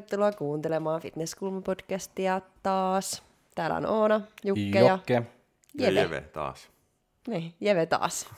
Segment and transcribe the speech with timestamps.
[0.00, 3.22] Tervetuloa kuuntelemaan Fitnesskulma-podcastia taas.
[3.54, 5.14] Täällä on Oona, Jukke ja Jokke.
[5.14, 5.22] Ja
[5.86, 6.00] Jeve.
[6.00, 6.68] Jeve taas.
[7.26, 8.28] Niin, Jeve taas.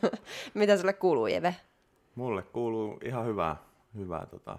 [0.54, 1.56] Mitä sulle kuuluu, Jeve?
[2.14, 3.56] Mulle kuuluu ihan hyvää,
[3.94, 4.58] hyvää tota,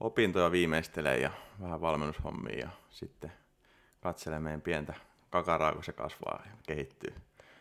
[0.00, 1.30] opintoja viimeistelee ja
[1.60, 3.32] vähän valmennushommia ja sitten
[4.00, 4.94] katselee meidän pientä
[5.30, 7.14] kakaraa, kun se kasvaa ja kehittyy.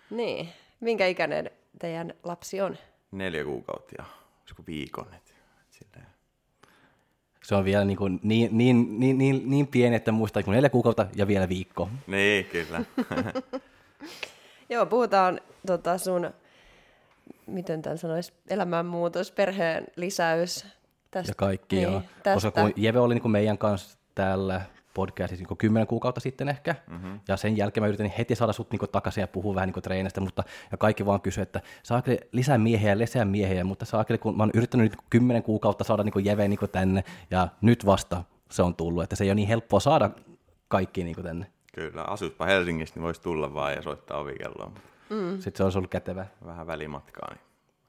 [0.09, 2.77] Niin, minkä ikäinen teidän lapsi on?
[3.11, 4.05] Neljä kuukautta ja
[4.41, 5.13] olisiko viikon.
[5.13, 6.10] Et, et silleen.
[7.43, 10.69] Se on vielä niin, kuin niin, niin, niin, niin, niin pieni, että muistaa kun neljä
[10.69, 11.89] kuukautta ja vielä viikko.
[12.07, 12.81] Niin, kyllä.
[14.69, 16.31] Joo, puhutaan tota sun,
[17.47, 20.65] miten tämän sanoisi, elämänmuutos, perheen lisäys.
[21.11, 22.01] Tästä, Ja kaikki, niin, joo.
[22.23, 22.33] Tästä.
[22.33, 24.61] Koska kun Jeve oli niin kuin meidän kanssa täällä
[24.93, 27.19] podcastissa niin kymmenen kuukautta sitten ehkä, mm-hmm.
[27.27, 30.21] ja sen jälkeen mä yritin heti saada sut niin takaisin ja puhua vähän niin treenistä,
[30.21, 34.37] mutta ja kaikki vaan kysyi, että saakeli lisää miehiä ja lisää miehiä, mutta saakeli, kun
[34.37, 38.61] mä oon yrittänyt nyt kymmenen kuukautta saada niin Jeve niin tänne, ja nyt vasta se
[38.63, 40.09] on tullut, että se ei ole niin helppoa saada
[40.67, 41.45] kaikki niin tänne.
[41.75, 44.71] kyllä, asutpa Helsingissä, niin voisi tulla vaan ja soittaa ovikelloa.
[45.09, 45.31] Mm.
[45.39, 46.25] Sitten se olisi ollut kätevä.
[46.45, 47.39] Vähän välimatkaa, niin,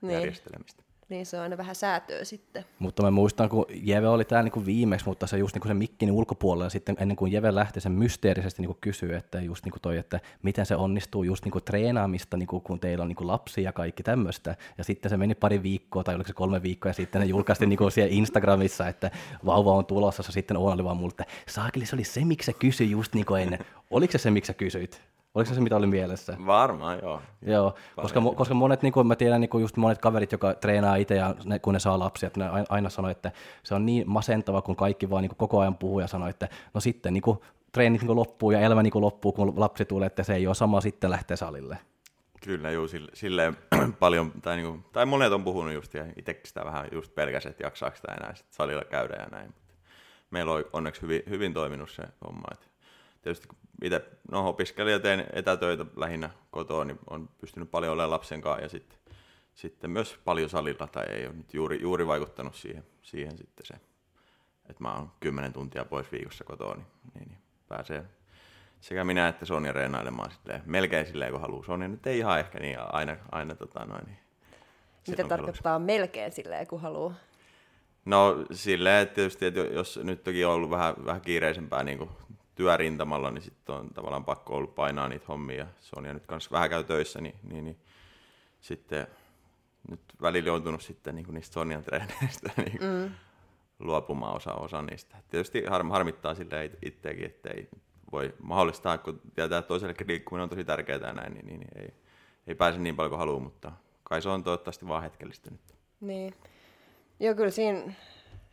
[0.00, 0.08] Niin.
[0.08, 0.18] niin.
[0.18, 0.81] järjestelemistä.
[1.12, 2.64] Niin se on aina vähän säätöä sitten.
[2.78, 6.12] Mutta mä muistan, kun Jeve oli täällä niin viimeksi, mutta se just niin se mikkin
[6.12, 10.20] ulkopuolella, sitten ennen kuin Jeve lähti, sen mysteerisesti niin kysyi, että just niin toi, että
[10.42, 14.56] miten se onnistuu just niin treenaamista, niin kun teillä on niin lapsia ja kaikki tämmöistä.
[14.78, 17.68] Ja sitten se meni pari viikkoa, tai oliko se kolme viikkoa, ja sitten ne julkaistiin
[17.68, 19.10] niin siellä Instagramissa, että
[19.46, 22.46] vauva on tulossa, ja sitten Oona oli vaan mulle, että saakeli, se oli se, miksi
[22.46, 23.58] se kysyi just niin ennen.
[23.90, 25.02] Oliko se se, miksi sä kysyit?
[25.34, 26.36] Oliko se se, mitä oli mielessä?
[26.46, 27.22] Varmaan, joo.
[27.42, 30.96] Joo, koska, koska monet, niin kuin mä tiedän, niin kuin just monet kaverit, jotka treenaa
[30.96, 33.86] itse ja ne, kun ne saa lapsia, että ne ai- aina sanoo, että se on
[33.86, 37.12] niin masentava, kun kaikki vaan niin kuin koko ajan puhuu ja sanoo, että no sitten
[37.12, 37.38] niin kuin,
[37.72, 40.46] treenit niin kuin loppuu ja elämä niin kuin loppuu, kun lapsi tulee, että se ei
[40.46, 41.78] ole sama sitten lähteä salille.
[42.44, 43.56] Kyllä, juu, sille, silleen
[44.00, 47.64] paljon, tai, niinku, tai monet on puhunut just, ja itsekin sitä vähän just pelkäsi, että
[47.64, 49.54] jaksaako sitä enää sit salilla käydä ja näin.
[50.30, 52.48] Meillä on onneksi hyvin, hyvin toiminut se homma.
[52.52, 52.71] Et
[53.22, 58.10] tietysti kun itse no, opiskelin ja teen etätöitä lähinnä kotoa, niin on pystynyt paljon olemaan
[58.10, 58.98] lapsen kanssa ja sitten,
[59.54, 63.74] sitten myös paljon salilla, tai ei ole nyt juuri, juuri vaikuttanut siihen, siihen sitten se,
[64.70, 67.38] että mä oon kymmenen tuntia pois viikossa kotoa, niin, niin, niin
[67.68, 68.04] pääsee
[68.82, 71.64] sekä minä että Sonja reenailemaan silleen, melkein silleen kun haluaa.
[71.64, 74.04] Sonja nyt ei ihan ehkä niin aina, aina tota noin.
[74.06, 74.18] Niin
[75.08, 77.14] Mitä tarkoittaa melkein silleen, kun haluaa?
[78.04, 82.10] No silleen, että tietysti, että jos nyt toki on ollut vähän, vähän kiireisempää niin
[82.54, 85.58] työrintamalla, niin sitten on tavallaan pakko ollut painaa niitä hommia.
[85.58, 87.76] Ja Sonja nyt kanssa vähän käy töissä, niin, niin, niin
[88.60, 89.06] sitten
[89.90, 93.10] nyt välillä joutunut sitten niin niistä Sonjan treeneistä niin mm.
[93.78, 95.16] luopumaan osa, osa niistä.
[95.28, 97.68] Tietysti har, harmittaa sille itseäkin, että ei
[98.12, 101.82] voi mahdollistaa, kun tietää, että toisellekin liikkuminen on tosi tärkeää ja näin, niin, niin, niin
[101.82, 101.94] ei,
[102.46, 105.74] ei pääse niin paljon kuin haluaa, mutta kai se on toivottavasti vaan hetkellistä nyt.
[106.00, 106.34] Niin.
[107.20, 107.92] Joo, kyllä siinä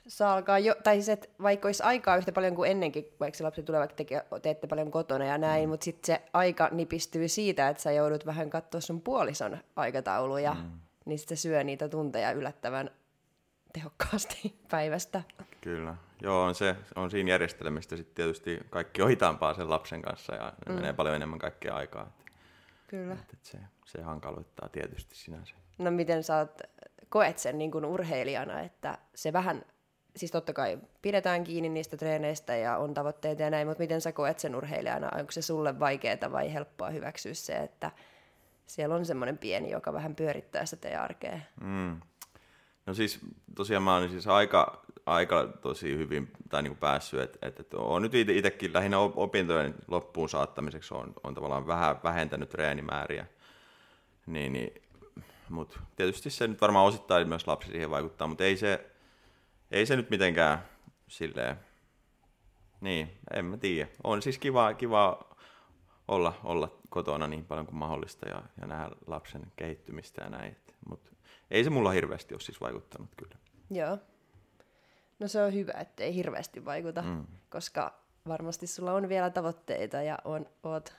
[0.10, 3.44] saa alkaa jo, tai siis, että vaikka olisi aikaa yhtä paljon kuin ennenkin, vaikka se
[3.44, 5.70] lapsi tulee, vaikka teke, teette paljon kotona ja näin, mm.
[5.70, 10.80] mutta sitten se aika nipistyy siitä, että sä joudut vähän katsoa sun puolison aikatauluja, mm.
[11.06, 12.92] niin sit se syö niitä tunteja yllättävän
[13.74, 15.24] tehokkaasti päivästä.
[15.62, 15.96] Kyllä.
[16.22, 20.54] Joo, on, se, on siinä järjestelmistä sitten tietysti kaikki on hitaampaa sen lapsen kanssa ja
[20.68, 20.74] mm.
[20.74, 22.12] menee paljon enemmän kaikkea aikaa.
[22.88, 23.14] Kyllä.
[23.14, 25.56] että se, se hankaloittaa tietysti sinänsä.
[25.78, 26.62] No miten sä oot,
[27.10, 29.66] koet sen niin kuin urheilijana, että se vähän,
[30.20, 34.12] siis totta kai pidetään kiinni niistä treeneistä ja on tavoitteita ja näin, mutta miten sä
[34.12, 35.10] koet sen urheilijana?
[35.20, 37.92] Onko se sulle vaikeaa vai helppoa hyväksyä se, että
[38.68, 41.40] siellä on semmoinen pieni, joka vähän pyörittää sitä teidän arkea?
[41.62, 42.00] Mm.
[42.86, 43.20] No siis
[43.56, 47.74] tosiaan mä oon siis aika, aika tosi hyvin tai niin kuin päässyt, että et, et
[47.74, 53.26] olen nyt itsekin lähinnä opintojen loppuun saattamiseksi on, on tavallaan vähän vähentänyt treenimääriä,
[54.26, 54.82] niin, niin,
[55.50, 58.90] mutta tietysti se nyt varmaan osittain myös lapsi siihen vaikuttaa, mutta ei se,
[59.72, 60.66] ei se nyt mitenkään
[61.08, 61.56] silleen,
[62.82, 63.90] niin, en mä tiedä.
[64.04, 65.36] On siis kiva, kiva
[66.08, 70.58] olla, olla kotona niin paljon kuin mahdollista ja, ja nähdä lapsen kehittymistä ja näin,
[70.90, 71.12] mutta
[71.52, 73.36] ei se mulla hirveästi ole siis vaikuttanut kyllä.
[73.72, 73.98] Joo.
[75.20, 77.26] No se on hyvä, että ei hirveästi vaikuta, mm.
[77.50, 77.94] koska
[78.28, 80.94] varmasti sulla on vielä tavoitteita ja on, oot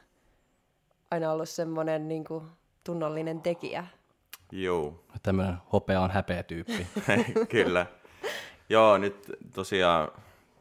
[1.11, 2.45] aina ollut semmoinen niin kuin,
[2.85, 3.87] tunnollinen tekijä.
[4.53, 5.05] Joo.
[5.23, 6.87] Tämmöinen hopea on häpeä tyyppi.
[7.49, 7.87] kyllä.
[8.71, 10.09] Joo, nyt tosiaan,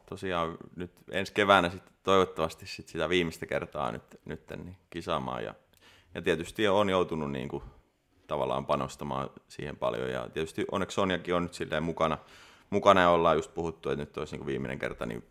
[0.08, 5.44] tosiaan nyt ensi keväänä sitten toivottavasti sit sitä viimeistä kertaa nyt, nyt niin kisaamaan.
[5.44, 5.54] Ja,
[6.14, 7.62] ja tietysti on joutunut niin kuin,
[8.26, 10.10] tavallaan panostamaan siihen paljon.
[10.10, 12.18] Ja tietysti onneksi Sonjakin on nyt silleen mukana,
[12.70, 15.24] mukana ja ollaan just puhuttu, että nyt olisi niin viimeinen kerta niin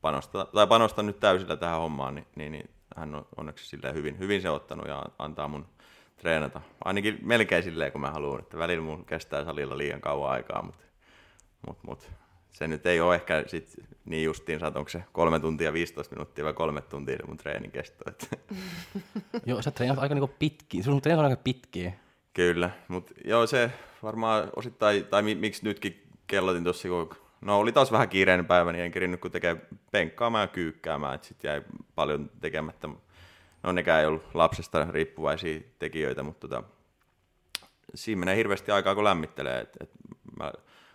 [0.00, 4.18] panostaa, tai panostan nyt täysillä tähän hommaan, niin, niin, niin hän on onneksi silleen hyvin,
[4.18, 5.66] hyvin se ottanut ja antaa mun
[6.16, 6.60] treenata.
[6.84, 10.84] Ainakin melkein silleen, kun mä haluan, että välillä mun kestää salilla liian kauan aikaa, mutta
[11.66, 12.10] mut, mut.
[12.54, 13.74] Se nyt ei ole ehkä sit
[14.04, 18.04] niin justiin, onko se kolme tuntia 15 minuuttia vai kolme tuntia se mun treenin kesto.
[18.10, 18.26] Että.
[19.46, 21.92] Joo, sä treenat aika niinku pitkiä, sun treenat on aika pitkiä.
[22.34, 23.70] Kyllä, mutta joo se
[24.02, 28.72] varmaan osittain, tai mi, miksi nytkin kellotin tuossa, kun no oli taas vähän kiireinen päivä,
[28.72, 29.56] niin en kerinyt kun tekee
[29.90, 31.62] penkkaamaan ja kyykkäämään, että sitten jäi
[31.94, 32.88] paljon tekemättä.
[33.62, 36.62] No nekään ei ollut lapsesta riippuvaisia tekijöitä, mutta tota,
[37.94, 39.60] siinä menee hirveästi aikaa, kun lämmittelee.
[39.60, 39.90] Et, et
[40.38, 40.52] mä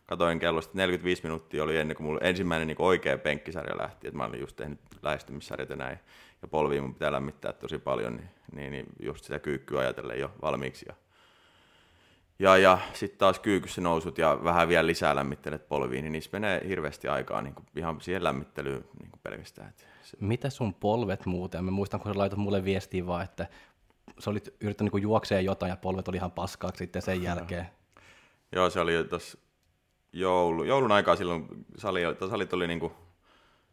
[0.09, 4.07] katoin kellosta, 45 minuuttia oli ennen kuin mulla ensimmäinen niin oikea penkkisarja lähti.
[4.07, 5.99] Et mä olin just tehnyt lähestymissarjat ja näin.
[6.41, 10.31] Ja polviin mun pitää lämmittää tosi paljon, niin, niin, niin just sitä kyykkyä ajatellen jo
[10.41, 10.85] valmiiksi.
[10.89, 10.95] Ja,
[12.39, 16.61] ja, ja sitten taas kyykyssä nousut ja vähän vielä lisää lämmittelet polviin, niin niissä menee
[16.67, 19.69] hirveästi aikaa niin kuin ihan siihen lämmittelyyn niin kuin pelkästään.
[19.69, 20.17] Et se...
[20.19, 21.65] Mitä sun polvet muuten?
[21.65, 23.47] Mä muistan, kun sä laitat mulle viestiä vaan, että
[24.19, 27.69] sä olit yrittänyt niin juoksea jotain ja polvet oli ihan paskaaksi sitten sen jälkeen.
[28.51, 29.37] Joo, se oli tuossa
[30.13, 31.47] joulu, joulun aikaa silloin
[31.77, 32.91] sali, salit oli niin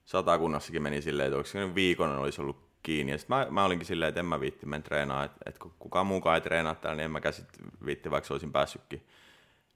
[0.04, 3.12] satakunnassakin meni silleen, että onko viikon olisi ollut kiinni.
[3.12, 6.06] Ja mä, mä, olinkin silleen, että en mä viitti mennä treenaa, että, että kun kukaan
[6.06, 7.48] muukaan ei treenaa täällä, niin en mä sit
[7.86, 9.06] viitti, vaikka olisin päässytkin.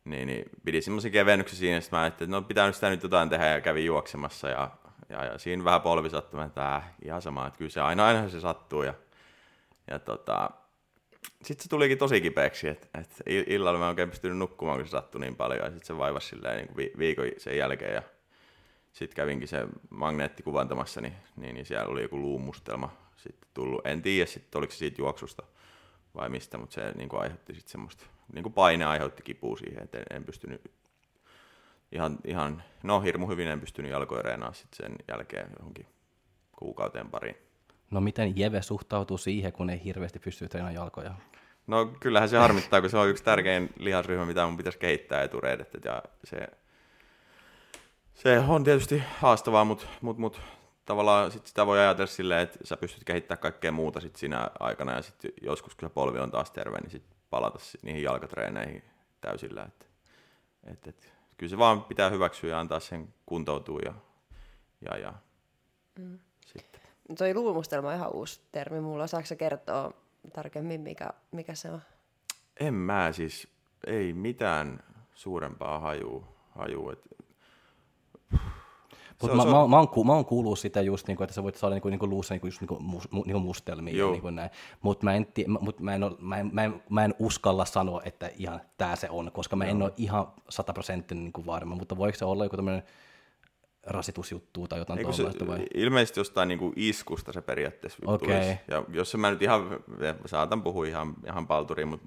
[0.05, 3.03] Niin, niin pidi semmoisen kevennyksen siinä, että mä ajattelin, että no pitää nyt sitä nyt
[3.03, 4.71] jotain tehdä ja kävin juoksemassa ja,
[5.09, 8.29] ja, ja siinä vähän polvi sattui, että äh, ihan sama, että kyllä se aina, aina
[8.29, 8.95] se sattuu ja,
[9.91, 10.51] ja tota,
[11.43, 14.91] sitten se tulikin tosi kipeäksi, että, että illalla mä en oikein pystynyt nukkumaan, kun se
[14.91, 18.03] sattui niin paljon, ja sitten se vaivasi silleen niin kuin viikon sen jälkeen, ja
[18.93, 23.87] sitten kävinkin se magneettikuvantamassa, niin, niin, niin siellä oli joku luumustelma sitten tullut.
[23.87, 25.43] En tiedä sitten, oliko se siitä juoksusta
[26.15, 29.83] vai mistä, mutta se niin kuin aiheutti sitten semmoista, niin kuin paine aiheutti kipua siihen,
[29.83, 30.71] että en, en pystynyt
[31.93, 35.87] ihan, ihan, no hirmu hyvin en pystynyt jalkoja sitten sen jälkeen johonkin
[36.57, 37.50] kuukauteen pariin.
[37.91, 41.15] No miten Jeve suhtautuu siihen, kun ei hirveästi pysty treenaamaan jalkoja?
[41.67, 45.85] No kyllähän se harmittaa, kun se on yksi tärkein lihasryhmä, mitä mun pitäisi kehittää etureidet.
[45.85, 46.49] Ja se,
[48.15, 50.41] se on tietysti haastavaa, mutta mut, mut,
[50.85, 54.93] tavallaan sit sitä voi ajatella silleen, että sä pystyt kehittämään kaikkea muuta sit siinä aikana
[54.93, 58.83] ja sitten joskus, kun se polvi on taas terve, niin sitten palata sit niihin jalkatreeneihin
[59.21, 59.63] täysillä.
[59.63, 59.89] Et,
[60.65, 63.95] et, et, kyllä se vaan pitää hyväksyä ja antaa sen kuntoutua ja,
[64.81, 65.15] ja, ja
[65.99, 66.19] mm.
[67.19, 69.07] Toi luumustelma on ihan uusi termi mulla.
[69.07, 69.93] Saatko kertoa
[70.33, 71.81] tarkemmin, mikä, mikä se on?
[72.61, 73.49] En mä siis,
[73.87, 74.83] ei mitään
[75.15, 76.27] suurempaa hajua.
[76.51, 76.93] hajua.
[76.93, 77.21] Et...
[79.23, 81.75] Mutta mä, mä, mä, oon, mä oon kuullut sitä just, niinku, että sä voit saada
[81.75, 83.97] niinku, niinku luussa niinku, just, niinku, mus, niinku mustelmia.
[83.97, 84.11] Joo.
[84.11, 84.51] Niinku näin.
[84.81, 85.27] Mutta mä, en,
[85.61, 89.11] mut mä, en mä, en, mä, en, mä en uskalla sanoa, että ihan tämä se
[89.11, 89.71] on, koska mä Joo.
[89.71, 91.75] en ole ihan sataprosenttinen niinku varma.
[91.75, 92.83] Mutta voiko se olla joku tämmöinen
[93.91, 95.67] rasitusjuttua tai jotain tuollaista vai?
[95.75, 98.29] Ilmeisesti jostain niin kuin iskusta se periaatteessa okay.
[98.29, 98.61] tulisi.
[98.69, 99.81] Ja jos mä nyt ihan,
[100.27, 102.07] saatan puhua ihan, ihan palturiin, mutta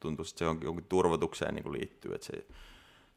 [0.00, 2.46] tuntuu, että se on jonkin turvotukseen niin kuin liittyy, että se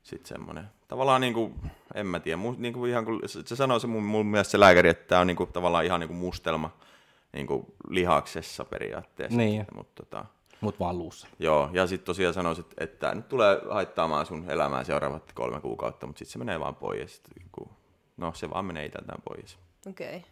[0.04, 1.54] sitten semmoinen, tavallaan niin kuin,
[1.96, 4.60] en mä tiedä, mu, niin kuin ihan kun se sanoi se mun, mun mielestä se
[4.60, 6.78] lääkäri, että tämä on niin kuin, tavallaan ihan niin kuin mustelma
[7.34, 9.38] niin kuin lihaksessa periaatteessa.
[9.38, 9.66] Niin.
[9.76, 10.26] Mutta tota,
[10.62, 11.28] Mut vaan luussa.
[11.40, 16.20] Joo, ja sitten tosiaan sanoisit, että, nyt tulee haittaamaan sun elämää seuraavat kolme kuukautta, mutta
[16.20, 17.00] sitten se menee vaan pois.
[17.00, 17.70] Ja sit, niin
[18.18, 19.58] no se vaan menee itältään pois.
[19.88, 20.18] Okei.
[20.18, 20.30] Okay.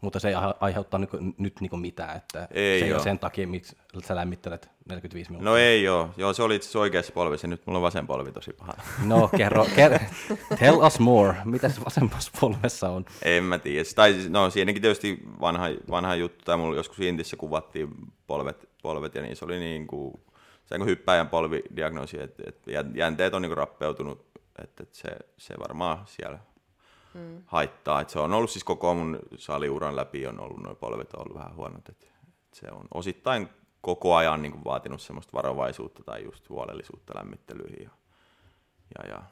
[0.00, 3.46] Mutta se ei aiheuttaa nyt, nyt niin mitään, että ei se ei ole sen takia,
[3.46, 5.50] miksi sä lämmittelet 45 minuuttia.
[5.50, 8.52] No ei joo, joo se oli itse oikeassa polvissa, nyt mulla on vasen polvi tosi
[8.52, 8.72] paha.
[9.04, 13.04] No kerro, ker- tell us more, mitä se vasemmassa polvessa on?
[13.22, 17.36] En mä tiedä, tai siis, no siinäkin tietysti vanha, vanha juttu, tai mulla joskus Intissä
[17.36, 17.88] kuvattiin
[18.26, 20.20] polvet, polvet ja niissä oli niin kuin,
[20.64, 24.26] se niin hyppäjän polvidiagnoosi, että, että jänteet on niin kuin rappeutunut,
[24.62, 26.38] että, että se, se varmaan siellä
[27.14, 27.42] mm.
[27.46, 28.00] haittaa.
[28.00, 31.38] Et se on ollut siis koko mun saliuran läpi on ollut noin polvet on ollut
[31.38, 31.88] vähän huonot.
[31.88, 33.48] Et, et se on osittain
[33.80, 37.82] koko ajan niin kuin vaatinut semmoista varovaisuutta tai just huolellisuutta lämmittelyihin.
[37.82, 37.90] Ja,
[38.98, 39.22] ja, ja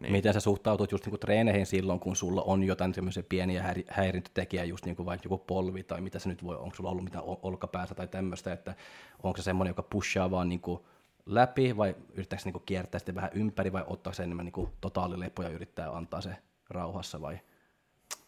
[0.00, 0.12] niin.
[0.12, 4.84] Miten sä suhtautut just niinku treeneihin silloin, kun sulla on jotain semmoisia pieniä häirintötekijä, just
[4.84, 8.08] niinku vaikka joku polvi tai mitä se nyt voi, onko sulla ollut mitään olkapäässä tai
[8.08, 8.74] tämmöistä, että
[9.22, 10.86] onko se semmoinen, joka pushaa vaan niinku
[11.26, 15.42] läpi vai yrittääkö se niinku kiertää sitten vähän ympäri vai ottaa se enemmän niinku totaalilepo
[15.42, 16.36] ja yrittää antaa se
[16.70, 17.40] rauhassa vai?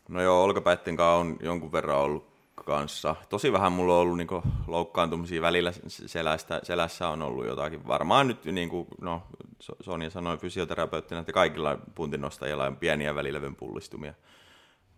[0.09, 3.17] No joo, olkapäitten kanssa on jonkun verran ollut kanssa.
[3.29, 7.87] Tosi vähän mulla on ollut niinku loukkaantumisia välillä selästä, selässä on ollut jotakin.
[7.87, 9.23] Varmaan nyt, niin kuin no,
[9.81, 14.15] Sonja sanoi fysioterapeuttina, että kaikilla puntinostajilla on pieniä välilevyn pullistumia.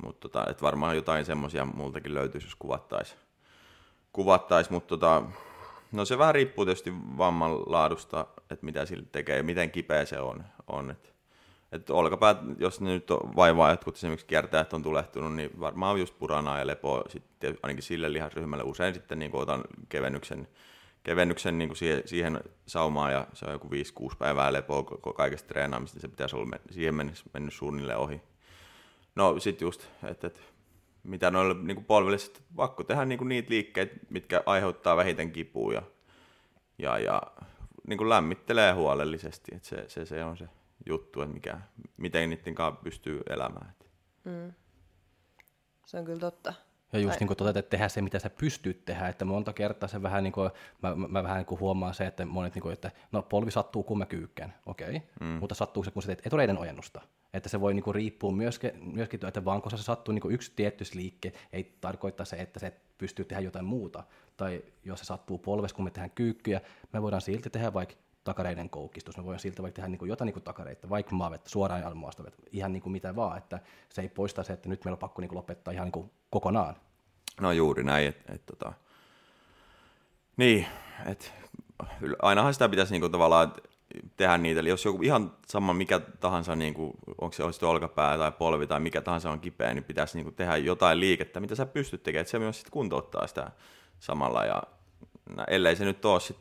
[0.05, 3.21] Mutta tota, varmaan jotain semmoisia multakin löytyisi, jos kuvattaisiin.
[4.13, 5.23] Kuvattais, mutta tota,
[5.93, 10.21] no se vähän riippuu tietysti vamman laadusta, että mitä sillä tekee ja miten kipeä se
[10.21, 10.45] on.
[10.67, 11.12] on et
[11.73, 16.19] että olkapäät, jos ne nyt on vaivaa jotkut esimerkiksi kiertäjät on tulehtunut, niin varmaan just
[16.19, 20.49] puranaa ja lepoa sitten ainakin sille lihasryhmälle usein sitten niin otan kevennyksen,
[21.03, 24.83] kevennyksen niin siihen, siihen saumaan ja se on joku 5-6 päivää lepoa
[25.17, 28.21] kaikesta treenaamista, niin se pitäisi olla siihen mennessä mennyt suunnilleen ohi.
[29.15, 30.41] No sit just, että, että
[31.03, 35.83] mitä noille niin polville sitten pakko tehdä niin niitä liikkeitä, mitkä aiheuttaa vähiten kipua ja,
[36.79, 37.23] ja, ja
[37.87, 39.55] niin lämmittelee huolellisesti.
[39.55, 40.49] Että se, se, se on se
[40.87, 41.61] juttu, että mikä,
[41.97, 43.75] miten niiden kanssa pystyy elämään.
[44.25, 44.53] Mm.
[45.87, 46.55] Se on kyllä totta.
[46.93, 49.89] Ja just niin kuin toteat, että tehdä se, mitä sä pystyt tehdä, että monta kertaa
[49.89, 50.51] se vähän niin kuin,
[50.83, 53.51] mä, mä, mä vähän niin kuin huomaan se, että monet niin kuin, että no polvi
[53.51, 55.01] sattuu, kun mä kyykkään, okei, okay.
[55.21, 55.27] mm.
[55.27, 57.01] mutta sattuu se, kun sä teet etureiden ojennusta.
[57.35, 60.35] Että se voi niin kuin riippua myöskin, myöskin, että vaan kun se sattuu niin kuin
[60.35, 64.05] yksi tietty liikke, ei tarkoita se, että se pystyy tehdä jotain muuta.
[64.37, 66.61] Tai jos se sattuu polves, kun me tehdään kyykkyjä,
[66.93, 69.17] me voidaan silti tehdä vaikka takareiden koukistus.
[69.17, 72.23] Me voidaan silti vaikka tehdä niin kuin jotain niin kuin takareita, vaikka maavet, suoraan almoasta,
[72.53, 73.39] ihan niin kuin mitä vaan.
[73.39, 75.93] Että se ei poista se, että nyt meillä on pakko niin kuin lopettaa ihan niin
[75.93, 76.77] kuin kokonaan.
[77.41, 78.73] No juuri näin, että et, tota...
[80.37, 80.67] niin,
[81.07, 81.27] että
[82.23, 83.53] ainahan sitä pitäisi niinku tavallaan
[84.17, 88.33] tehdä niitä, eli jos joku ihan sama mikä tahansa, niinku, onko se olisi olkapää tai
[88.33, 92.03] polvi tai mikä tahansa on kipeä, niin pitäisi niinku tehdä jotain liikettä, mitä sä pystyt
[92.03, 93.51] tekemään, että se myös sitten kuntouttaa sitä
[93.99, 94.63] samalla ja
[95.49, 96.37] ellei se nyt ole sit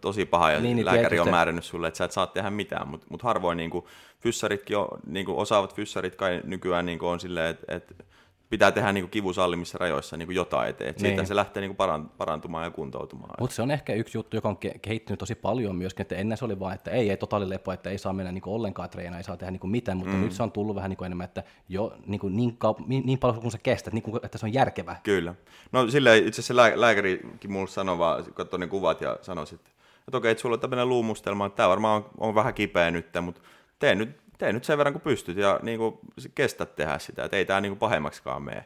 [0.00, 1.20] tosi paha ja niin, niin lääkäri tietysti.
[1.28, 3.88] on määrännyt sulle, että sä et saa tehdä mitään, mutta mut harvoin niinku,
[4.20, 8.06] fyssaritkin on, niinku, osaavat fyssarit kai nykyään niinku, on silleen, että et,
[8.50, 10.94] pitää tehdä niin kivusallimissa rajoissa niin jotain eteen.
[10.94, 11.00] Niin.
[11.00, 11.76] Siitä se lähtee niin
[12.18, 13.34] parantumaan ja kuntoutumaan.
[13.40, 16.44] Mutta se on ehkä yksi juttu, joka on kehittynyt tosi paljon myöskin, että ennen se
[16.44, 19.36] oli vain, että ei, ei totaalilepo, että ei saa mennä niin ollenkaan treenaa, ei saa
[19.36, 20.20] tehdä niin mitään, mutta mm.
[20.20, 23.18] nyt se on tullut vähän niin enemmän, että jo niin, kuin niin, kaup- niin, niin
[23.18, 25.00] paljon kuin se kestää, niin kuin, että se on järkevää.
[25.02, 25.34] Kyllä.
[25.72, 29.72] No silleen itse asiassa lää- lääkärikin mulle sanoi vaan, katsoi ne kuvat ja sanoi sitten,
[30.08, 33.06] että okei, että sulla on tämmöinen luumustelma, että tämä varmaan on, on vähän kipeä nyt,
[33.22, 33.40] mutta
[33.78, 35.98] tee nyt tee nyt sen verran kuin pystyt ja niin kuin,
[36.34, 38.64] kestä tehdä sitä, että ei tämä niin kuin pahemmaksikaan mene.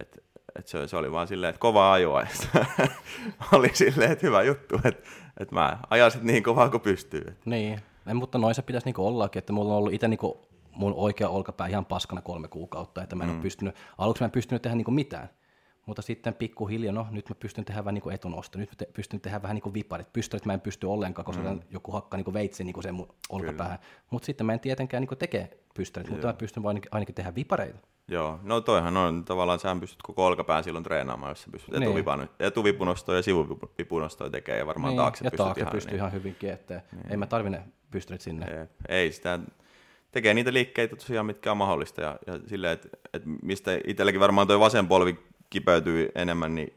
[0.00, 0.24] Et,
[0.58, 2.26] et se, se, oli vaan silleen, että kova ajoa.
[3.52, 5.08] oli silleen, että hyvä juttu, että,
[5.40, 7.36] että mä ajasin niin kovaa kuin pystyy.
[7.44, 10.94] Niin, en, mutta noin se pitäisi niinku ollakin, että mulla on ollut itse niinku mun
[10.96, 13.34] oikea olkapää ihan paskana kolme kuukautta, että mä en mm.
[13.34, 15.28] ole pystynyt, aluksi mä en pystynyt tehdä niinku mitään.
[15.86, 18.86] Mutta sitten pikkuhiljaa, no nyt mä pystyn tehdä vähän niin kuin etunosto, nyt mä te,
[18.92, 20.12] pystyn tehdä vähän niin kuin viparit.
[20.12, 21.60] Pystyrit mä en pysty ollenkaan, koska mm.
[21.70, 23.78] joku hakka niin kuin veitsi niin kuin sen mun olkapäähän.
[24.10, 27.34] Mutta sitten mä en tietenkään niin kuin tekee pystyrit, mutta mä pystyn vain ainakin tehdä
[27.34, 27.78] vipareita.
[28.08, 32.28] Joo, no toihan on tavallaan, sä pystyt koko olkapään silloin treenaamaan, jos sä pystyt niin.
[32.40, 34.98] etuvipunostoja ja sivuvipunostoja tekemään ja varmaan niin.
[34.98, 35.96] taakse ja pystyt taakse ihan, pystyy niin.
[35.96, 37.10] ihan hyvinkin, että niin.
[37.10, 38.46] ei mä tarvine pystyrit sinne.
[38.46, 39.38] Ei, ei sitä,
[40.12, 44.46] tekee niitä liikkeitä tosiaan, mitkä on mahdollista ja, ja silleen, että, että mistä itselläkin varmaan
[44.46, 45.18] toi vasen polvi
[45.52, 46.72] kipeytyi enemmän, niin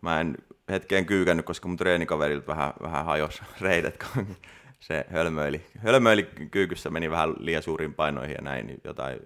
[0.00, 0.36] mä en
[0.68, 4.26] hetkeen kyykännyt, koska mun treenikaverilta vähän, vähän hajosi reidet, kun
[4.80, 5.66] se hölmöili.
[5.78, 9.18] Hölmöili kyykyssä, meni vähän liian suuriin painoihin ja näin, niin jotain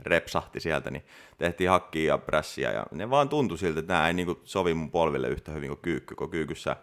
[0.00, 1.02] repsahti sieltä, niin
[1.38, 4.90] tehtiin hakkia ja prässiä ja ne vaan tuntui siltä, että nämä ei niin sovi mun
[4.90, 6.76] polville yhtä hyvin kuin kyykky, kun kyykyssä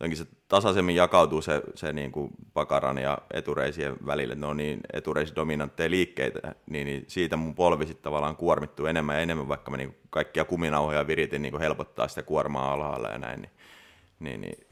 [0.00, 4.80] jotenkin se tasaisemmin jakautuu se, se niin kuin pakaran ja etureisien välille, ne on niin
[4.92, 9.76] etureisidominantteja liikkeitä, niin, niin siitä mun polvi sitten tavallaan kuormittuu enemmän ja enemmän, vaikka mä
[9.76, 13.50] niin kaikkia kuminauhoja viritin niin kuin helpottaa sitä kuormaa alhaalla ja näin, niin,
[14.20, 14.66] niin, niin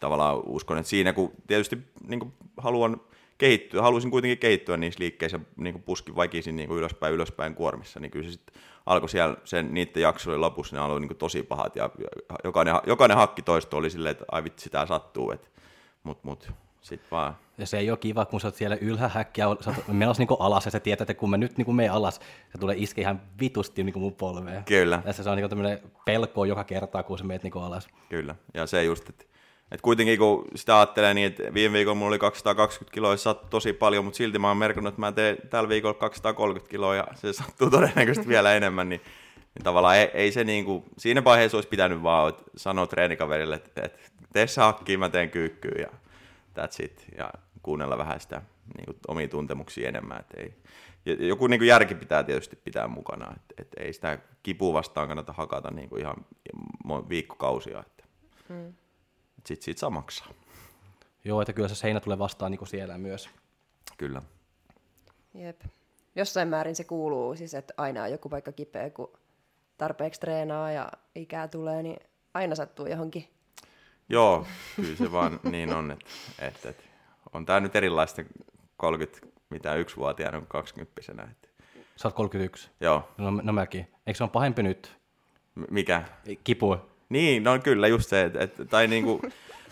[0.00, 3.00] tavallaan uskon, että siinä kun tietysti niin kuin haluan
[3.38, 8.00] kehittyä, halusin kuitenkin kehittyä niissä liikkeissä niin kuin puskin vaikisin niin kuin ylöspäin ylöspäin kuormissa,
[8.00, 11.42] niin kyllä se sitten alkoi siellä sen, niiden jaksojen lopussa, ne alkoi niin kuin tosi
[11.42, 11.90] pahat ja
[12.44, 15.48] jokainen, jokainen hakki toisto oli silleen, että ai vitsi, tämä sattuu, että,
[16.02, 17.36] mut, mut, sit vaan.
[17.58, 20.64] Ja se ei ole kiva, kun sä oot siellä ylhähäkkiä, sä oot menossa niin alas
[20.64, 22.20] ja sä tiedät, että kun mä nyt niin menen alas,
[22.52, 24.64] se tulee iske ihan vitusti niin mun polveen.
[24.64, 25.02] Kyllä.
[25.06, 27.88] Ja se on niin tämmöinen pelko joka kerta, kun sä menet niin alas.
[28.08, 29.24] Kyllä, ja se just, että
[29.70, 33.48] et kuitenkin kun sitä ajattelee niin, että viime viikolla mulla oli 220 kiloa, se sattuu
[33.50, 37.06] tosi paljon, mutta silti mä oon merkannut, että mä teen tällä viikolla 230 kiloa ja
[37.14, 39.00] se sattuu todennäköisesti vielä enemmän, niin,
[39.54, 43.82] niin tavallaan ei, ei se niin kuin, siinä vaiheessa olisi pitänyt vaan sanoa treenikaverille, että,
[43.84, 43.98] että
[44.32, 45.88] tee se hakkiin, mä teen kyykkyyn ja
[46.58, 47.06] that's it.
[47.18, 47.30] Ja
[47.62, 48.42] kuunnella vähän sitä
[48.76, 50.20] niin kuin, omia tuntemuksia enemmän.
[50.20, 50.54] Että ei.
[51.28, 55.32] Joku niin kuin järki pitää tietysti pitää mukana, että, että ei sitä kipua vastaan kannata
[55.32, 56.16] hakata niin kuin ihan
[57.08, 57.80] viikkokausia.
[57.80, 58.04] Että.
[58.48, 58.72] Hmm
[59.48, 60.28] sitten siitä saa maksaa.
[61.24, 63.30] Joo, että kyllä se seinä tulee vastaan niin kuin siellä myös.
[63.98, 64.22] Kyllä.
[65.34, 65.60] Jep.
[66.16, 69.12] Jossain määrin se kuuluu, siis että aina on joku paikka kipeä, kun
[69.78, 72.00] tarpeeksi treenaa ja ikää tulee, niin
[72.34, 73.28] aina sattuu johonkin.
[74.08, 76.06] Joo, kyllä se vaan niin on, että,
[76.38, 76.82] että, että
[77.32, 78.22] on tämä nyt erilaista
[78.76, 81.00] 30, mitä yksivuotiaana kuin 20
[81.30, 81.48] että.
[81.96, 82.70] Sä oot 31?
[82.80, 83.08] Joo.
[83.18, 83.88] No, no mäkin.
[84.06, 84.98] Eikö se ole pahempi nyt?
[85.54, 86.02] M- mikä?
[86.44, 86.76] Kipu.
[87.08, 89.20] Niin, no kyllä just se, että, että tai niinku,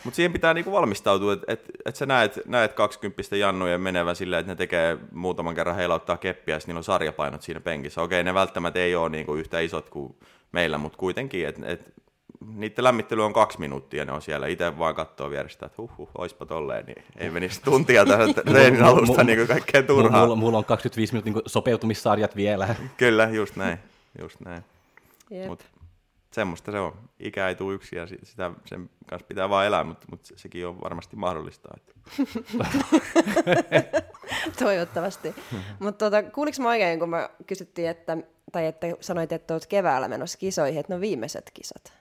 [0.05, 4.41] mutta siihen pitää niinku valmistautua, että et, et sä näet, näet 20 jannuja menevän silleen,
[4.41, 8.03] että ne tekee muutaman kerran heilauttaa keppiä, ja niillä on sarjapainot siinä penkissä.
[8.03, 10.17] Okei, ne välttämättä ei ole niinku yhtä isot kuin
[10.53, 11.95] meillä, mutta kuitenkin, että et,
[12.55, 14.47] niiden lämmittely on kaksi minuuttia, ne on siellä.
[14.47, 18.83] Itse vaan katsoo vierestä, että huh, huh oispa tolleen, niin ei menisi tuntia tähän treenin
[18.83, 20.23] alusta niin kuin kaikkea turhaa.
[20.23, 22.75] Mulla, mulla on 25 minuutin niin sopeutumissarjat vielä.
[22.97, 23.79] Kyllä, just näin.
[24.21, 24.63] Just näin.
[25.31, 25.47] Jep.
[25.47, 25.67] Mut
[26.37, 27.11] semmoista se on.
[27.21, 30.81] Ikä ei tule yksi ja sitä, sen kanssa pitää vaan elää, mutta, mutta sekin on
[30.81, 31.69] varmasti mahdollista.
[31.77, 31.93] Että.
[34.65, 35.35] Toivottavasti.
[35.79, 38.17] Mutta tota, kuuliko mä oikein, kun mä kysyttiin, että,
[38.53, 41.93] tai että sanoit, että olet keväällä menossa kisoihin, että no viimeiset kisat.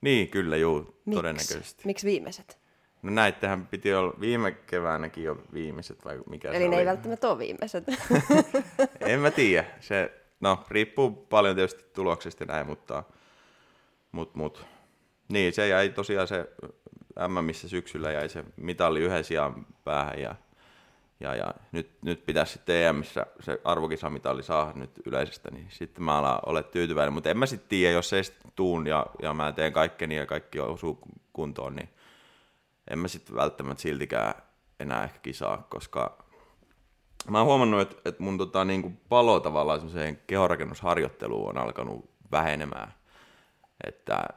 [0.00, 1.16] Niin, kyllä, juu, Miks?
[1.16, 1.82] todennäköisesti.
[1.86, 2.58] Miksi viimeiset?
[3.02, 6.76] No näittehän piti olla viime keväänäkin jo viimeiset, vai mikä Eli se ne oli?
[6.76, 7.84] ei välttämättä ole viimeiset.
[9.00, 9.64] En mä tiedä.
[9.80, 13.04] Se, no, riippuu paljon tietysti tuloksesta näin, mutta
[14.14, 14.66] mut, mut.
[15.28, 16.48] Niin, se jäi tosiaan se
[17.28, 20.34] MMissä syksyllä jäi se mitalli yhden sijaan päähän ja,
[21.20, 26.18] ja, ja nyt, nyt pitäisi sitten EMissä se arvokisamitalli saada nyt yleisestä, niin sitten mä
[26.18, 29.52] alan olla tyytyväinen, mutta en mä sitten tiedä, jos ei sitten tuun ja, ja mä
[29.52, 30.98] teen kaikkeni ja kaikki osuu
[31.32, 31.88] kuntoon, niin
[32.90, 34.34] en mä sitten välttämättä siltikään
[34.80, 36.24] enää ehkä kisaa, koska
[37.30, 42.10] mä oon huomannut, että, että mun tota, niin kuin palo tavallaan semmoiseen kehorakennusharjoitteluun on alkanut
[42.32, 42.94] vähenemään.
[43.86, 44.28] Että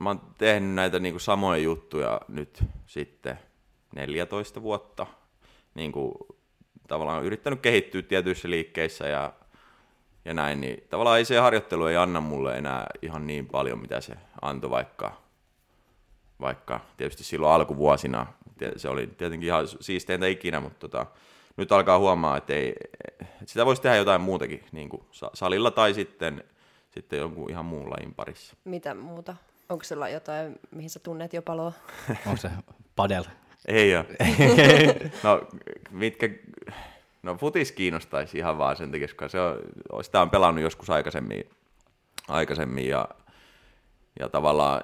[0.00, 3.38] mä oon tehnyt näitä niin kuin samoja juttuja nyt sitten
[3.94, 5.06] 14 vuotta.
[5.74, 6.14] Niin kuin,
[6.88, 9.32] tavallaan yrittänyt kehittyä tietyissä liikkeissä ja,
[10.24, 14.00] ja näin, niin tavallaan ei se harjoittelu ei anna mulle enää ihan niin paljon, mitä
[14.00, 15.12] se antoi vaikka,
[16.40, 18.26] vaikka tietysti silloin alkuvuosina.
[18.76, 21.06] Se oli tietenkin ihan siisteintä ikinä, mutta tota,
[21.56, 22.72] nyt alkaa huomaa, että, ei,
[23.10, 26.44] että sitä voisi tehdä jotain muutakin, niin kuin sa- salilla tai sitten,
[26.90, 28.56] sitten jonkun ihan muun lajin parissa.
[28.64, 29.36] Mitä muuta?
[29.68, 31.72] Onko sulla jotain, mihin sä tunnet jo paloa?
[32.26, 32.50] Onko se
[32.96, 33.24] padel?
[33.68, 34.06] Ei ole.
[35.24, 35.48] no,
[35.90, 36.28] mitkä,
[37.22, 41.50] no futis kiinnostaisi ihan vaan sen takia, koska se on, sitä on pelannut joskus aikaisemmin,
[42.28, 43.08] aikaisemmin ja,
[44.20, 44.82] ja tavallaan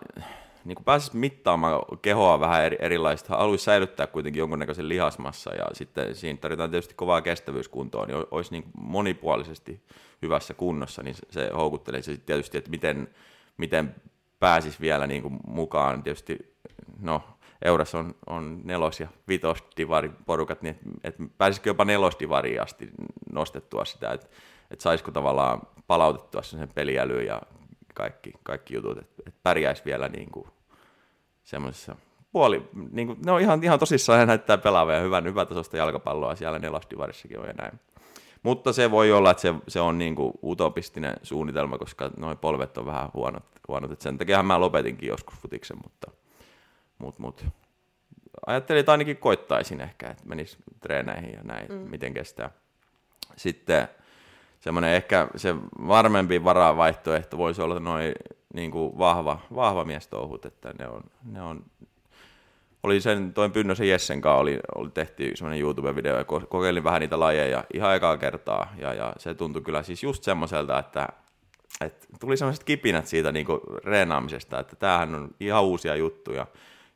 [0.67, 6.15] niin kuin pääsis mittaamaan kehoa vähän eri, erilaista, haluaisi säilyttää kuitenkin jonkunnäköisen lihasmassa ja sitten
[6.15, 9.83] siinä tarvitaan tietysti kovaa kestävyyskuntoa, niin olisi niin monipuolisesti
[10.23, 13.09] hyvässä kunnossa, niin se- houkuttelee se tietysti, että miten,
[13.57, 13.95] miten
[14.41, 16.03] pääsisi vielä niin kuin mukaan.
[16.03, 16.57] Tietysti,
[17.01, 17.23] no
[17.65, 22.91] Eurassa on, on nelos- ja vitosdivari porukat, niin että et pääsisikö jopa nelosdivariin asti
[23.33, 24.27] nostettua sitä, että
[24.71, 27.43] et saisiko tavallaan palautettua sen peliälyyn ja
[27.95, 30.47] kaikki, kaikki jutut, että et pärjäisi vielä niin kuin
[31.47, 31.97] semmoisessa
[32.33, 36.37] puoli, niin kuin, ne on ihan, ihan tosissaan ja näyttää pelaavaa ja hyvän, hyvätasoista jalkapalloa
[36.37, 37.81] siellä nelosdivarissakin on ja näin.
[38.43, 42.79] Mutta se voi olla, että se, se on niin kuin utopistinen suunnitelma, koska noin polvet
[42.79, 43.45] on vähän huonot.
[43.69, 43.91] huonot.
[43.91, 46.11] Et sen takia mä lopetinkin joskus futiksen, mutta
[46.99, 47.45] mut, mut.
[48.47, 51.75] ajattelin, että ainakin koittaisin ehkä, että menis treeneihin ja näin, mm.
[51.75, 52.51] miten kestää.
[53.37, 53.89] Sitten
[54.61, 55.55] semmoinen ehkä se
[55.89, 58.15] varmempi varavaihtoehto voisi olla noin
[58.57, 61.65] niin kuin vahva, vahva miestouhut, että ne on, ne on
[62.83, 67.01] oli sen, toin Pynnösen Jessen kanssa, oli, oli tehty semmoinen YouTube-video ja ko- kokeilin vähän
[67.01, 71.09] niitä lajeja ihan ekaa kertaa ja, ja se tuntui kyllä siis just semmoiselta, että,
[71.81, 76.47] että tuli semmoiset kipinät siitä niinku reenaamisesta, että tämähän on ihan uusia juttuja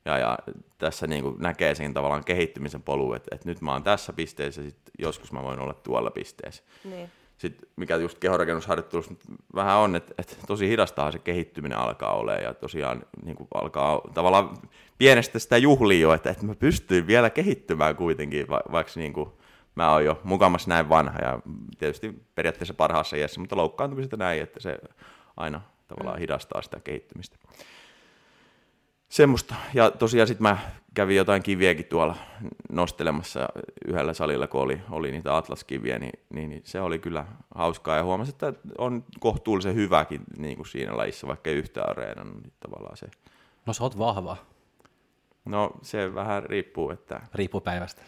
[0.05, 0.39] ja, ja
[0.79, 4.79] tässä niinku näkee sen tavallaan kehittymisen polun, että, että nyt mä oon tässä pisteessä, sit
[4.99, 7.11] joskus mä voin olla tuolla pisteessä Niin.
[7.41, 9.15] Sitten mikä just kehorakennusharjoittelussa
[9.55, 14.01] vähän on, että, että tosi hidastahan se kehittyminen alkaa olemaan ja tosiaan niin kuin alkaa
[14.15, 14.59] tavallaan
[14.99, 19.31] pienestä sitä juhlia jo, että, että mä pystyin vielä kehittymään kuitenkin, va, vaikka niin kuin
[19.75, 21.41] mä oon jo mukamassa näin vanha ja
[21.79, 24.79] tietysti periaatteessa parhaassa iässä, mutta loukkaantumiset ja näin, että se
[25.37, 27.37] aina tavallaan hidastaa sitä kehittymistä.
[29.09, 29.55] Semmoista.
[29.75, 30.59] Ja tosiaan sitten mä
[30.95, 32.17] kävin jotain kiviäkin tuolla
[32.73, 33.49] nostelemassa
[33.87, 38.05] yhdellä salilla, kun oli, oli niitä atlaskiviä, niin, niin, niin, se oli kyllä hauskaa ja
[38.05, 42.97] huomasin, että on kohtuullisen hyväkin niin kuin siinä lajissa, vaikka ei yhtään areenannut, niin tavallaan
[42.97, 43.07] se.
[43.67, 44.37] No sä oot vahva,
[45.45, 48.03] No se vähän riippuu, että riippuu päivästä.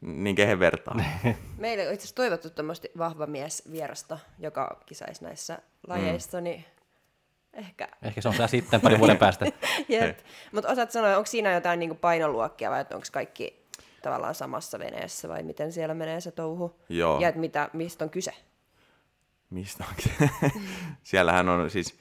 [0.00, 0.94] niin kehen vertaa.
[1.58, 5.58] Meillä on itse asiassa toivottu tämmöistä vahva mies vierasta, joka kisaisi näissä
[5.88, 6.44] lajeissa, mm.
[6.44, 6.64] niin
[7.54, 7.88] ehkä.
[8.02, 9.46] Ehkä se on sä sitten parin vuoden päästä.
[9.88, 10.18] Jep.
[10.52, 13.64] Mutta osaat sanoa, onko siinä jotain niinku painoluokkia vai onko kaikki
[14.02, 16.80] tavallaan samassa veneessä vai miten siellä menee se touhu?
[16.88, 17.20] Joo.
[17.20, 18.32] Ja et mitä, mistä on kyse?
[19.50, 20.28] Mistä on?
[21.02, 21.98] Siellähän on siis,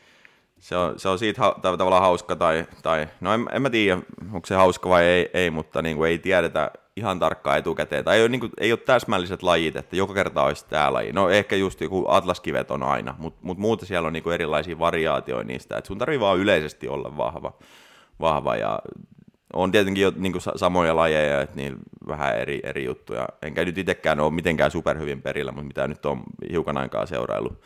[0.60, 3.70] se on, se on siitä ha, tav- tavallaan hauska tai, tai no en, en mä
[3.70, 4.02] tiedä,
[4.34, 8.06] onko se hauska vai ei, ei mutta niin kuin ei tiedetä ihan tarkkaan etukäteen.
[8.06, 11.12] Tai ei ole, niin kuin, ei ole täsmälliset lajit, että joka kerta olisi tämä laji.
[11.12, 14.80] No ehkä just joku atlaskivet on aina, mutta mut muuten siellä on niin kuin erilaisia
[14.80, 15.78] variaatioita niistä.
[15.78, 17.54] Et sun tarvii vaan yleisesti olla vahva,
[18.20, 18.80] vahva ja
[19.54, 21.76] on tietenkin jo niin kuin samoja lajeja, että niin
[22.08, 23.28] vähän eri, eri juttuja.
[23.42, 27.62] Enkä nyt itsekään ole mitenkään superhyvin perillä, mutta mitä nyt on hiukan aikaa seuraillut,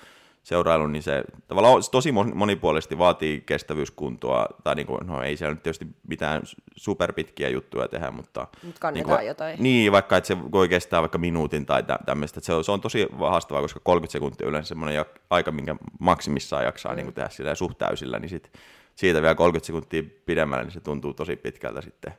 [0.47, 5.63] seurailu, niin se tavallaan tosi monipuolisesti vaatii kestävyyskuntoa, tai niin kuin, no ei siellä nyt
[5.63, 6.41] tietysti mitään
[6.75, 8.47] superpitkiä juttuja tehdä, mutta...
[8.63, 9.63] Mut kannetaan niin kuin, jotain.
[9.63, 12.81] Niin, vaikka että se voi kestää vaikka minuutin tai tä, tämmöistä, se on, se on
[12.81, 16.95] tosi haastavaa, koska 30 sekuntia yleensä semmoinen aika, minkä maksimissaan jaksaa mm.
[16.95, 18.51] niin kuin tehdä sillä suht täysillä, niin sit
[18.95, 22.13] siitä vielä 30 sekuntia pidemmälle, niin se tuntuu tosi pitkältä sitten.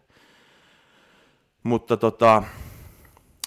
[1.63, 2.43] Mutta tota,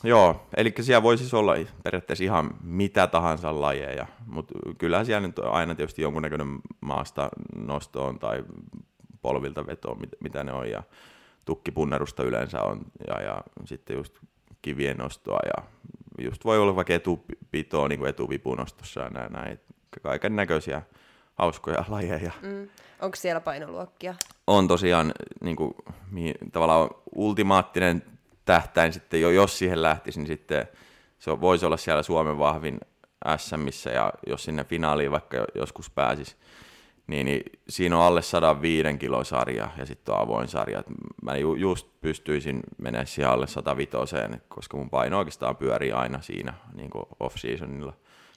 [0.04, 5.40] Joo, eli siellä voi siis olla periaatteessa ihan mitä tahansa lajeja, mutta kyllähän siellä nyt
[5.40, 8.44] aina tietysti jonkunnäköinen maasta nosto on tai
[9.22, 10.84] polvilta veto, mit, mitä ne on, ja
[11.46, 14.20] tukkipunnerusta yleensä on, ja, ja sitten just
[14.62, 15.64] kivien nostoa, ja
[16.24, 19.60] just voi olla vaikka etupitoa niin kuin etuvipunostossa ja näin, näin.
[20.02, 20.82] kaiken näköisiä
[21.36, 22.32] hauskoja lajeja.
[22.42, 22.70] Mm.
[23.02, 24.16] Onko siellä painoluokkia?
[24.48, 25.74] On tosiaan niin kuin,
[26.52, 28.04] tavallaan ultimaattinen
[28.46, 30.68] tähtäin sitten, jo, jos siihen lähtisi, niin sitten
[31.20, 32.80] se voisi olla siellä Suomen vahvin
[33.38, 36.36] SMissä ja jos sinne finaaliin vaikka joskus pääsisi,
[37.08, 40.84] niin, niin siinä on alle 105 kilon sarja ja sitten on avoin sarja.
[41.24, 43.92] Mä ju, just pystyisin menemään siihen alle 105,
[44.48, 47.94] koska mun paino oikeastaan pyörii aina siinä niin off-seasonilla.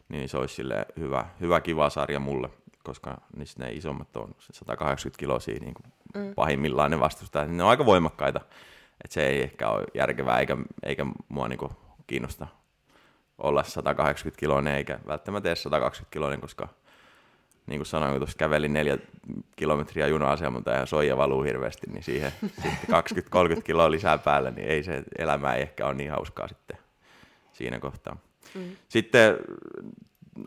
[0.08, 0.62] Niin se olisi
[0.98, 2.50] hyvä, hyvä, kiva sarja mulle,
[2.84, 6.34] koska niistä ne isommat on 180 kiloa niin kuin mm.
[6.34, 7.44] pahimmillaan ne vastustaa.
[7.44, 8.40] Ne on aika voimakkaita
[9.04, 11.72] et se ei ehkä ole järkevää, eikä, eikä mua niinku
[12.06, 12.46] kiinnosta
[13.38, 16.68] olla 180 kiloinen, eikä välttämättä edes 120 kiloinen, koska
[17.66, 18.98] niin kuin sanoin, kun tuossa kävelin neljä
[19.56, 22.94] kilometriä juna-asemalta ja soija valuu hirveästi, niin siihen sitten
[23.58, 26.78] 20-30 kiloa lisää päälle, niin ei se elämä ei ehkä ole niin hauskaa sitten
[27.52, 28.16] siinä kohtaa.
[28.54, 28.76] Mm.
[28.88, 29.36] Sitten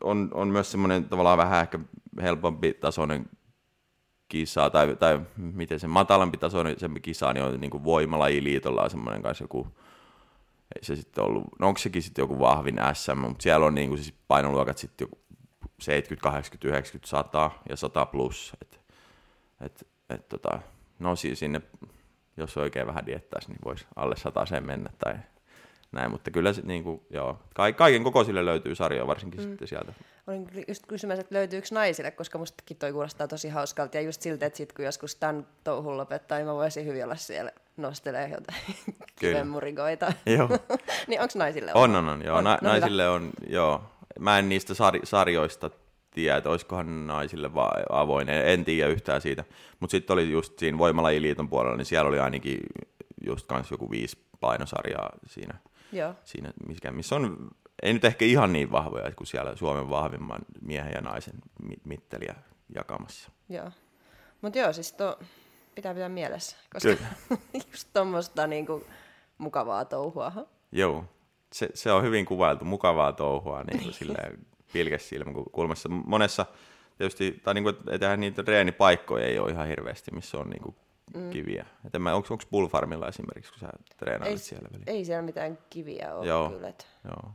[0.04, 1.80] on, on myös semmoinen tavallaan vähän ehkä
[2.22, 3.30] helpompi tasoinen
[4.28, 6.38] kisa, tai, tai miten se matalampi
[6.78, 9.68] se kisa, niin on niin kuin voimalajiliitolla on semmoinen kanssa joku,
[10.76, 13.90] ei se sitten ollut, no onko sekin sitten joku vahvin SM, mutta siellä on niin
[13.90, 15.20] kuin siis painoluokat sitten joku
[15.80, 18.80] 70, 80, 90, 100 ja 100 plus, et,
[19.62, 20.60] et, et tota,
[21.00, 21.62] no siis sinne,
[22.38, 25.16] jos oikein vähän diettäisi, niin voisi alle 100 sen mennä tai
[25.92, 29.48] näin, mutta kyllä se niin kuin, joo, kaiken kokoisille löytyy sarjoja varsinkin mm.
[29.50, 29.94] sitten sieltä.
[30.28, 34.46] Olin just kysymässä, että löytyykö naisille, koska mustakin toi kuulostaa tosi hauskalta ja just siltä,
[34.46, 38.62] että sit kun joskus tämän touhun lopettaa, niin mä voisin hyvin olla siellä nostelee jotain
[39.20, 40.14] kivenmurikoita.
[40.38, 40.50] Joo.
[41.08, 41.96] niin onko naisille on?
[41.96, 42.38] On, on, joo.
[42.38, 43.14] On, Na- no naisille hyvä.
[43.14, 43.84] on, joo.
[44.20, 45.70] Mä en niistä sar- sarjoista
[46.12, 49.44] tiedä, että olisikohan naisille vaan avoin, en tiedä yhtään siitä.
[49.80, 52.60] Mutta sitten oli just siinä Voimalajiliiton puolella, niin siellä oli ainakin
[53.26, 55.54] just kans joku viisi painosarjaa siinä
[55.92, 56.14] Joo.
[56.24, 56.52] siinä,
[56.92, 57.50] missä on,
[57.84, 61.36] ei nyt ehkä ihan niin vahvoja kuin siellä Suomen vahvimman miehen ja naisen
[61.84, 62.36] mitteliä
[62.76, 63.32] jakamassa.
[63.50, 63.72] Joo.
[64.42, 65.20] Mutta joo, siis to,
[65.76, 67.08] pitää pitää mielessä, koska Kyllä.
[67.72, 68.84] just tuommoista niinku
[69.38, 70.32] mukavaa touhua.
[70.72, 71.06] Joo,
[71.54, 73.94] se, se, on hyvin kuvailtu, mukavaa touhua niin kuin
[75.00, 75.90] silleen kulmassa.
[75.90, 76.46] Monessa
[76.98, 77.76] tietysti, tai niin kuin,
[78.18, 80.76] niitä reenipaikkoja ei ole ihan hirveästi, missä on niin kuin
[81.16, 81.30] mm.
[81.30, 81.66] kiviä.
[81.86, 84.90] Et mä, onko, onko Bullfarmilla esimerkiksi, kun sä treenailet ei, siellä väliin?
[84.90, 86.74] Ei siellä mitään kiviä ole joo, kyllä.
[87.04, 87.32] Joo.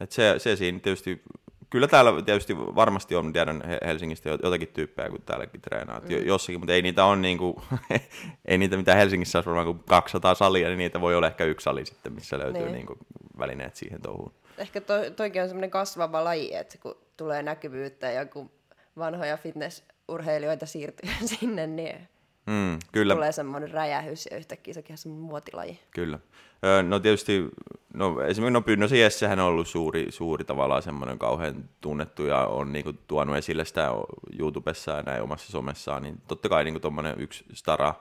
[0.00, 1.22] Et se, se siinä tietysti,
[1.70, 6.00] kyllä täällä tietysti varmasti on, tiedän Helsingistä jotakin tyyppejä, kun täälläkin treenaa.
[6.00, 6.26] Mm.
[6.26, 7.62] Jossakin, mutta ei niitä on niinku,
[8.48, 11.64] ei niitä mitä Helsingissä olisi varmaan kuin 200 salia, niin niitä voi olla ehkä yksi
[11.64, 12.72] sali sitten, missä löytyy niin.
[12.72, 12.98] niinku
[13.38, 14.32] välineet siihen touhuun.
[14.58, 18.50] Ehkä to, toikin on semmoinen kasvava laji, että kun tulee näkyvyyttä ja kun
[18.98, 21.10] vanhoja fitnessurheilijoita siirtyy
[21.40, 22.08] sinne, niin
[22.46, 23.14] Mm, kyllä.
[23.14, 25.80] Tulee semmoinen räjähys ja yhtäkkiä sekin on semmoinen muotilaji.
[25.90, 26.18] Kyllä.
[26.64, 27.48] Öö, no tietysti,
[27.94, 32.72] no esimerkiksi no Pynnösi Jessehän on ollut suuri, suuri tavallaan semmoinen kauhean tunnettu ja on
[32.72, 33.90] niinku tuonut esille sitä
[34.38, 37.94] YouTubessa ja näin omassa somessaan, niin totta kai niinku tuommoinen yksi stara,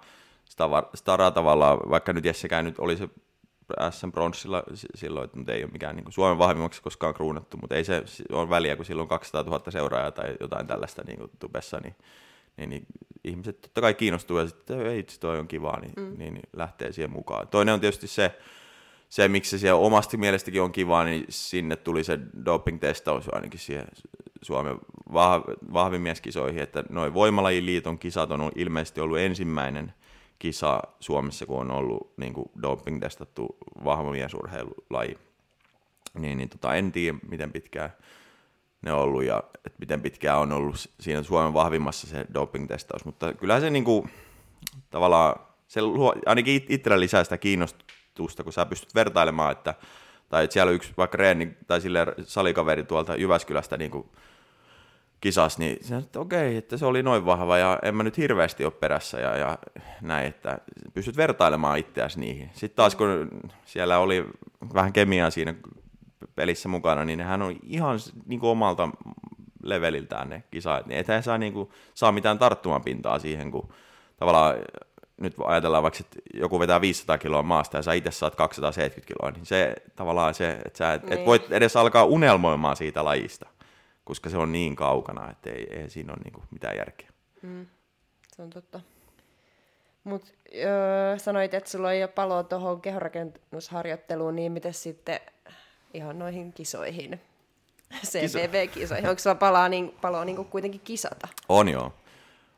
[0.46, 3.10] stara, stara tavallaan, vaikka nyt Jessekään nyt oli se
[3.92, 4.64] SM Bronssilla
[4.96, 8.50] silloin, että nyt ei ole mikään niin Suomen vahvimmaksi koskaan kruunattu, mutta ei se ole
[8.50, 11.96] väliä, kun silloin 200 000 seuraajaa tai jotain tällaista niin tubessa, niin
[12.60, 12.86] niin, niin
[13.24, 16.18] ihmiset totta kai kiinnostuu ja sitten ei itse toi on kiva, niin, mm.
[16.18, 17.48] niin, niin lähtee siihen mukaan.
[17.48, 18.40] Toinen on tietysti se,
[19.10, 23.88] se, miksi se siellä omasti mielestäkin on kiva, niin sinne tuli se doping-testaus ainakin siihen
[24.42, 24.78] Suomen
[25.74, 29.94] vahvimieskisoihin, että noin Voimalajiliiton kisat on ilmeisesti ollut ensimmäinen
[30.40, 35.18] kisa Suomessa, kun on ollut niin kuin doping-testattu vahvamiesurheilulaji.
[36.14, 37.94] Niin, niin tota, en tiedä, miten pitkään
[38.82, 43.34] ne on ollut ja että miten pitkään on ollut siinä Suomen vahvimmassa se doping-testaus, mutta
[43.34, 44.10] kyllä se niinku,
[44.90, 49.74] tavallaan, se luo, ainakin itsellä lisää sitä kiinnostusta, kun sä pystyt vertailemaan, että
[50.30, 54.10] tai että siellä yksi vaikka reeni tai sille salikaveri tuolta Jyväskylästä niin kuin
[55.22, 58.66] kisas, niin se, että okei, että se oli noin vahva ja en mä nyt hirveästi
[58.66, 59.58] ole perässä ja, ja
[60.02, 60.60] näin, että
[60.94, 62.50] pystyt vertailemaan itseäsi niihin.
[62.54, 63.30] Sitten taas kun
[63.66, 64.26] siellä oli
[64.74, 65.56] vähän kemiaa siinä
[66.40, 68.90] pelissä mukana, niin hän on ihan niin kuin omalta
[69.64, 73.70] leveliltään ne kisaajat, niin ethän saa, niin kuin, saa mitään tarttumapintaa siihen, kun
[74.18, 74.56] tavallaan
[75.18, 79.32] nyt ajatellaan vaikka, että joku vetää 500 kiloa maasta ja sä itse saat 270 kiloa,
[79.32, 81.14] niin se tavallaan se, että sä et, niin.
[81.14, 83.50] et voit edes alkaa unelmoimaan siitä lajista,
[84.04, 87.10] koska se on niin kaukana, että ei, ei siinä ole niinku mitään järkeä.
[87.42, 87.66] Mm,
[88.36, 88.80] se on totta.
[90.04, 95.20] Mutta öö, sanoit, että sulla on jo palo tuohon kehorakennusharjoitteluun, niin miten sitten
[95.94, 97.20] ihan noihin kisoihin,
[98.06, 101.28] CPV-kisoihin, onko sulla palaa niin, paloa niin kuitenkin kisata?
[101.50, 101.94] On joo.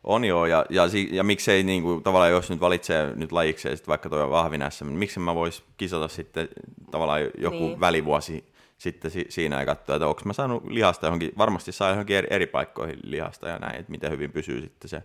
[0.04, 3.88] On joo, ja, ja, ja miksei niin kuin, tavallaan, jos nyt valitsee nyt lajikseen sit
[3.88, 6.50] vaikka tuo vahvin SM, niin miksi mä vois kisata sitten
[6.91, 7.80] tavallaan joku niin.
[7.80, 12.15] välivuosi sitten si- siinä ja katsoa, että onko mä saanut lihasta johonkin, varmasti saa johonkin
[12.17, 15.04] eri, eri paikkoihin lihasta ja näin, että miten hyvin pysyy sitten se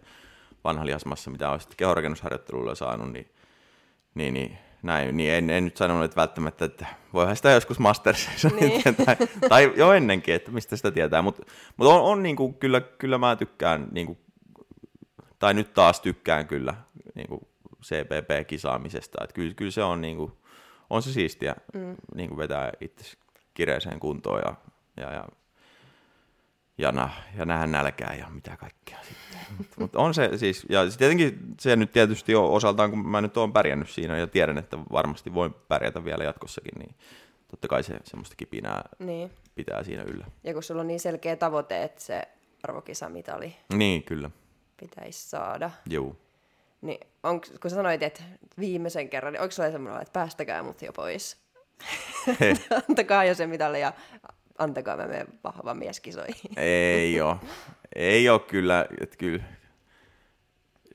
[0.65, 3.31] vanha lihasmassa, mitä on sitten kehorakennusharjoittelulla saanut, niin,
[4.15, 8.49] niin, niin näin, niin en, en nyt sanonut, että välttämättä, että voihan sitä joskus Mastersissa,
[8.61, 8.83] niin.
[9.07, 9.17] tai,
[9.49, 11.43] tai jo ennenkin, että mistä sitä tietää, mutta
[11.77, 14.19] mut on, on niin kuin, kyllä, kyllä mä tykkään niin kuin
[15.39, 16.75] tai nyt taas tykkään kyllä
[17.15, 17.41] niin kuin
[17.83, 20.33] CPP-kisaamisesta, että kyllä, kyllä se on, niin kuin,
[20.91, 21.97] on se siistiä mm.
[22.15, 23.17] niin kuin vetää itse
[23.55, 24.55] kireeseen kuntoon ja,
[24.97, 25.29] ja, ja,
[26.79, 29.41] ja, na, ja nähdä nälkää ja mitä kaikkea sitten.
[29.81, 33.53] Mutta on se siis, ja tietenkin se nyt tietysti on osaltaan, kun mä nyt oon
[33.53, 36.95] pärjännyt siinä ja tiedän, että varmasti voin pärjätä vielä jatkossakin, niin
[37.49, 39.31] totta kai se semmoista kipinää niin.
[39.55, 40.27] pitää siinä yllä.
[40.45, 42.23] Ja kun sulla on niin selkeä tavoite, että se
[42.63, 43.57] arvokisamitali.
[43.75, 44.31] Niin, kyllä
[44.81, 45.71] pitäisi saada.
[45.87, 46.17] Joo.
[46.83, 48.23] Niin, on, kun sanoit, että
[48.59, 51.37] viimeisen kerran, niin onko sulla semmoinen, että päästäkää mut jo pois?
[52.89, 53.93] Antakaa jo se mitalle ja
[54.59, 56.51] antakaa mä menen vahva mieskisoihin.
[56.57, 57.39] Ei oo.
[57.95, 59.45] Ei oo kyllä, että kyllä.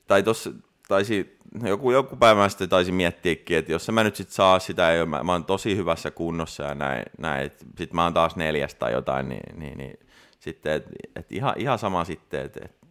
[0.08, 0.52] Tai tossa
[0.88, 5.06] taisi, joku, joku päivä sitten taisi miettiäkin, että jos mä nyt sit saa sitä, ja
[5.06, 8.80] mä, mä oon tosi hyvässä kunnossa ja näin, näin että sit mä oon taas neljästä
[8.80, 10.00] tai jotain, niin, niin, niin
[10.39, 12.82] sitten, että et ihan, ihan sama sitten, että et,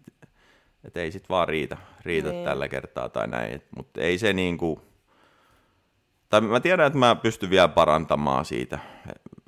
[0.85, 2.45] että ei sit vaan riitä, riitä niin.
[2.45, 3.63] tällä kertaa tai näin.
[3.77, 4.83] Mutta ei se niinku,
[6.29, 8.79] tai mä tiedän, että mä pystyn vielä parantamaan siitä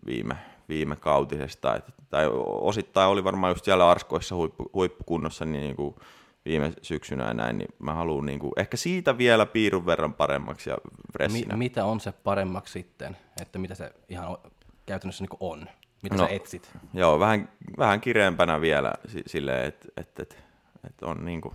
[0.06, 0.36] viime,
[0.72, 1.76] viime kautisesta.
[1.76, 5.98] Et, tai osittain oli varmaan just siellä Arskoissa huippu, huippukunnossa niin niinku
[6.44, 10.76] viime syksynä ja näin, niin mä haluan niinku, ehkä siitä vielä piirun verran paremmaksi ja
[11.12, 11.56] freshinä.
[11.56, 14.38] Mi- mitä on se paremmaksi sitten, että mitä se ihan
[14.86, 15.68] käytännössä niinku on?
[16.02, 16.70] Mitä no, sä etsit?
[16.94, 18.92] Joo, vähän, vähän kireempänä vielä
[19.26, 20.38] silleen, että et, et,
[20.86, 21.54] että on niin kuin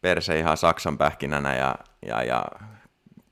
[0.00, 1.74] perse ihan saksan pähkinänä ja,
[2.06, 2.44] ja, ja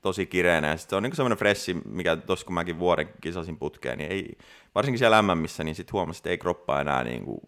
[0.01, 0.67] tosi kireänä.
[0.67, 4.11] Ja sitten se on niin semmoinen fressi, mikä tuossa kun mäkin vuoden kisasin putkeen, niin
[4.11, 4.37] ei,
[4.75, 7.39] varsinkin siellä MMissä, niin sitten huomasin, että ei kroppa enää niin kuin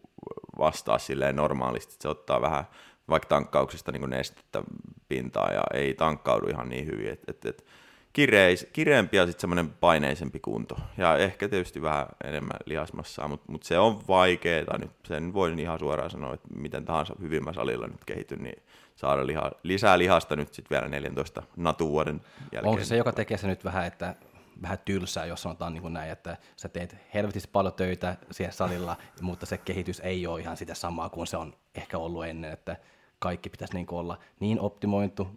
[0.58, 1.96] vastaa silleen normaalisti.
[2.00, 2.66] Se ottaa vähän
[3.10, 4.64] vaikka tankkauksesta niin nestettä
[5.08, 7.10] pintaa ja ei tankkaudu ihan niin hyvin.
[7.10, 7.66] Et, et, et,
[8.14, 10.78] kireis, kireempi ja sitten semmoinen paineisempi kunto.
[10.98, 14.78] Ja ehkä tietysti vähän enemmän lihasmassaa, mutta mut se on vaikeaa.
[14.78, 18.64] Nyt sen voin ihan suoraan sanoa, että miten tahansa hyvin salilla nyt kehityn, niin
[19.00, 22.72] saada liha, lisää lihasta nyt sitten vielä 14 natuvuoden jälkeen.
[22.72, 24.16] Onko se, joka tekee se nyt vähän, että
[24.62, 28.98] vähän tylsää, jos sanotaan niin kuin näin, että sä teet helvetisti paljon töitä siellä salilla,
[29.22, 32.78] mutta se kehitys ei ole ihan sitä samaa kuin se on ehkä ollut ennen, että
[33.20, 35.28] kaikki pitäisi niin olla niin optimoitu,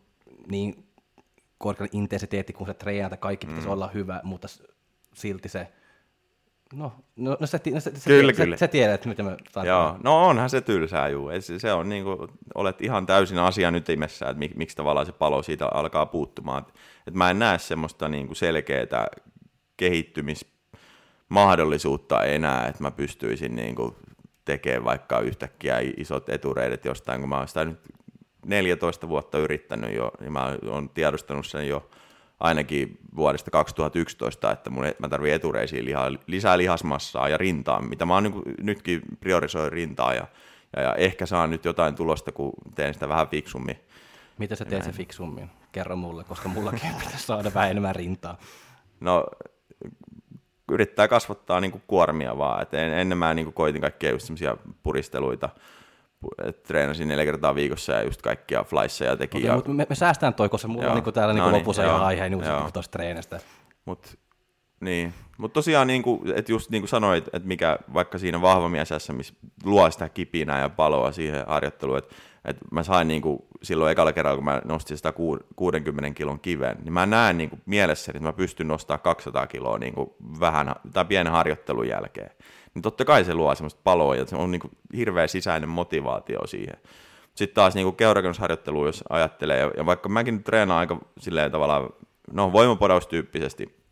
[0.46, 0.86] niin
[1.58, 3.72] korkealla intensiteetti, kun se treenata, kaikki pitäisi mm.
[3.72, 4.48] olla hyvä, mutta
[5.14, 5.72] silti se,
[6.72, 8.56] no, no, no se, no se, kyllä, se, kyllä.
[8.56, 11.30] se, tiedät, mitä me Joo, no onhan se tylsää, juu.
[11.40, 12.18] Se, se on niin kuin,
[12.54, 16.64] olet ihan täysin asian ytimessä, että mik, miksi tavallaan se palo siitä alkaa puuttumaan.
[16.68, 16.74] Et,
[17.06, 19.06] et mä en näe semmoista niin kuin selkeää
[19.76, 23.96] kehittymismahdollisuutta enää, että mä pystyisin niin kuin
[24.44, 27.80] tekemään vaikka yhtäkkiä isot etureidet jostain, kun mä oon sitä nyt
[28.46, 31.90] 14 vuotta yrittänyt jo, niin mä oon tiedostanut sen jo
[32.42, 38.14] ainakin vuodesta 2011, että mun, mä tarvitsen etureisiin liha, lisää lihasmassaa ja rintaa, mitä mä
[38.14, 40.26] oon niin nytkin priorisoin rintaa ja,
[40.76, 43.78] ja, ja, ehkä saan nyt jotain tulosta, kun teen sitä vähän fiksummin.
[44.38, 45.50] Miten sä teet se fiksummin?
[45.72, 48.38] Kerro mulle, koska mullakin pitäisi saada vähän enemmän rintaa.
[49.00, 49.26] No,
[50.72, 52.62] yrittää kasvattaa niin kuin kuormia vaan.
[52.62, 54.28] Et ennen mä niin kuin koitin kaikkia just
[54.82, 55.48] puristeluita,
[56.66, 59.38] treenasin neljä kertaa viikossa ja just kaikkia flyseja teki.
[59.38, 59.54] Okay, ja...
[59.54, 62.28] mutta me, me säästään toi, koska mulla on niin täällä no niin, lopussa jo aihe,
[62.28, 63.40] niin kuin tuosta treenistä.
[63.84, 64.18] Mut,
[64.80, 68.68] niin, mutta tosiaan, niin kuin, että just niin kuin sanoit, että mikä vaikka siinä vahva
[68.68, 73.38] miesessä, missä luo sitä kipinää ja paloa siihen harjoitteluun, että, että mä sain niin kuin,
[73.62, 75.12] silloin ekalla kerralla, kun mä nostin sitä
[75.56, 79.78] 60 kilon kiven, niin mä näen niin kuin mielessäni, että mä pystyn nostamaan 200 kiloa
[79.78, 82.30] niin kuin vähän tai pienen harjoittelun jälkeen
[82.74, 86.46] niin totta kai se luo semmoista paloa ja se on niin kuin hirveä sisäinen motivaatio
[86.46, 86.76] siihen.
[87.34, 91.90] Sitten taas niin keurakennusharjoittelu, jos ajattelee, ja, vaikka mäkin treenaan aika silleen tavallaan,
[92.32, 93.82] no voimapodaustyyppisesti,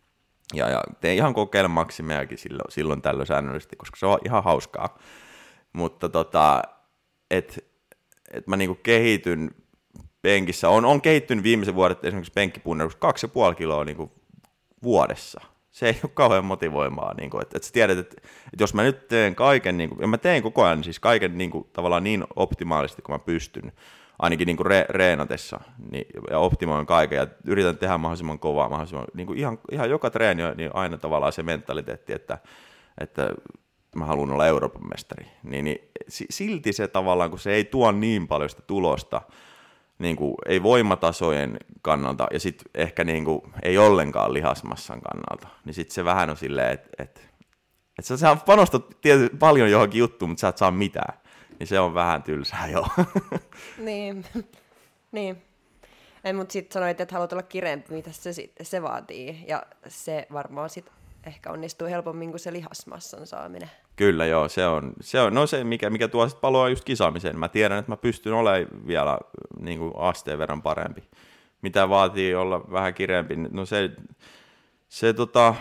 [0.54, 4.98] ja, ja teen ihan kokeilen maksimeakin silloin, silloin tällöin säännöllisesti, koska se on ihan hauskaa.
[5.72, 6.62] mutta tota,
[7.30, 7.64] et,
[8.30, 9.50] et mä niinku kehityn
[10.22, 10.68] penkissä.
[10.68, 14.12] On, on kehittynyt viimeisen vuodet esimerkiksi penkkipunnerus kaksi ja puoli kiloa niinku
[14.82, 15.40] vuodessa.
[15.70, 17.14] Se ei ole kauhean motivoimaa.
[17.14, 18.16] Niin kuin, että, että sä tiedät, että,
[18.52, 21.38] että jos mä nyt teen kaiken, niin kuin, ja mä teen koko ajan siis kaiken
[21.38, 23.72] niin kuin, tavallaan niin optimaalisesti kuin mä pystyn,
[24.18, 29.06] ainakin niin kuin re, reenatessa, niin, ja optimoin kaiken, ja yritän tehdä mahdollisimman kovaa, mahdollisimman,
[29.14, 32.38] niin kuin ihan, ihan joka treeni on niin aina tavallaan se mentaliteetti, että,
[33.00, 33.34] että
[33.96, 38.28] mä haluan olla Euroopan mestari, niin, niin silti se tavallaan, kun se ei tuo niin
[38.28, 39.22] paljon sitä tulosta,
[40.00, 45.74] niin kuin, ei voimatasojen kannalta ja sitten ehkä niin kuin, ei ollenkaan lihasmassan kannalta, niin
[45.74, 47.28] sitten se vähän on silleen, että et,
[47.98, 51.20] et sä, sä panostat tiety, paljon johonkin juttuun, mutta sä et saa mitään.
[51.58, 52.86] Niin se on vähän tylsää jo.
[53.78, 54.24] niin,
[55.12, 55.42] niin.
[56.24, 58.30] Ei, mutta sitten sanoit, että haluat olla kireempi, mitä se,
[58.62, 59.44] se vaatii.
[59.48, 60.94] Ja se varmaan sitten
[61.26, 63.70] ehkä onnistuu helpommin kuin se lihasmassan saaminen.
[64.00, 67.38] Kyllä joo, se on, se on no se, mikä, mikä tuo sitten paloa just kisaamiseen.
[67.38, 69.18] Mä tiedän, että mä pystyn olemaan vielä
[69.58, 71.02] niin kuin asteen verran parempi.
[71.62, 73.90] Mitä vaatii olla vähän kireempi, no se,
[74.88, 75.54] se, tota,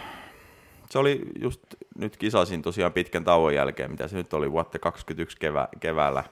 [0.90, 1.62] se oli just,
[1.98, 6.24] nyt kisasin tosiaan pitkän tauon jälkeen, mitä se nyt oli vuotta 2021 kevä, keväällä.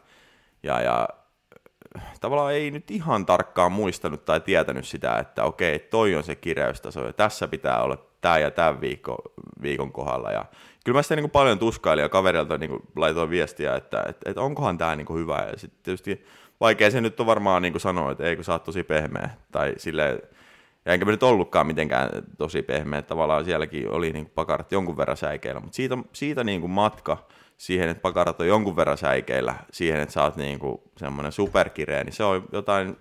[0.63, 1.09] Ja, ja
[2.21, 7.05] tavallaan ei nyt ihan tarkkaan muistanut tai tietänyt sitä, että okei, toi on se kireystaso
[7.05, 9.17] ja tässä pitää olla tämä ja tämän viikko,
[9.61, 10.31] viikon kohdalla.
[10.31, 10.45] Ja
[10.85, 14.77] kyllä mä sitä niin paljon tuskailin ja kaverilta niin laitoin viestiä, että, että, että onkohan
[14.77, 15.47] tämä niin hyvä.
[15.51, 16.25] Ja sitten tietysti
[16.59, 19.29] vaikea se nyt on varmaan niin sanoa, että eikö sä oot tosi pehmeä.
[19.51, 20.19] Tai silleen,
[20.85, 25.17] ja enkä mä nyt ollutkaan mitenkään tosi pehmeä, tavallaan sielläkin oli niin pakarat jonkun verran
[25.17, 27.27] säikeillä, mutta siitä, siitä niin kuin matka
[27.57, 32.03] siihen, että pakarat on jonkun verran säikeillä, siihen, että sä oot niin kuin semmoinen superkireä,
[32.03, 32.97] niin se on jotain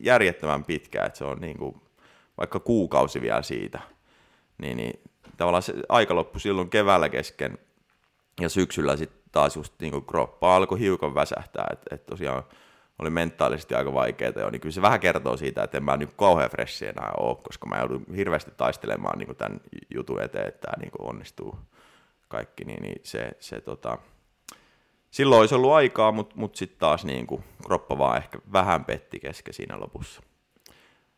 [0.00, 1.80] järjettömän pitkää, että se on niin kuin
[2.38, 3.80] vaikka kuukausi vielä siitä.
[4.58, 5.00] Niin, niin
[5.36, 7.58] tavallaan se aika loppui silloin keväällä kesken
[8.40, 12.42] ja syksyllä sitten taas just niin kroppa alkoi hiukan väsähtää, että et tosiaan
[12.98, 16.10] oli mentaalisesti aika vaikeaa jo, niin kyllä se vähän kertoo siitä, että en mä nyt
[16.16, 19.60] kauhean freshi enää ole, koska mä joudun hirveästi taistelemaan niin tämän
[19.94, 21.58] jutun eteen, että tämä niin onnistuu
[22.28, 23.98] kaikki, niin, niin se, se tota,
[25.10, 29.20] silloin olisi ollut aikaa, mutta mut sitten taas niin kuin, kroppa vaan ehkä vähän petti
[29.20, 30.22] kesken siinä lopussa.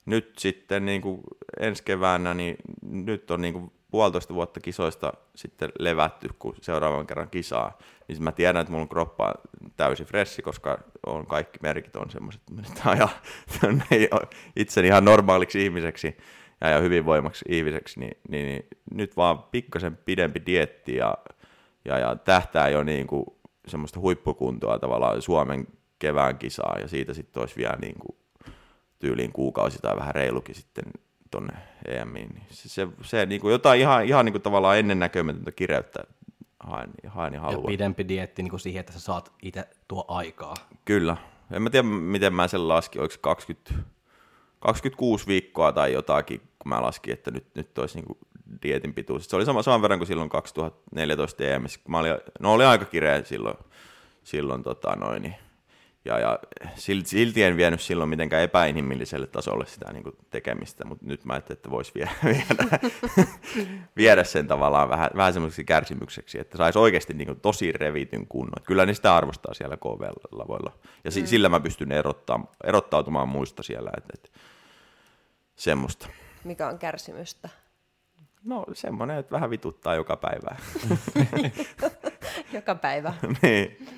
[0.06, 1.20] Nyt sitten niin kuin
[1.60, 7.30] ensi keväänä, niin nyt on niin kuin puolitoista vuotta kisoista sitten levätty, kun seuraavan kerran
[7.30, 9.34] kisaa, niin mä tiedän, että mulla on kroppa
[9.76, 13.08] täysin fressi, koska on kaikki merkit on semmoiset, että ja
[14.56, 16.16] itseni ihan normaaliksi ihmiseksi
[16.60, 21.14] ja, ja hyvinvoimaksi ihmiseksi, niin, niin, niin, nyt vaan pikkasen pidempi dietti ja,
[21.84, 23.24] ja, ja tähtää jo niin kuin
[23.66, 25.66] semmoista huippukuntoa tavallaan Suomen
[25.98, 28.16] kevään kisaa ja siitä sitten olisi vielä niin kuin
[28.98, 30.84] tyyliin kuukausi tai vähän reilukin sitten
[31.30, 31.52] tuonne
[31.88, 32.28] EMiin.
[32.28, 36.04] Niin se, se, se niin kuin jotain ihan, ihan niin kuin tavallaan ennennäkemätöntä kireyttä
[36.60, 37.62] haen, haen ja haluan.
[37.62, 40.54] Ja pidempi dietti niin kuin siihen, että sä saat itse tuo aikaa.
[40.84, 41.16] Kyllä.
[41.52, 43.74] En mä tiedä, miten mä sen laskin, oliko 20,
[44.60, 48.18] 26 viikkoa tai jotakin, kun mä laskin, että nyt, nyt olisi niin kuin
[48.62, 49.26] dietin pituus.
[49.26, 51.80] Se oli sama, saman verran kuin silloin 2014 EMS.
[51.88, 53.56] Mä olin, no oli aika kireä silloin,
[54.22, 55.34] silloin tota noin, niin
[56.08, 56.38] ja, ja
[56.74, 61.32] silti, silti en vienyt silloin mitenkään epäinhimilliselle tasolle sitä niin kuin tekemistä, mutta nyt mä
[61.32, 62.78] ajattelin, että voisi vie, viedä,
[63.96, 68.64] viedä sen tavallaan vähän, vähän semmoiseksi kärsimykseksi, että saisi oikeasti niin kuin tosi revityn kunnon.
[68.66, 70.72] Kyllä ne sitä arvostaa siellä KV-lavoilla.
[71.04, 71.26] Ja mm.
[71.26, 71.88] sillä mä pystyn
[72.64, 74.28] erottautumaan muista siellä, että, että
[75.56, 76.08] semmoista.
[76.44, 77.48] Mikä on kärsimystä?
[78.44, 80.56] No semmoinen, että vähän vituttaa joka päivä.
[82.52, 83.14] joka päivä?
[83.42, 83.88] niin.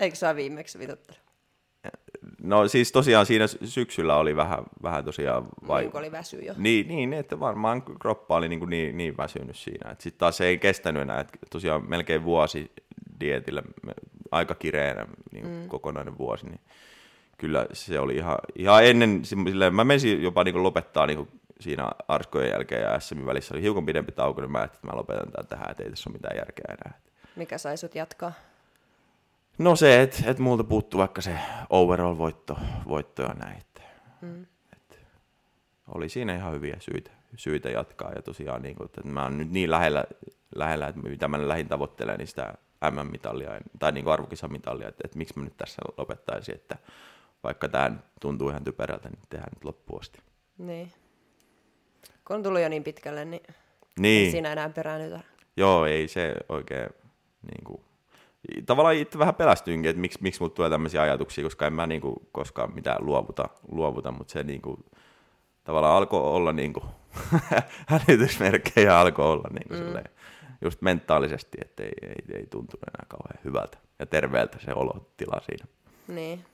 [0.00, 1.28] Eikö saa viimeksi vituttanut?
[2.42, 5.48] No siis tosiaan siinä syksyllä oli vähän, vähän tosiaan...
[5.68, 5.82] Vai...
[5.82, 6.54] Niin oli väsy jo.
[6.56, 9.90] Niin, niin, että varmaan kroppa oli niin, niin, niin väsynyt siinä.
[9.98, 12.72] Sitten taas se ei kestänyt enää, että tosiaan melkein vuosi
[13.20, 13.62] dietillä,
[14.30, 15.68] aika kireänä niin mm.
[15.68, 16.60] kokonainen vuosi, niin
[17.38, 21.28] kyllä se oli ihan, ihan ennen, silleen, mä menisin jopa niin lopettaa niin
[21.60, 24.98] siinä Arskojen jälkeen ja SM välissä oli hiukan pidempi tauko, niin mä ajattelin, että mä
[24.98, 27.00] lopetan tämän tähän, että ei tässä ole mitään järkeä enää.
[27.36, 28.32] Mikä sai sut jatkaa?
[29.58, 31.38] No se, että et multa puuttuu vaikka se
[31.70, 33.62] overall-voitto voitto ja näin.
[34.20, 34.46] Mm.
[34.72, 34.98] Et
[35.88, 38.12] oli siinä ihan hyviä syitä, syitä jatkaa.
[38.12, 40.04] Ja tosiaan, niin kun, että mä oon nyt niin lähellä,
[40.54, 42.54] lähellä että mitä mä lähdin tavoittelemaan, niin sitä
[42.90, 46.76] MM-mitalia tai niin arvokisamitalia, että, että miksi mä nyt tässä lopettaisin, että
[47.44, 47.90] vaikka tämä
[48.20, 50.18] tuntuu ihan typerältä, niin tehdään nyt loppuun asti.
[50.58, 50.92] Niin.
[52.24, 53.42] Kun on tullut jo niin pitkälle, niin,
[53.98, 54.24] niin.
[54.26, 55.20] ei siinä enää peräännytä.
[55.56, 56.88] Joo, ei se oikein
[57.42, 57.80] niin kuin,
[58.66, 62.28] tavallaan itse vähän pelästyinkin, että miksi, miksi mut tulee tämmöisiä ajatuksia, koska en mä niinku
[62.32, 64.78] koskaan mitään luovuta, luovuta mutta se niinku,
[65.64, 66.84] tavallaan alkoi olla niinku,
[67.86, 69.78] hälytysmerkkejä alkoi olla niinku mm.
[69.78, 70.10] silleen,
[70.60, 75.66] just mentaalisesti, että ei, ei, ei tuntunut enää kauhean hyvältä ja terveeltä se olotila siinä.
[76.08, 76.44] Niin.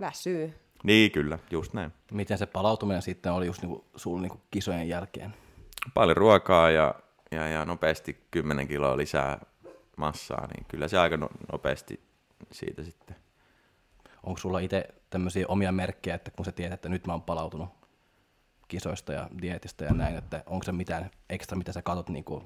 [0.00, 0.54] Väsyy.
[0.82, 1.92] Niin, kyllä, just näin.
[2.12, 5.34] Miten se palautuminen sitten oli just niinku, sulla niinku kisojen jälkeen?
[5.94, 6.94] Paljon ruokaa ja,
[7.30, 9.38] ja, ja nopeasti 10 kiloa lisää
[10.00, 12.00] massaa, niin kyllä se aika no, nopeasti
[12.52, 13.16] siitä sitten.
[14.22, 17.68] Onko sulla itse tämmöisiä omia merkkejä, että kun sä tiedät, että nyt mä oon palautunut
[18.68, 22.44] kisoista ja dietistä ja näin, että onko se mitään ekstra, mitä sä katot, niin kuin,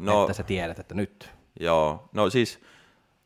[0.00, 1.30] No, että sä tiedät, että nyt?
[1.60, 2.60] Joo, no siis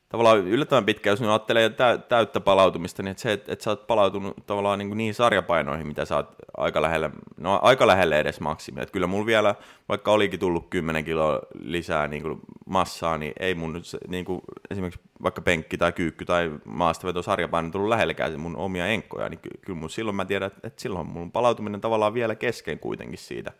[0.08, 3.70] tavallaan yllättävän pitkä, jos nyt ajattelee tä- täyttä palautumista, niin että se, että, että sä
[3.70, 8.40] oot palautunut tavallaan niin, niihin sarjapainoihin, mitä sä oot aika lähellä, no aika lähelle edes
[8.40, 8.82] maksimia.
[8.82, 9.54] Että kyllä mulla vielä,
[9.88, 14.40] vaikka olikin tullut 10 kiloa lisää niin kuin massaa, niin ei mun niin kuin
[14.70, 19.58] esimerkiksi vaikka penkki tai kyykky tai maastaveto sarjapaino tullut lähellekään mun omia enkkoja, niin ky-
[19.60, 23.52] kyllä mun silloin mä tiedän, että, että silloin mun palautuminen tavallaan vielä kesken kuitenkin siitä,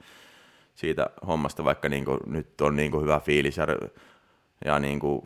[0.74, 3.66] siitä hommasta, vaikka niin kuin, nyt on niin kuin hyvä fiilis ja,
[4.64, 5.22] ja niin kuin,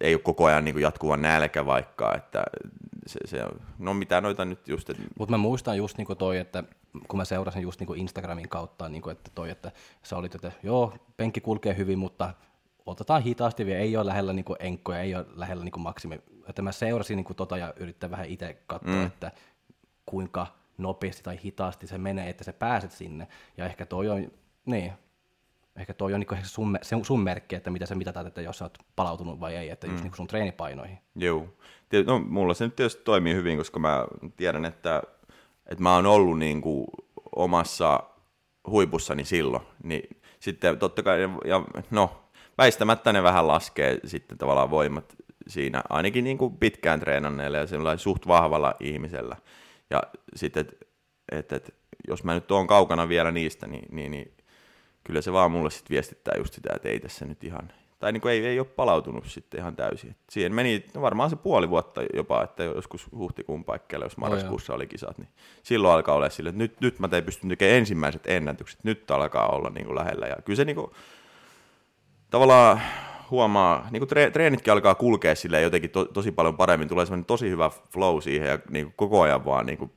[0.00, 2.42] ei ole koko ajan niin kuin jatkuva nälkä vaikka, että
[3.06, 6.38] se, se on, no mitä noita nyt just, että Mutta mä muistan just niinku toi,
[6.38, 6.64] että
[7.08, 9.72] kun mä seurasin just niinku Instagramin kautta, niinku, että toi, että
[10.02, 12.34] sä olit, että joo, penkki kulkee hyvin, mutta
[12.86, 16.20] otetaan hitaasti vielä, ei ole lähellä niinku enkkoja, ei ole lähellä niinku maksimi.
[16.48, 19.06] Että mä seurasin niinku tota ja yrittää vähän itse katsoa, mm.
[19.06, 19.32] että
[20.06, 20.46] kuinka
[20.78, 23.28] nopeasti tai hitaasti se menee, että sä pääset sinne.
[23.56, 24.32] Ja ehkä toi on,
[24.66, 24.92] niin,
[25.80, 28.58] ehkä toi on niinku ehkä sun, se sun merkki, että mitä sä mitatat, että jos
[28.58, 30.98] sä oot palautunut vai ei, että just niinku sun treenipainoihin.
[31.14, 31.48] Joo.
[32.06, 34.06] No, mulla se nyt tietysti toimii hyvin, koska mä
[34.36, 35.02] tiedän, että,
[35.66, 36.86] että mä oon ollut niin kuin
[37.36, 38.02] omassa
[38.66, 39.62] huipussani silloin.
[39.82, 42.20] Niin sitten totta kai, ja no,
[42.58, 45.16] väistämättä ne vähän laskee sitten tavallaan voimat
[45.48, 49.36] siinä, ainakin niin kuin pitkään treenanneella ja sellainen suht vahvalla ihmisellä.
[49.90, 50.02] Ja
[50.34, 50.76] sitten, että
[51.32, 51.74] et, et,
[52.08, 54.32] jos mä nyt oon kaukana vielä niistä, niin, niin, niin
[55.04, 58.20] kyllä se vaan mulle sitten viestittää just sitä, että ei tässä nyt ihan, tai niin
[58.20, 60.10] kuin ei, ei ole palautunut sitten ihan täysin.
[60.10, 64.74] Et siihen meni no varmaan se puoli vuotta jopa, että joskus huhtikuun paikkeilla, jos marraskuussa
[64.74, 65.28] oli kisat, niin
[65.62, 69.48] silloin alkaa olla sille, että nyt, nyt mä tein pystyn tekemään ensimmäiset ennätykset, nyt alkaa
[69.48, 70.26] olla niin kuin lähellä.
[70.26, 70.90] Ja kyllä se niin kuin,
[72.30, 72.80] tavallaan
[73.30, 77.24] huomaa, niin kuin tre, treenitkin alkaa kulkea silleen jotenkin to, tosi paljon paremmin, tulee semmoinen
[77.24, 79.90] tosi hyvä flow siihen ja niin kuin koko ajan vaan niin kuin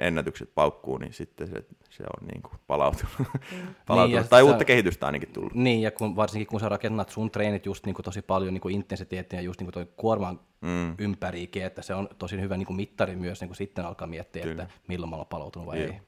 [0.00, 3.12] ennätykset paukkuu, niin sitten se, se on niin kuin palautunut.
[3.86, 4.20] palautunut.
[4.20, 5.54] Niin, tai sä- uutta kehitystä ainakin tullut.
[5.54, 8.60] Niin, ja kun, varsinkin kun sä rakennat sun treenit just niin kuin tosi paljon niin
[8.60, 10.94] kuin intensiteettiä ja just niin kuin toi kuorman mm.
[10.98, 14.42] ympäriikin, että se on tosi hyvä niin kuin mittari myös niin kuin sitten alkaa miettiä,
[14.42, 14.62] Kyllä.
[14.62, 15.92] että milloin mä oon palautunut vai Joo.
[15.92, 16.00] ei.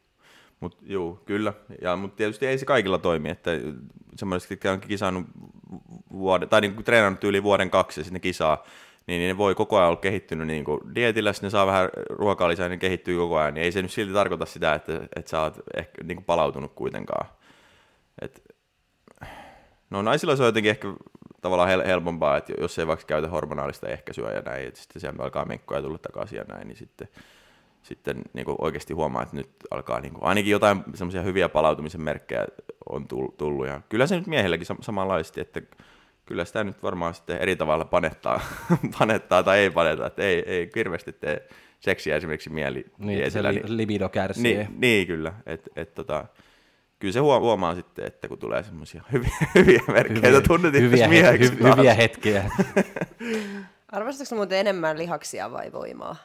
[0.61, 1.53] Mut, juu, kyllä.
[1.81, 3.51] Ja, mutta tietysti ei se kaikilla toimi, että
[4.17, 5.27] semmoiset, jotka on kisannut
[6.13, 8.65] vuoden, tai niin kuin treenannut yli vuoden kaksi ja sitten ne kisaa,
[9.07, 12.49] niin, niin ne voi koko ajan olla kehittynyt niin kuin dietillä, ne saa vähän ruokaa
[12.49, 15.41] lisää, niin kehittyy koko ajan, niin ei se nyt silti tarkoita sitä, että, että sä
[15.41, 17.29] oot ehkä niin kuin palautunut kuitenkaan.
[18.23, 18.43] Et,
[19.91, 20.89] no naisilla se on jotenkin ehkä
[21.41, 25.23] tavallaan hel- helpompaa, että jos ei vaikka käytä hormonaalista ehkäisyä ja näin, että sitten sieltä
[25.23, 27.09] alkaa menkkoja tulla takaisin ja näin, niin sitten,
[27.83, 32.01] sitten niin kuin oikeasti huomaa, että nyt alkaa niin kuin, ainakin jotain semmoisia hyviä palautumisen
[32.03, 32.47] merkkejä
[32.89, 33.67] on tull- tullut.
[33.67, 35.63] Ja kyllä se nyt miehilläkin sam- samanlaisesti, että
[36.33, 38.41] kyllä sitä nyt varmaan sitten eri tavalla panettaa,
[38.99, 41.49] panettaa tai ei paneta, että ei, ei hirveästi tee
[41.81, 44.43] seksiä esimerkiksi mieli Niin, se miesillä, li- libido kärsii.
[44.43, 46.25] niin, niin kyllä, että et, tota,
[46.99, 51.53] kyllä se huo- huomaa sitten, että kun tulee semmoisia hyviä, hyviä merkkejä, tunnetin hyviä, mieheksi
[51.53, 51.77] hy- taas.
[51.79, 52.45] hyviä hetkiä.
[53.93, 56.17] Arvostatko muuten enemmän lihaksia vai voimaa?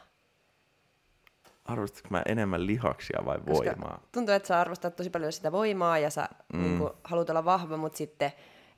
[1.64, 4.00] Arvostatko mä enemmän lihaksia vai voimaa?
[4.12, 6.62] tuntuu, että sä arvostat tosi paljon sitä voimaa ja sä mm.
[6.62, 8.32] niin kuin, haluat olla vahva, mutta sitten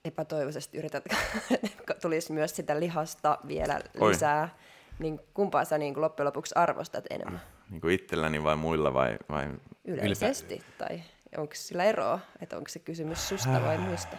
[0.05, 1.05] epätoivoisesti yrität,
[1.65, 4.11] että tulisi myös sitä lihasta vielä Oi.
[4.11, 4.59] lisää.
[4.99, 7.41] Niin kumpaa sä niin kuin, loppujen lopuksi arvostat enemmän?
[7.71, 9.49] Niin kuin itselläni vai muilla vai, vai
[9.85, 10.63] Yleisesti?
[10.79, 11.03] Tai
[11.37, 14.17] onko sillä eroa, että onko se kysymys susta vai muista?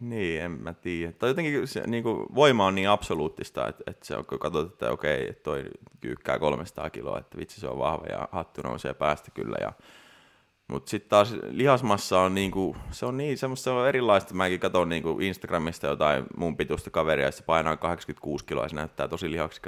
[0.00, 1.12] Niin, en mä tiedä.
[1.12, 4.72] Tai jotenkin se, niin kuin, voima on niin absoluuttista, että, että se on, kun katsot,
[4.72, 5.64] että okei, toi
[6.00, 9.56] kyykkää 300 kiloa, että vitsi se on vahva ja hattu nousee päästä kyllä.
[9.60, 9.72] Ja,
[10.70, 14.34] mutta sitten taas lihasmassa on niinku, se on niin semmoista se on erilaista.
[14.34, 18.76] Mäkin katson niinku Instagramista jotain mun pituista kaveria, ja se painaa 86 kiloa ja se
[18.76, 19.60] näyttää tosi lihaksi.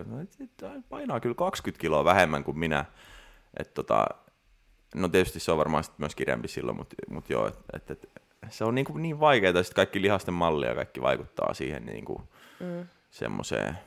[0.89, 2.85] Painaa kyllä 20 kiloa vähemmän kuin minä.
[3.57, 4.07] Et tota,
[4.95, 8.11] no tietysti se on varmaan sit myös kirjempi silloin, mutta mut joo, et, et, et,
[8.49, 12.23] se on niinku niin vaikeaa, sitten kaikki lihasten mallia kaikki vaikuttaa siihen niinku
[12.61, 12.87] mm.
[13.11, 13.79] semmoiseen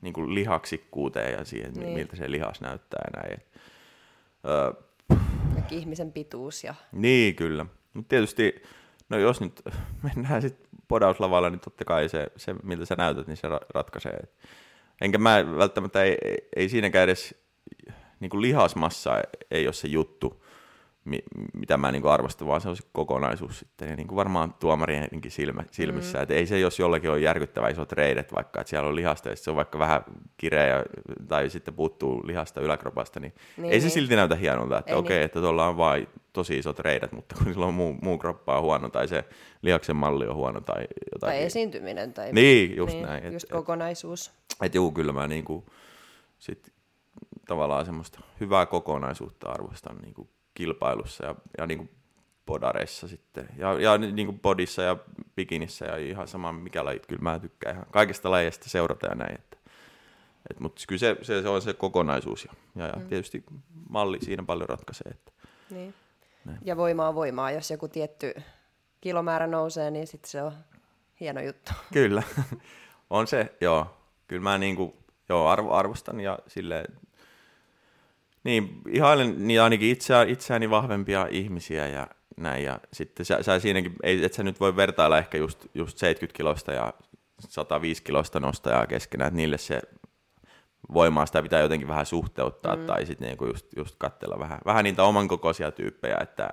[0.00, 1.94] niinku lihaksikkuuteen ja siihen, niin.
[1.94, 3.42] Miltä se lihas näyttää ja näin.
[4.46, 4.87] Öö,
[5.68, 7.66] Kaikki ihmisen pituus ja niin, kyllä.
[7.94, 8.62] Mutta tietysti,
[9.08, 9.62] no jos nyt
[10.14, 14.22] mennään sitten podauslavalle, niin totta kai se, se miltä sä näytät, niin se ra- ratkaisee.
[15.00, 17.34] Enkä mä välttämättä, ei, ei, ei siinäkään edes
[18.20, 20.44] niin kuin lihasmassa ei ole se juttu,
[21.08, 23.88] mi, mitä mä niin kuin arvostan, vaan se on se kokonaisuus sitten.
[23.88, 26.18] Ja niin kuin varmaan tuomarienkin silmä, silmissä.
[26.18, 26.22] Mm.
[26.22, 29.36] Että ei se, jos jollekin on järkyttävä isot reidet vaikka, että siellä on lihasta ja
[29.36, 30.02] se on vaikka vähän
[30.36, 30.84] kireä
[31.28, 33.94] tai sitten puuttuu lihasta yläkropasta, niin, niin ei se niin.
[33.94, 35.24] silti näytä hienolta, että okei, okay, niin.
[35.24, 38.62] että tuolla on vain tosi isot reidet, mutta kun sillä on muu, muu kroppa on
[38.62, 39.24] huono tai se
[39.62, 41.30] lihaksen malli on huono tai jotain.
[41.30, 42.12] Tai esiintyminen.
[42.12, 43.32] Tai niin, just niin, näin.
[43.32, 44.28] Just et, kokonaisuus.
[44.28, 45.64] Että et, juu, kyllä mä niinku,
[46.38, 46.72] sit
[47.48, 50.28] tavallaan semmoista hyvää kokonaisuutta arvostan niinku
[50.58, 51.88] kilpailussa ja, ja niinku
[52.46, 53.48] podareissa sitten.
[53.56, 54.96] Ja, ja niinku bodissa ja
[55.36, 57.06] bikinissä ja ihan sama mikä lajit.
[57.06, 59.34] Kyllä mä tykkään ihan kaikista lajeista seurata ja näin.
[59.34, 59.56] Että,
[60.50, 63.06] et, mutta kyllä se, se, se, on se kokonaisuus ja, ja, ja mm.
[63.06, 63.44] tietysti
[63.88, 65.10] malli siinä paljon ratkaisee.
[65.10, 65.32] Että,
[65.70, 65.94] niin.
[66.44, 66.58] Näin.
[66.64, 68.34] Ja voimaa voimaa, jos joku tietty
[69.00, 70.52] kilomäärä nousee, niin sitten se on
[71.20, 71.72] hieno juttu.
[71.92, 72.22] Kyllä,
[73.10, 73.86] on se, joo.
[74.28, 74.96] Kyllä mä niinku,
[75.28, 76.84] joo, arvo, arvostan ja silleen,
[78.48, 82.64] niin, ihailen niin ainakin itseä, itseäni vahvempia ihmisiä ja näin.
[82.64, 86.36] Ja sitten sä, sä siinäkin, ei, et sä nyt voi vertailla ehkä just, just 70
[86.36, 86.92] kilosta ja
[87.48, 89.82] 105 kilosta nostajaa keskenään, että niille se
[90.94, 92.86] voimaa sitä pitää jotenkin vähän suhteuttaa mm.
[92.86, 96.50] tai sitten niinku just, just katsella vähän, vähän niitä oman kokoisia tyyppejä, että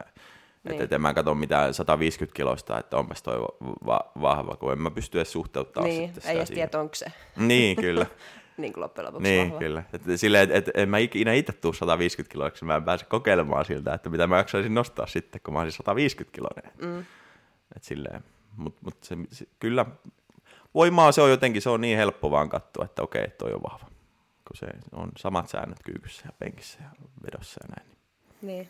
[0.63, 0.73] niin.
[0.73, 3.41] Että et en mä katso mitään 150 kilosta, että onpas toi
[3.85, 6.95] va- vahva, kun en mä pysty edes suhteuttamaan niin, sitten sitä ei edes tiedä, onko
[6.95, 7.05] se.
[7.37, 8.05] Niin, kyllä.
[8.57, 9.59] niin kuin loppujen lopuksi Niin, vahva.
[9.59, 9.83] kyllä.
[9.93, 13.65] Et silleen, että et en mä ikinä itse tuu 150 kiloiksi, mä en pääse kokeilemaan
[13.65, 16.71] siltä, että mitä mä jaksaisin nostaa sitten, kun mä olisin 150 kiloinen.
[16.81, 17.05] Mm.
[17.75, 18.23] Et silleen,
[18.57, 19.85] mut, mut se, se, kyllä
[20.73, 23.85] voimaa se on jotenkin, se on niin helppo vaan katsoa, että okei, toi on vahva.
[24.47, 26.89] Kun se on samat säännöt kyykyssä ja penkissä ja
[27.25, 27.97] vedossa ja näin.
[28.41, 28.69] Niin.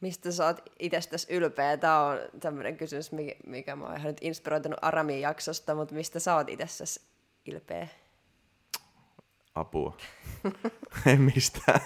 [0.00, 1.76] Mistä sä oot itsestäsi ylpeä?
[1.76, 3.10] Tämä on tämmöinen kysymys,
[3.46, 7.00] mikä mä oon ihan nyt inspiroitunut Aramin jaksosta, mutta mistä sä oot itsestäsi
[7.48, 7.88] ylpeä?
[9.54, 9.96] Apua.
[11.06, 11.80] Ei mistään.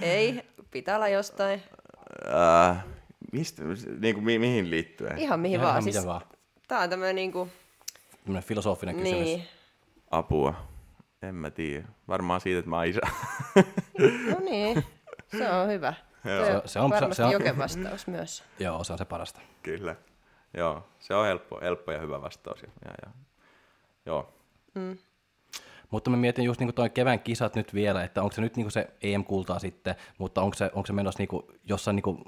[0.00, 1.62] Ei, pitää olla jostain.
[2.70, 2.84] Äh,
[3.32, 3.62] mistä,
[4.00, 5.18] niin kuin, mi- mihin liittyen?
[5.18, 5.82] Ihan mihin Ihan vaan.
[5.82, 6.20] ihan Siis, vaan.
[6.68, 7.48] tää on tämmöinen niinku,
[8.24, 9.20] Tämmöinen filosofinen kysymys.
[9.24, 9.44] niin.
[10.10, 10.54] Apua.
[11.22, 11.88] En mä tiedä.
[12.08, 13.00] Varmaan siitä, että mä oon isä.
[14.30, 14.84] No niin,
[15.36, 15.94] se on hyvä.
[16.24, 16.44] Joo.
[16.44, 18.44] Se, Se on- se- varmasti se on- joken vastaus myös.
[18.58, 19.40] Joo, se on se parasta.
[19.62, 19.96] Kyllä.
[20.56, 22.62] Joo, se on helppo, helppo ja hyvä vastaus.
[22.62, 22.92] Ja, ja,
[24.06, 24.24] ja.
[24.74, 24.94] Joo.
[25.90, 28.70] Mutta mä mietin just niinku toi kevään kisat nyt vielä, että onko se nyt niinku
[28.70, 32.24] se EM-kultaa sitten, mutta onko se, onko se menossa niinku jossain niinku,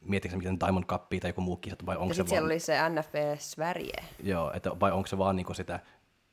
[0.00, 2.42] mietitkö sä miten Diamond Cup tai joku muu kisat, vai onko Ja se sitten siellä
[2.42, 4.04] vaan, oli se NFV Sverige.
[4.22, 5.80] joo, että, vai onko se vaan niinku sitä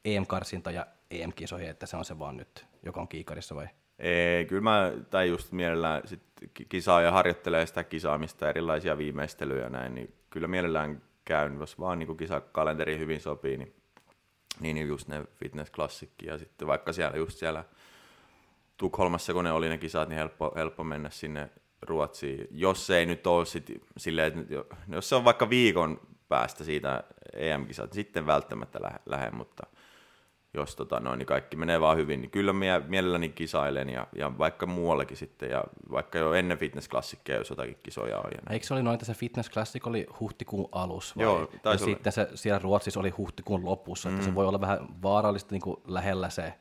[0.05, 3.68] EM-karsinta ja EM-kisoihin, että se on se vaan nyt, joka on kiikarissa vai?
[3.99, 6.22] Ei, kyllä mä, tai just mielellään sit
[6.53, 11.80] ki- kisaa ja harjoittelee sitä kisaamista, erilaisia viimeistelyjä ja näin, niin kyllä mielellään käyn, jos
[11.80, 13.76] vaan niin kisakalenteri hyvin sopii, niin,
[14.60, 17.64] niin, niin just ne fitnessklassikki ja sitten vaikka siellä just siellä
[18.78, 21.49] Tukholmassa, kun ne oli ne kisat, niin helppo, helppo mennä sinne
[21.82, 22.47] Ruotsiin.
[22.51, 26.64] Jos se ei nyt ole sit silleen, että jo- jos se on vaikka viikon päästä
[26.64, 29.64] siitä EM-kisat, niin sitten välttämättä lähde, lähde mutta
[30.54, 34.38] jos tota, noin, niin kaikki menee vaan hyvin, niin kyllä mie, mielelläni kisailen ja, ja
[34.38, 38.32] vaikka muuallekin sitten, ja vaikka jo ennen fitnessklassikkeja, jos jotakin kisoja on.
[38.32, 38.54] Ja näin.
[38.54, 41.24] Eikö se oli noin, että se Fitness Classic oli huhtikuun alus vai?
[41.24, 41.78] Joo, ja olla.
[41.78, 45.78] sitten se siellä Ruotsissa oli huhtikuun lopussa, että se voi olla vähän vaarallista niin kuin
[45.88, 46.54] lähellä se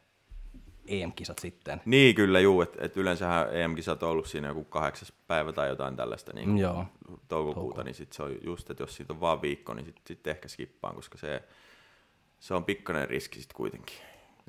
[0.86, 1.80] EM-kisat sitten.
[1.84, 5.96] Niin kyllä, juu, että et yleensähän EM-kisat on ollut siinä joku kahdeksas päivä tai jotain
[5.96, 6.84] tällaista niin Joo.
[7.28, 10.26] toukokuuta, niin sitten se on just, että jos siitä on vaan viikko, niin sitten sit
[10.26, 11.42] ehkä skippaan, koska se,
[12.42, 13.96] se on pikkainen riski sitten kuitenkin.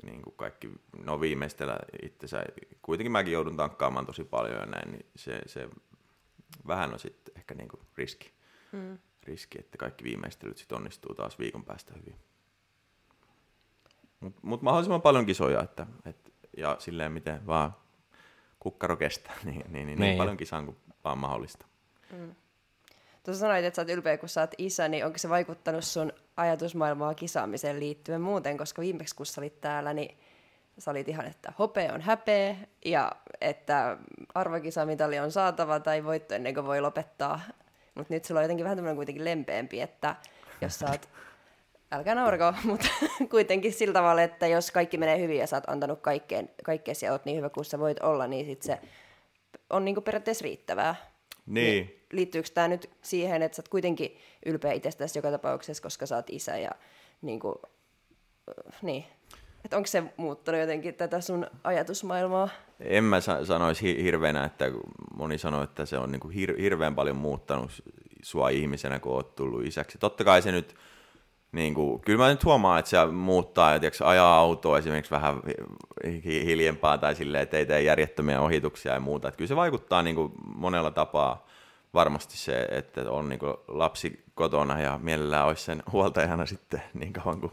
[0.02, 0.70] Niin kuin kaikki,
[1.04, 2.44] no viimeistellä itsensä,
[2.82, 5.68] kuitenkin mäkin joudun tankkaamaan tosi paljon ja näin, niin se, se
[6.66, 8.32] vähän on sitten ehkä niin kuin riski.
[8.72, 8.98] Mm.
[9.22, 12.16] riski, että kaikki viimeistelyt sitten onnistuu taas viikon päästä hyvin.
[14.20, 17.76] Mutta mut mahdollisimman paljon kisoja, että, et, ja silleen miten vaan
[18.60, 20.18] kukkaro kestää, niin, niin, niin, niin Niin.
[20.18, 21.66] paljon kisaan kuin vaan mahdollista.
[23.24, 26.12] Tuossa sanoit, että sä oot ylpeä, kun sä oot isä, niin onko se vaikuttanut sun
[26.36, 30.18] ajatusmaailmaa kisaamiseen liittyen muuten, koska viimeksi kun sä olit täällä, niin
[30.78, 33.98] sä olit ihan, että hopea on häpeä ja että
[34.34, 37.40] arvokisamitali on saatava tai voitto ennen kuin voi lopettaa.
[37.94, 40.16] Mutta nyt sulla on jotenkin vähän tämmöinen kuitenkin lempeämpi, että
[40.60, 41.08] jos sä oot,
[41.92, 42.88] älkää naurako, mutta
[43.30, 47.12] kuitenkin sillä tavalla, että jos kaikki menee hyvin ja sä oot antanut kaikkeen, kaikkeesi ja
[47.12, 48.78] oot niin hyvä kuin sä voit olla, niin sit se
[49.70, 50.94] on niinku periaatteessa riittävää.
[51.46, 56.16] Niin, liittyykö tämä nyt siihen, että sä oot kuitenkin ylpeä itsestäsi joka tapauksessa, koska sä
[56.16, 56.70] oot isä ja
[57.22, 57.54] niin kuin,
[58.82, 59.04] niin.
[59.64, 62.48] Että onko se muuttanut jotenkin tätä sun ajatusmaailmaa?
[62.80, 64.64] en mä sa- sanoisi hi- hirveänä, että
[65.16, 67.70] moni sanoo, että se on niin kuin hir- hirveän paljon muuttanut
[68.22, 69.98] sua ihmisenä, kun oot tullut isäksi.
[69.98, 70.74] Totta kai se nyt
[71.52, 75.40] niin kuin, kyllä mä nyt huomaan, että se muuttaa ja tiiäks, ajaa autoa esimerkiksi vähän
[76.24, 79.28] hi- hiljempaa tai silleen, että ei tee järjettömiä ohituksia ja muuta.
[79.28, 81.43] Että kyllä se vaikuttaa niin kuin monella tapaa
[81.94, 87.40] varmasti se, että on niin lapsi kotona ja mielellään olisi sen huoltajana sitten niin kauan
[87.40, 87.52] kuin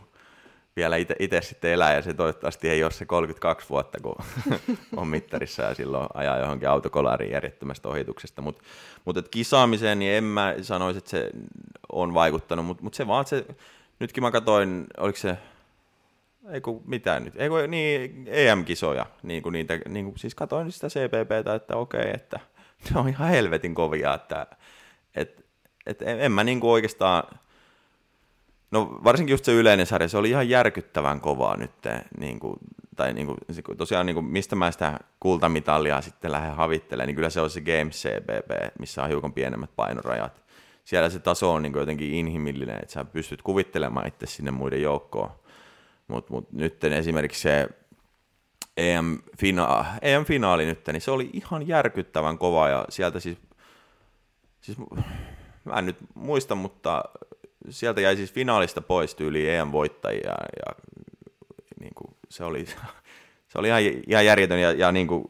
[0.76, 4.16] vielä itse sitten elää, ja se toivottavasti ei ole se 32 vuotta, kun
[4.98, 8.42] on mittarissa ja silloin ajaa johonkin autokolariin järjettömästä ohituksesta.
[8.42, 8.64] Mutta
[9.06, 11.30] mut, mut kisaamiseen, niin en mä sanoisi, että se
[11.92, 13.46] on vaikuttanut, mutta mut se vaan, se,
[14.00, 15.38] nytkin mä katsoin, oliko se,
[16.50, 20.72] ei kun mitään nyt, ei kun niin EM-kisoja, niin kuin niitä, niin kuin, siis katsoin
[20.72, 22.40] sitä CPPtä, että okei, että
[22.90, 24.48] ne on ihan helvetin kovia, että
[25.16, 25.46] et,
[25.86, 27.24] et en, en mä niin kuin oikeastaan,
[28.72, 31.72] No varsinkin just se yleinen sarja, se oli ihan järkyttävän kovaa nyt.
[32.20, 32.56] Niin kuin,
[32.96, 33.38] tai niin kuin,
[33.78, 37.62] tosiaan niin kuin, mistä mä sitä kultamitalia sitten lähden havittelemaan, niin kyllä se on se
[37.62, 40.42] Games CBB, missä on hiukan pienemmät painorajat.
[40.86, 44.82] Siellä se taso on niin kuin jotenkin inhimillinen, että sä pystyt kuvittelemaan itse sinne muiden
[44.82, 45.32] joukkoon.
[46.08, 47.70] Mutta mut nyt esimerkiksi se
[48.78, 53.38] EM-fina- EM-finaali nyt, niin se oli ihan järkyttävän kova ja sieltä siis,
[54.62, 54.78] siis
[55.64, 57.04] mä en nyt muista, mutta
[57.70, 60.76] sieltä jäi siis finaalista pois tyyli EM-voittajia ja
[61.80, 62.66] niin kuin, se, oli,
[63.52, 65.24] se oli ihan, ihan järjetön ja, ja niin kuin,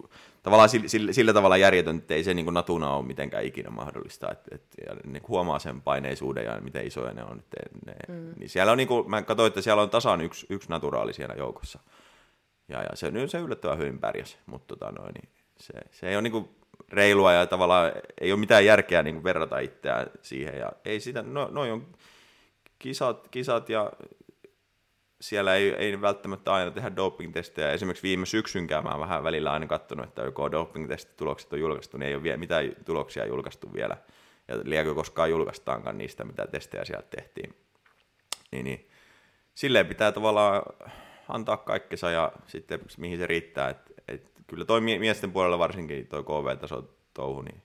[0.43, 4.31] tavallaan sillä, sillä, tavalla järjetön, että ei se niin kuin natuna ole mitenkään ikinä mahdollista.
[4.31, 7.39] Et, et, ja niin huomaa sen paineisuuden ja miten isoja ne on.
[7.39, 8.33] Et, ne, mm.
[8.39, 11.35] niin siellä on, niin kuin, mä katsoin, että siellä on tasan yksi, yksi naturaali siellä
[11.37, 11.79] joukossa.
[12.71, 16.21] Ja, ja se, se yllättävän hyvin pärjäsi, mutta tota noin, niin se, se ei ole
[16.21, 16.49] niin kuin
[16.91, 17.91] reilua ja tavallaan
[18.21, 20.59] ei ole mitään järkeä niin kuin verrata itseään siihen.
[20.59, 21.87] Ja ei sitä, no, noi on
[22.79, 23.91] kisat, kisat ja
[25.21, 27.71] siellä ei, ei välttämättä aina tehdä doping-testejä.
[27.71, 32.15] Esimerkiksi viime syksynkään mä vähän välillä aina katsonut, että joko doping-testitulokset on julkaistu, niin ei
[32.15, 33.97] ole vielä mitään tuloksia julkaistu vielä.
[34.47, 37.55] Ja liekö koskaan julkaistaankaan niistä, mitä testejä sieltä tehtiin.
[38.51, 38.89] Niin, niin.
[39.53, 40.63] Silleen pitää tavallaan
[41.35, 43.69] antaa kaikkensa ja sitten mihin se riittää.
[43.69, 43.77] Et,
[44.07, 47.61] et, kyllä toi miesten puolella varsinkin toi KV-taso touhu, niin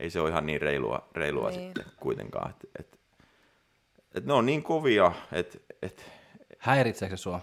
[0.00, 1.60] ei se ole ihan niin reilua, reilua niin.
[1.60, 2.50] sitten kuitenkaan.
[2.50, 2.98] Et, et,
[4.14, 5.58] et ne on niin kovia, että...
[5.82, 6.10] Et...
[6.58, 7.40] Häiritseekö se sua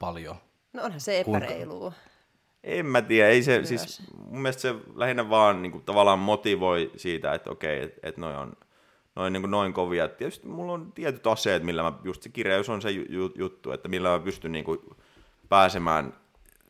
[0.00, 0.36] paljon?
[0.72, 1.78] No onhan se epäreilua.
[1.78, 1.98] Kuinka?
[2.64, 6.90] En mä tiedä, ei se, siis mun mielestä se lähinnä vaan niin kuin, tavallaan motivoi
[6.96, 8.52] siitä, että okei, että et noin on
[9.18, 10.08] noin, niin kuin, noin kovia.
[10.08, 12.90] Tietysti mulla on tietyt aseet, millä mä, just se kireys on se
[13.34, 14.78] juttu, että millä mä pystyn niin kuin,
[15.48, 16.14] pääsemään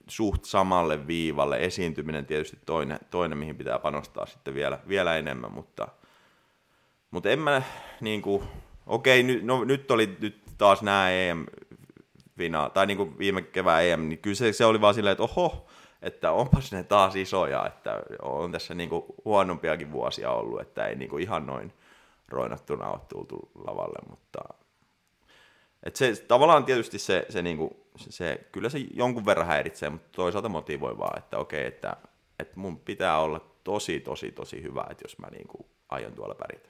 [0.07, 1.57] suht samalle viivalle.
[1.65, 5.89] Esiintyminen tietysti toinen, toinen mihin pitää panostaa sitten vielä, vielä enemmän, mutta,
[7.11, 7.63] mutta en mä
[8.01, 8.43] niin kuin,
[8.87, 11.47] okei, nyt, no, nyt oli nyt taas nämä EM,
[12.39, 15.25] Vina, tai niin kuin viime kevään EM, niin kyllä se, se oli vaan silleen, että
[15.25, 15.67] oho,
[16.03, 20.97] että onpas ne taas isoja, että on tässä niin kuin huonompiakin vuosia ollut, että ei
[20.97, 21.73] niin kuin ihan noin
[22.29, 24.39] roinattuna ole tultu lavalle, mutta
[25.83, 29.91] että se, tavallaan tietysti se, se, niin kuin, se, se, kyllä se jonkun verran häiritsee,
[29.91, 31.97] mutta toisaalta motivoi vaan, että okei, että,
[32.39, 36.35] että mun pitää olla tosi, tosi, tosi hyvä, että jos mä niin kuin aion tuolla
[36.35, 36.68] pärjätä.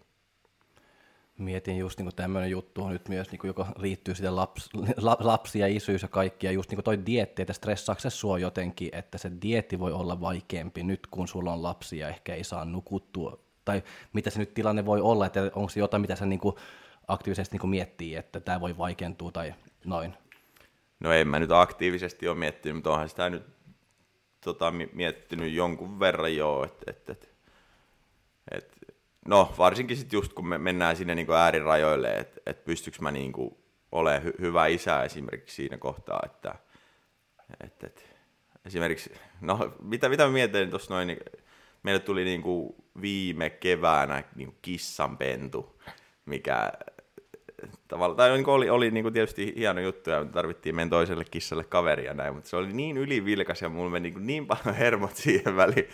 [1.38, 4.70] Mietin just niin tämmöinen juttu on nyt myös, niin kuin, joka liittyy sitten laps,
[5.18, 8.88] lapsi ja isyys ja kaikki, ja just niin toi dietti, että stressaako se sua jotenkin,
[8.92, 12.64] että se dietti voi olla vaikeampi nyt, kun sulla on lapsi ja ehkä ei saa
[12.64, 13.38] nukuttua,
[13.68, 16.56] tai mitä se nyt tilanne voi olla, että onko se jotain, mitä sä niin kuin
[17.08, 19.54] aktiivisesti niin kuin miettii, että tämä voi vaikeentua tai
[19.84, 20.14] noin?
[21.00, 23.42] No en mä nyt aktiivisesti ole miettinyt, mutta onhan sitä nyt
[24.40, 27.30] tota, miettinyt jonkun verran joo, että et, et,
[28.50, 28.78] et,
[29.26, 33.32] No varsinkin sitten just kun me mennään sinne niin äärirajoille, että et pystyykö mä niin
[33.92, 36.54] olemaan hy- hyvä isä esimerkiksi siinä kohtaa, että
[37.64, 38.16] et, et,
[38.66, 41.18] esimerkiksi, no mitä, mitä mä mietin tuossa noin, niin
[41.88, 45.80] meille tuli niin kuin viime keväänä niin kuin kissanpentu,
[46.24, 46.72] mikä
[47.88, 51.64] tavallaan, tai niin oli, oli niin kuin tietysti hieno juttu ja tarvittiin meidän toiselle kissalle
[51.64, 55.56] kaveria näin, mutta se oli niin ylivilkas ja mulla meni niin, niin paljon hermot siihen
[55.56, 55.88] väli,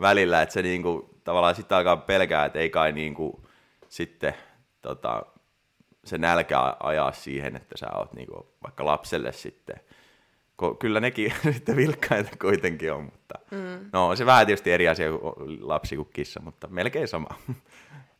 [0.00, 3.42] välillä, että se niin kuin, tavallaan sitten alkaa pelkää, että ei kai niin kuin,
[3.88, 4.34] sitten
[4.82, 5.22] tota,
[6.04, 9.80] se nälkä ajaa siihen, että sä oot niin kuin, vaikka lapselle sitten
[10.78, 13.90] kyllä nekin sitten vilkkaita kuitenkin on, mutta mm.
[13.92, 17.28] no se vähän tietysti eri asia kuin lapsi kuin kissa, mutta melkein sama.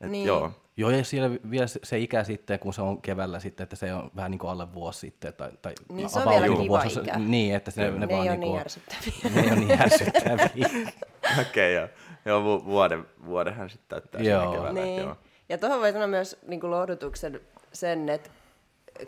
[0.01, 0.27] Et niin.
[0.27, 0.53] Joo.
[0.77, 4.11] Joo, ja siellä vielä se ikä sitten, kun se on keväällä sitten, että se on
[4.17, 5.35] vähän niin kuin alle vuosi sitten.
[5.35, 7.19] Tai, tai niin se on vielä kiva vuosi, ikä.
[7.19, 9.31] Niin, että se, ne, ne, vaan ei niin ole niin ärsyttäviä.
[9.35, 10.69] Ne ei ole niin ärsyttäviä.
[11.41, 11.89] Okei, okay, joo.
[12.25, 14.53] Joo, vuoden, vuodenhan sitten täyttää joo.
[14.53, 14.83] keväällä.
[14.83, 15.03] Niin.
[15.03, 15.17] Joo.
[15.49, 17.41] Ja tuohon voi sanoa myös niin kuin lohdutuksen
[17.73, 18.31] sen, että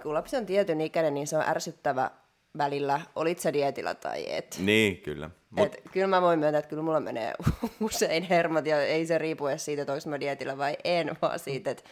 [0.03, 2.11] kun lapsi on tietyn ikäinen, niin se on ärsyttävä
[2.59, 4.57] välillä, olit sä dietillä tai et.
[4.61, 5.31] Niin, kyllä.
[5.51, 5.75] Mut...
[5.75, 7.33] Et, kyllä mä voin myöntää, että kyllä mulla menee
[7.81, 11.71] usein hermot ja ei se riipu edes siitä, että mä dietillä vai en, vaan siitä,
[11.71, 11.83] että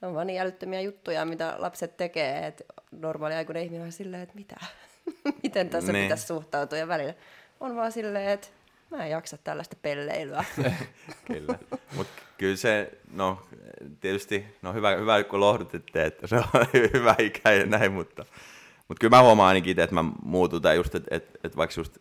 [0.00, 4.22] Ne on vaan niin älyttömiä juttuja, mitä lapset tekee, että normaali aikuinen ihminen on silleen,
[4.22, 4.56] että mitä?
[5.42, 6.04] Miten tässä Niin.
[6.04, 7.14] pitäisi suhtautua ja välillä
[7.60, 8.48] on vaan silleen, että
[8.90, 10.44] mä en jaksa tällaista pelleilyä.
[11.32, 11.58] Kyllä.
[11.96, 13.42] Mutta kyllä se, no
[14.00, 16.44] tietysti, no hyvä, hyvä kun lohdutitte, että se on
[16.92, 18.24] hyvä ikä ja näin, mutta,
[18.90, 21.80] mutta kyllä mä huomaan ainakin itse, että mä muutun, tai just, että, että, että vaikka
[21.80, 21.98] just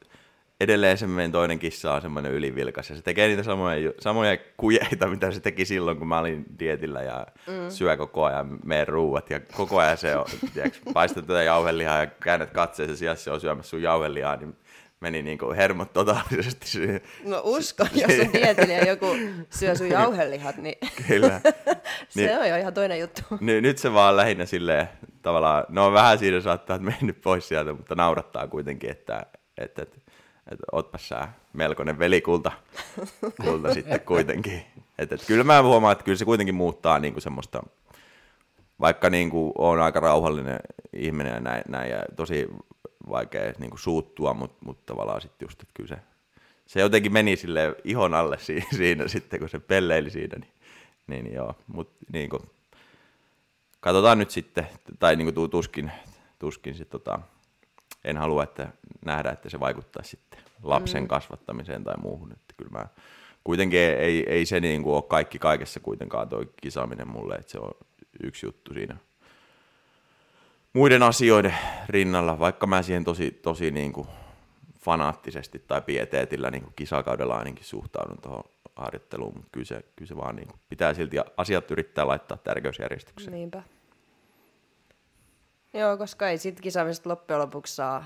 [0.59, 5.07] edelleen se meidän toinen kissa on semmoinen ylivilkas, ja se tekee niitä samoja, samoja kujeita,
[5.07, 7.69] mitä se teki silloin, kun mä olin dietillä, ja mm.
[7.69, 12.07] syö koko ajan meidän ruuat, ja koko ajan se on, tiedätkö, paistat tätä jauhelihaa, ja
[12.07, 14.55] käännät katseeseen sijassa se on syömässä sun jauhelihaa, niin
[15.02, 17.02] meni niinku hermot totaalisesti siihen.
[17.26, 19.06] No uskon, jos on dietillä ja joku
[19.50, 20.76] syö sun jauhelihat, niin
[21.08, 21.41] Kyllä.
[22.10, 22.39] se Niin.
[22.39, 23.22] on jo ihan toinen juttu.
[23.39, 24.89] Ny, nyt se vaan lähinnä silleen,
[25.22, 29.26] tavallaan, no vähän siinä saattaa että mennyt pois sieltä, mutta naurattaa kuitenkin, että,
[29.58, 29.97] että, että,
[30.52, 32.52] että ootpas sä melkoinen velikulta
[33.43, 34.62] kulta sitten kuitenkin.
[35.00, 37.64] Että, että kyllä mä huomaan, että kyllä se kuitenkin muuttaa niin kuin semmoista,
[38.80, 40.60] vaikka niin kuin on aika rauhallinen
[40.93, 42.47] ihminen ja näin, näin ja tosi
[43.10, 45.97] vaikea niin kuin suuttua, mutta, mutta tavallaan sitten just, että kyllä se,
[46.66, 50.54] se jotenkin meni sille ihon alle siinä, siinä sitten, kun se pelleili siinä, niin,
[51.08, 52.41] niin, niin joo, mutta niin kuin,
[53.80, 54.68] katsotaan nyt sitten,
[55.00, 55.91] tai niin kuin tuskin,
[56.39, 57.20] tuskin sit, tota,
[58.04, 58.68] en halua että
[59.06, 61.08] nähdä, että se vaikuttaa sitten lapsen mm.
[61.08, 62.32] kasvattamiseen tai muuhun.
[62.32, 62.88] Että kyllä mä,
[63.43, 67.60] kuitenkin ei, ei se niin kuin ole kaikki kaikessa kuitenkaan toi kisaaminen mulle, että se
[67.60, 67.72] on
[68.24, 68.97] yksi juttu siinä
[70.74, 71.55] muiden asioiden
[71.89, 74.07] rinnalla, vaikka mä siihen tosi, tosi niin kuin
[74.80, 78.43] fanaattisesti tai pieteetillä niin kuin kisakaudella ainakin suhtaudun tuohon
[78.76, 83.34] harjoitteluun, mutta kyllä se, kyllä se vaan niin kuin pitää silti asiat yrittää laittaa tärkeysjärjestykseen.
[83.34, 83.63] Niinpä.
[85.74, 88.05] Joo, koska ei siitä kisaamisesta loppujen lopuksi saa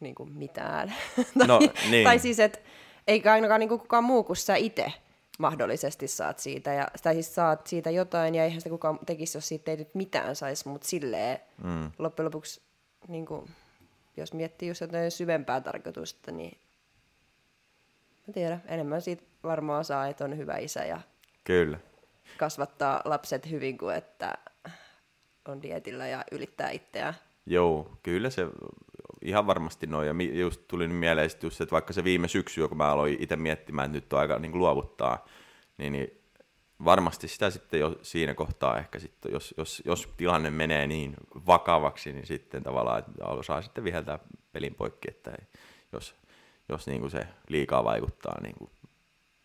[0.00, 0.94] niin kuin mitään.
[1.46, 2.04] No, tai, niin.
[2.04, 2.58] tai siis, että
[3.06, 4.92] eikä ainakaan niin kuin kukaan muu kuin sä itse
[5.38, 6.72] mahdollisesti saat siitä.
[6.72, 9.94] Ja, tai siis saat siitä jotain, ja eihän sitä kukaan tekisi, jos siitä ei nyt
[9.94, 11.90] mitään saisi, mutta silleen mm.
[11.98, 12.60] loppujen lopuksi,
[13.08, 13.50] niin kuin,
[14.16, 16.58] jos miettii just jotain syvempää tarkoitusta, niin
[18.26, 21.00] mä tiedän, enemmän siitä varmaan saa, että on hyvä isä ja
[21.44, 21.78] Kyllä.
[22.36, 24.38] kasvattaa lapset hyvin kuin että
[25.48, 27.14] on dietillä ja ylittää itseään.
[27.46, 28.46] Joo, kyllä se
[29.24, 30.06] ihan varmasti noin.
[30.06, 33.36] Ja just tuli nyt mieleen just, että vaikka se viime syksy, kun mä aloin itse
[33.36, 35.26] miettimään, että nyt on aika niin luovuttaa,
[35.78, 36.20] niin, niin
[36.84, 41.14] varmasti sitä sitten jo siinä kohtaa ehkä sitten, jos, jos, jos tilanne menee niin
[41.46, 44.18] vakavaksi, niin sitten tavallaan että osaa sitten viheltää
[44.52, 45.46] pelin poikki, että ei,
[45.92, 46.14] jos,
[46.68, 48.70] jos niin kuin se liikaa vaikuttaa niin kuin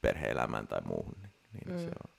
[0.02, 1.84] perhe-elämään tai muuhun, niin, niin mm.
[1.84, 2.14] se on.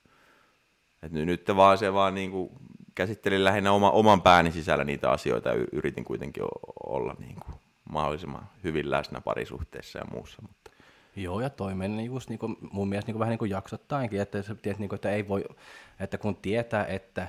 [1.02, 2.50] Et nyt, nyt vaan se vaan niin kuin
[2.94, 6.42] käsittelin lähinnä oma, oman pääni sisällä niitä asioita ja yritin kuitenkin
[6.86, 7.60] olla niin kuin
[7.90, 10.42] mahdollisimman hyvin läsnä parisuhteessa ja muussa.
[10.42, 10.70] Mutta
[11.16, 14.20] Joo, ja toi meni just niin kuin, mun mielestä niin kuin, vähän niin kuin jaksottainkin,
[14.20, 15.44] että, tiedät, niin kuin, että ei voi,
[16.00, 17.28] että kun tietää, että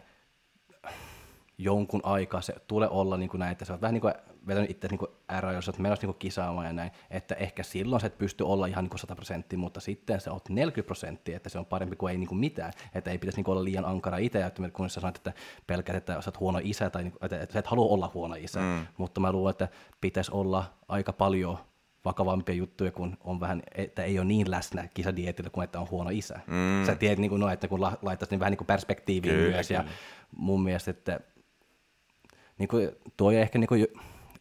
[1.58, 4.14] jonkun aikaa se tulee olla niin kuin näin, että sä oot vähän niin kuin
[4.48, 8.08] vetänyt itse niin ära, jos olet menossa niin kisaamaan ja näin, että ehkä silloin sä
[8.08, 11.50] et pysty olla ihan niin kuin 100 prosenttia, mutta sitten sä oot 40 prosenttia, että
[11.50, 14.18] se on parempi kuin ei niin kuin mitään, että ei pitäisi niin olla liian ankara
[14.18, 15.34] itse, että kun sä sanoit, että
[15.68, 18.12] pelkät, että sä oot huono isä, tai niin kuin, että, että sä et halua olla
[18.14, 18.88] huono isä, mm.
[18.98, 19.68] mutta mä luulen, että
[20.02, 21.58] pitäisi olla aika paljon
[22.06, 26.10] vakavampia juttuja, kun on vähän, että ei ole niin läsnä kisadietillä kuin että on huono
[26.10, 26.40] isä.
[26.48, 26.86] Mm.
[26.86, 29.56] Sä tiedät, niin kuin, no, että kun la, laittaisi niin vähän niin kuin perspektiiviin Kyllä,
[29.56, 29.96] myös, ja kyllä.
[30.32, 31.20] mun mielestä, että
[32.58, 33.88] niin kuin, tuo ehkä niin kuin,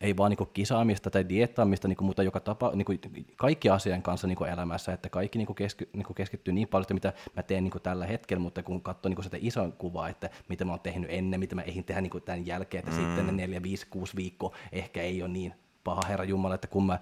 [0.01, 3.01] ei vaan niin kisaamista tai diettaamista, niin kuin, mutta joka tapa, niin kuin,
[3.37, 6.95] kaikki asian kanssa niin elämässä, että kaikki niin kuin kesky, niin keskittyy niin paljon, että
[6.95, 10.09] mitä mä teen niin kuin tällä hetkellä, mutta kun katsoo niin kuin sitä ison kuvaa,
[10.09, 13.01] että mitä mä oon tehnyt ennen, mitä mä ehdin tehdä niin kuin tämän jälkeen, että
[13.01, 13.07] mm.
[13.07, 16.87] sitten ne neljä, viisi, kuusi viikkoa ehkä ei ole niin paha herra Jumala, että kun
[16.87, 16.99] mä,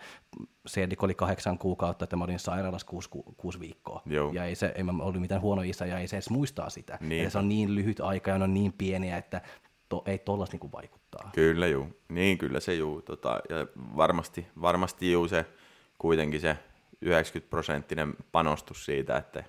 [0.67, 4.03] se oli kahdeksan kuukautta, että mä olin sairaalassa kuusi, ku, kuusi viikkoa.
[4.07, 4.33] Joo.
[4.33, 6.99] Ja ei, se, ei mä ollut mitään huono isä ja ei se edes muistaa sitä.
[7.01, 7.25] Niin.
[7.25, 9.41] Ja se on niin lyhyt aika ja ne on niin pieniä, että
[9.89, 11.31] to, ei tollas niinku vaikuttaa.
[11.35, 13.03] Kyllä juu, niin kyllä se juu.
[13.03, 13.67] Tota, ja
[13.97, 15.47] varmasti, varmasti juu se
[15.99, 16.57] kuitenkin se
[17.01, 19.45] 90 prosenttinen panostus siitä, että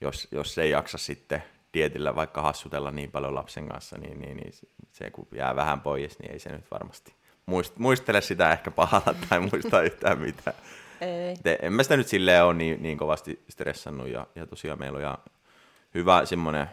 [0.00, 1.42] jos, jos ei jaksa sitten
[1.74, 4.52] dietillä vaikka hassutella niin paljon lapsen kanssa, niin, niin, niin
[4.92, 7.14] se kun jää vähän pois, niin ei se nyt varmasti
[7.46, 10.56] muist, muistele sitä ehkä pahalla tai muista yhtään mitään.
[11.00, 11.36] Ei.
[11.42, 14.96] Te, en mä sitä nyt silleen ole niin, niin kovasti stressannut ja, ja tosiaan meillä
[14.96, 15.18] on ihan
[15.94, 16.66] hyvä semmoinen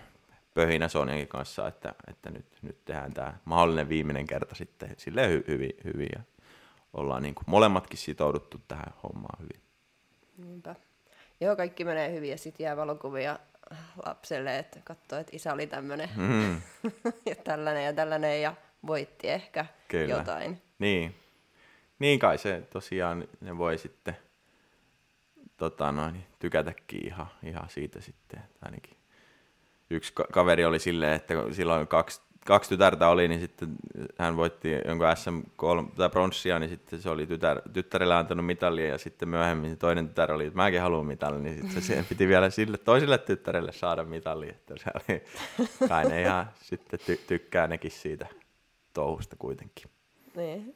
[0.53, 5.43] pöhinä Sonjankin kanssa, että, että nyt, nyt tehdään tämä mahdollinen viimeinen kerta sitten silleen hy,
[5.47, 6.21] hyvin, hyvin ja
[6.93, 9.61] ollaan niin kuin molemmatkin sitouduttu tähän hommaan hyvin.
[10.37, 10.75] Niinpä.
[11.41, 13.39] Joo, kaikki menee hyvin ja sitten jää valokuvia
[14.05, 16.61] lapselle, että katsoo, että isä oli tämmöinen Mm,
[17.29, 18.55] ja tällainen ja tällainen ja
[18.87, 20.15] voitti ehkä Kyllä.
[20.15, 20.61] jotain.
[20.79, 21.15] niin.
[21.99, 24.17] niin kai se tosiaan, ne voi sitten
[25.57, 28.97] tota noin, tykätäkin ihan, ihan siitä sitten, ainakin
[29.93, 33.75] yksi ka- kaveri oli silleen, että silloin kaksi, kaksi tytärtä oli, niin sitten
[34.17, 38.97] hän voitti jonkun SM3 tai pronssia, niin sitten se oli tytär, tyttärelle antanut mitalia ja
[38.97, 42.49] sitten myöhemmin se toinen tytär oli, että mäkin haluan mitalin, niin sitten se piti vielä
[42.49, 45.23] sille toiselle tyttärelle saada mitali, että se oli,
[45.89, 48.27] kai ne ihan sitten ty- tykkää nekin siitä
[48.93, 49.91] touhusta kuitenkin.
[50.35, 50.75] Niin.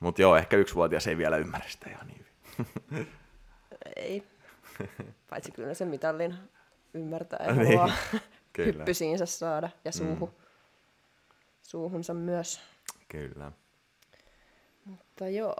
[0.00, 2.26] Mutta joo, ehkä yksivuotias ei vielä ymmärrä sitä ihan niin
[2.90, 3.08] hyvin.
[3.96, 4.22] Ei.
[5.30, 6.34] Paitsi kyllä se mitallin
[6.96, 7.96] ymmärtää ja Niin, haluaa
[8.52, 8.72] kyllä.
[8.72, 10.32] hyppysiinsä saada ja suuhun.
[11.62, 12.60] Suuhunsa myös.
[13.08, 13.52] Kyllä.
[14.84, 15.56] Mutta joo.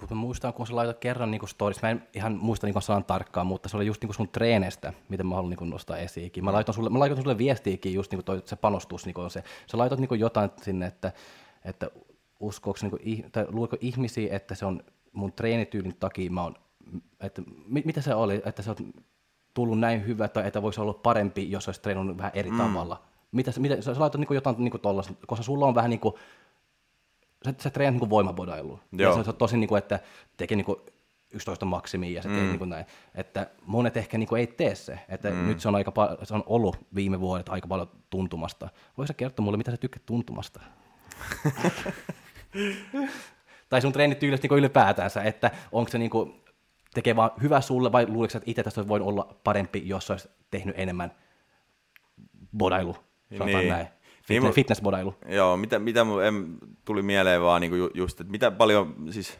[0.00, 3.04] Mutta mä muistan, kun sä laitat kerran niin stories, mä en ihan muista niin sanan
[3.04, 6.44] tarkkaan, mutta se oli just niin sun treeneistä, miten mä haluan niin nostaa esiinkin.
[6.44, 9.78] Mä laitoin sulle, mä laitoin sulle viestiäkin just niin toi, se panostus, niin se, sä
[9.78, 11.12] laitot niin jotain sinne, että,
[11.64, 11.90] että
[12.40, 16.54] uskooko, niin tai luuliko ihmisiä, että se on mun treenityylin takia, mä oon,
[17.20, 18.76] että mit, mitä se oli, että se on
[19.54, 22.58] tullut näin hyvä, tai että voisi olla parempi, jos olisi treenannut vähän eri mm.
[22.58, 23.02] tavalla.
[23.32, 26.14] Mitä, mitä, sä, sä laitat niin jotain niin tollaista, koska sulla on vähän niin kuin,
[27.44, 28.78] sä, sä treenat niin voimabodailua.
[28.92, 30.00] Ja se, se on tosi niin kuin, että
[30.36, 30.78] tekee niin kuin
[31.32, 32.34] 11 maksimia ja se mm.
[32.34, 32.86] tekee niin kuin näin.
[33.14, 34.98] Että monet ehkä niin kuin ei tee se.
[35.08, 35.46] Että mm.
[35.46, 38.68] nyt se on, aika pa- se on ollut viime vuodet aika paljon tuntumasta.
[38.98, 40.60] Voisi kertoa mulle, mitä sä tykkäät tuntumasta?
[43.68, 46.41] tai sun treenityylistä niin ylipäätänsä, että onko se niin kuin,
[46.94, 50.78] tekee vaan hyvä sulle vai luuletko, että itse tästä voin olla parempi, jos olisi tehnyt
[50.78, 51.12] enemmän
[52.56, 52.96] bodailu,
[53.30, 53.68] niin.
[53.68, 53.86] näin.
[54.22, 55.14] Fitness, niin, fitnessbodailu.
[55.28, 59.38] Joo, mitä, mitä mun en, tuli mieleen vaan niinku just, että mitä paljon, siis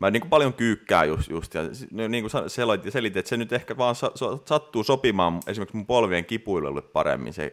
[0.00, 1.62] mä niinku paljon kyykkää just, just ja
[2.08, 4.12] niin kuin selitin, selitin, että se nyt ehkä vaan sa,
[4.44, 7.52] sattuu sopimaan esimerkiksi mun polvien kipuilulle paremmin se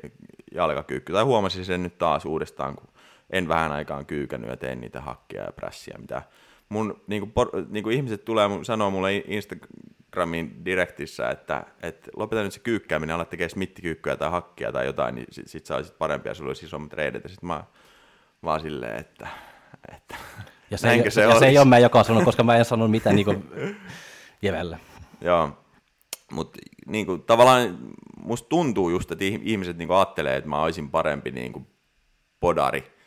[0.51, 1.13] jalkakyykky.
[1.13, 2.87] Tai huomasin sen nyt taas uudestaan, kun
[3.29, 6.21] en vähän aikaan kyykännyt ja teen niitä hakkia ja prässiä, mitä
[6.69, 12.43] mun niin kuin, por, niin kuin ihmiset tulee sanoo mulle Instagramin direktissä, että, että lopeta
[12.43, 16.33] nyt se kyykkääminen, ala tekee smittikyykkyä tai hakkia tai jotain, niin sit, sit saisit parempia,
[16.33, 17.23] sulla olisi isommat reidet.
[17.23, 17.63] Ja sit mä
[18.43, 19.27] vaan silleen, että,
[19.95, 20.15] että
[20.71, 22.91] ja se, ei, se, ja se ei ole mä joka sanonut, koska mä en sanonut
[22.91, 23.49] mitään niin kuin
[24.41, 24.79] jevellä.
[25.21, 25.57] Joo,
[26.31, 27.77] mutta niin kuin, tavallaan
[28.23, 31.67] musta tuntuu just, että ihmiset niin kuin ajattelee, että mä olisin parempi niin kuin
[32.39, 32.98] podari,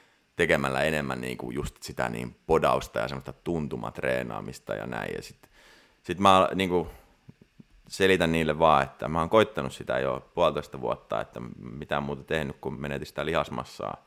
[0.43, 5.15] tekemällä enemmän niin kuin just sitä niin podausta ja semmoista tuntumatreenaamista ja näin.
[5.15, 5.51] Ja sitten
[6.03, 6.89] sit mä niin kuin
[7.89, 12.57] selitän niille vaan, että mä oon koittanut sitä jo puolitoista vuotta, että mitään muuta tehnyt
[12.61, 14.05] kuin menetin sitä lihasmassaa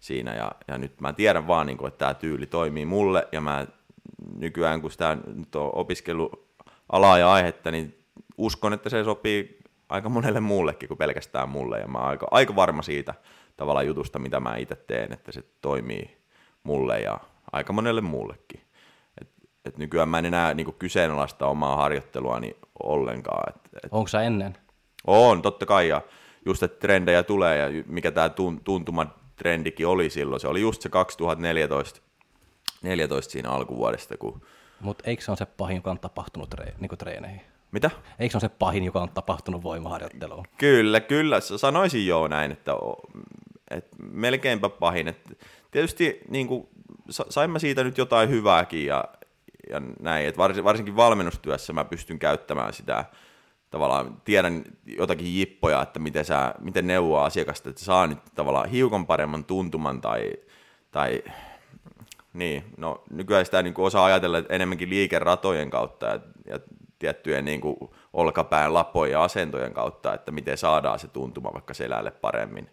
[0.00, 0.34] siinä.
[0.34, 3.66] Ja, ja nyt mä tiedän vaan, niin kuin, että tämä tyyli toimii mulle ja mä
[4.38, 6.48] nykyään, kun sitä nyt on opiskellut
[6.92, 8.04] alaa ja aihetta, niin
[8.38, 9.58] uskon, että se sopii
[9.88, 13.14] aika monelle muullekin kuin pelkästään mulle ja mä oon aika, aika varma siitä,
[13.56, 16.16] tavallaan jutusta, mitä mä itse teen, että se toimii
[16.62, 17.20] mulle ja
[17.52, 18.60] aika monelle muullekin.
[19.20, 19.28] Et,
[19.64, 23.52] et nykyään mä en enää niinku kyseenalaista omaa harjoitteluani ollenkaan.
[23.56, 24.56] Et, et Onko sä ennen?
[25.06, 25.88] On, totta kai.
[25.88, 26.00] Ja
[26.46, 28.30] just, että trendejä tulee ja mikä tämä
[28.64, 30.40] tuntuma trendikin oli silloin.
[30.40, 32.00] Se oli just se 2014
[32.82, 34.16] 14 siinä alkuvuodesta.
[34.16, 34.42] Kun...
[34.80, 37.40] Mutta eikö se ole se pahin, joka on tapahtunut tre- niinku treeneihin?
[37.72, 37.90] Mitä?
[38.18, 40.44] Eikö se ole se pahin, joka on tapahtunut voimaharjoitteluun?
[40.58, 41.40] Kyllä, kyllä.
[41.40, 42.72] Sanoisin joo näin, että
[43.70, 45.08] että melkeinpä pahin.
[45.08, 45.30] että
[45.70, 46.68] tietysti niin kuin,
[47.10, 49.04] saimme siitä nyt jotain hyvääkin ja,
[49.70, 53.04] ja näin, että varsinkin valmennustyössä mä pystyn käyttämään sitä,
[53.70, 59.06] tavallaan tiedän jotakin jippoja, että miten, sä, miten neuvoa asiakasta, että saa nyt tavallaan hiukan
[59.06, 60.32] paremman tuntuman tai,
[60.90, 61.22] tai
[62.32, 66.58] niin, no nykyään sitä niin kuin osaa ajatella enemmänkin liikeratojen kautta ja, ja
[66.98, 67.76] tiettyjen niin kuin
[68.12, 72.70] olkapään lapojen ja asentojen kautta, että miten saadaan se tuntuma vaikka selälle paremmin.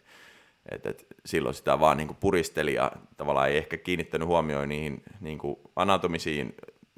[0.71, 5.39] Et, et silloin sitä vaan niin puristeli ja tavallaan ei ehkä kiinnittänyt huomioon niihin niin
[5.75, 6.55] anatomisiin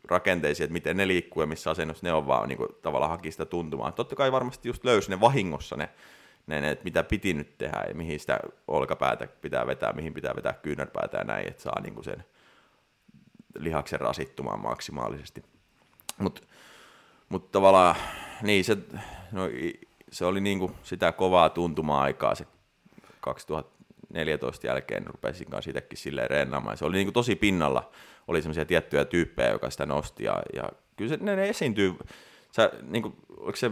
[0.07, 3.31] rakenteisiin, että miten ne liikkuu ja missä asennossa ne on, vaan niin kuin, tavallaan haki
[3.31, 3.93] sitä tuntumaan.
[3.93, 5.89] Totta kai varmasti just löysi ne vahingossa ne,
[6.47, 10.35] ne, ne, että mitä piti nyt tehdä ja mihin sitä olkapäätä pitää vetää, mihin pitää
[10.35, 12.25] vetää kyynärpäätä ja näin, että saa niin sen
[13.59, 15.43] lihaksen rasittumaan maksimaalisesti.
[16.17, 16.41] Mutta
[17.29, 17.95] mut tavallaan
[18.41, 18.77] niin se,
[19.31, 19.41] no,
[20.11, 22.45] se oli niin sitä kovaa tuntuma-aikaa se
[23.25, 26.77] 2014 jälkeen rupesin kanssa itsekin silleen reenaamaan.
[26.77, 27.91] Se oli niin kuin tosi pinnalla,
[28.27, 31.93] oli semmoisia tiettyjä tyyppejä, joka sitä nosti, ja, ja kyllä se, ne, ne esiintyy,
[32.51, 33.71] sä, niin kuin, oliko se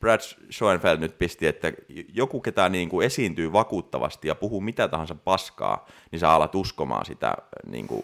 [0.00, 0.20] Brad
[0.50, 1.72] Schoenfeld nyt pisti, että
[2.14, 7.06] joku, ketä niin kuin esiintyy vakuuttavasti ja puhuu mitä tahansa paskaa, niin sä alat uskomaan
[7.06, 7.34] sitä,
[7.66, 8.02] niin kuin,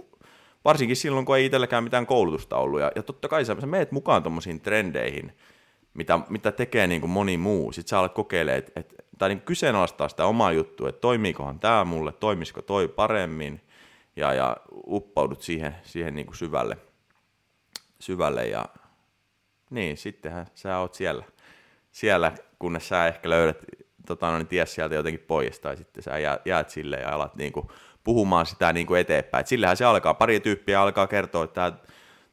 [0.65, 3.93] varsinkin silloin, kun ei itselläkään mitään koulutusta ollut, ja, ja totta kai sä, sä meet
[3.93, 5.33] mukaan tuommoisiin trendeihin,
[5.95, 7.73] mitä, mitä tekee niin kuin moni muu.
[7.73, 11.85] Sitten sä alat kokeilemaan, että et, tai niin kyseenalaistaa sitä omaa juttua, että toimiikohan tämä
[11.85, 13.61] mulle, toimisiko toi paremmin,
[14.17, 14.57] ja, ja
[14.87, 16.77] uppaudut siihen, siihen niin kuin syvälle,
[18.01, 18.67] syvälle, ja
[19.71, 21.25] niin, sittenhän sä oot siellä.
[21.93, 23.65] siellä, kunnes sä ehkä löydät
[24.07, 27.53] tota, no, niin ties sieltä jotenkin pois, tai sitten sä jäät, sille ja alat niin
[27.53, 27.69] kuin,
[28.05, 29.41] puhumaan sitä niin kuin eteenpäin.
[29.41, 31.73] Et sillähän se alkaa, pari tyyppiä alkaa kertoa, että tämä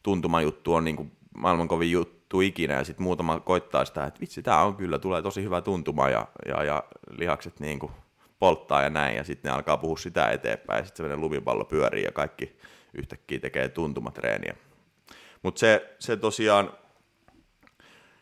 [0.03, 4.43] tuntumajuttu on niin kuin maailman kovin juttu ikinä, ja sitten muutama koittaa sitä, että vitsi,
[4.43, 7.91] tämä on kyllä, tulee tosi hyvä tuntuma, ja, ja, ja lihakset niin kuin
[8.39, 12.03] polttaa ja näin, ja sitten ne alkaa puhua sitä eteenpäin, ja sitten se lumipallo pyörii,
[12.03, 12.59] ja kaikki
[12.93, 14.55] yhtäkkiä tekee tuntumatreeniä.
[15.43, 16.67] Mutta se, se tosiaan,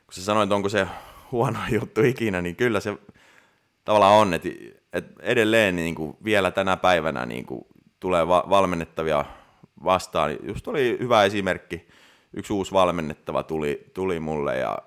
[0.05, 0.87] kun sä sanoit, onko se
[1.31, 2.97] huono juttu ikinä, niin kyllä se
[3.85, 4.49] tavallaan on, että,
[4.93, 7.65] että edelleen niin kuin vielä tänä päivänä niin kuin
[7.99, 9.25] tulee va- valmennettavia
[9.83, 10.37] vastaan.
[10.43, 11.87] Just oli hyvä esimerkki,
[12.33, 14.77] yksi uusi valmennettava tuli, tuli mulle ja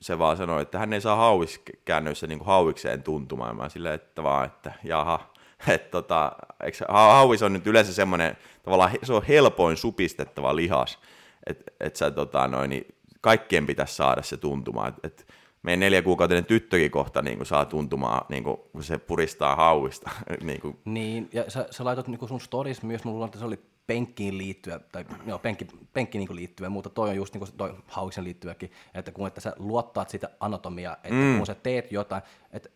[0.00, 3.56] se vaan sanoi, että hän ei saa hauiskäännöissä niin hauikseen tuntumaan.
[3.56, 5.30] Mä silleen, että vaan, että jaha,
[5.68, 6.32] että tota,
[6.64, 10.98] eikö, hauis on nyt yleensä semmoinen, tavallaan se on helpoin supistettava lihas,
[11.46, 15.26] että et sä tota, noin, niin kaikkien pitäisi saada se tuntuma, että et,
[15.62, 20.10] meidän neljä kuukautinen tyttökin kohta niin kuin saa tuntumaan, niin kuin, kun se puristaa hauista.
[20.40, 20.78] niin, kuin.
[20.84, 24.80] niin, ja sä, sä laitat niin sun stories myös, mulla että se oli penkkiin liittyä,
[24.92, 28.72] tai joo, penkki, penkki niin liittyä, mutta toi on just niin kuin toi hauiksen liittyväkin,
[28.94, 31.36] että kun että sä luottaat sitä anatomia, että mm.
[31.36, 32.22] kun sä teet jotain,
[32.52, 32.68] että,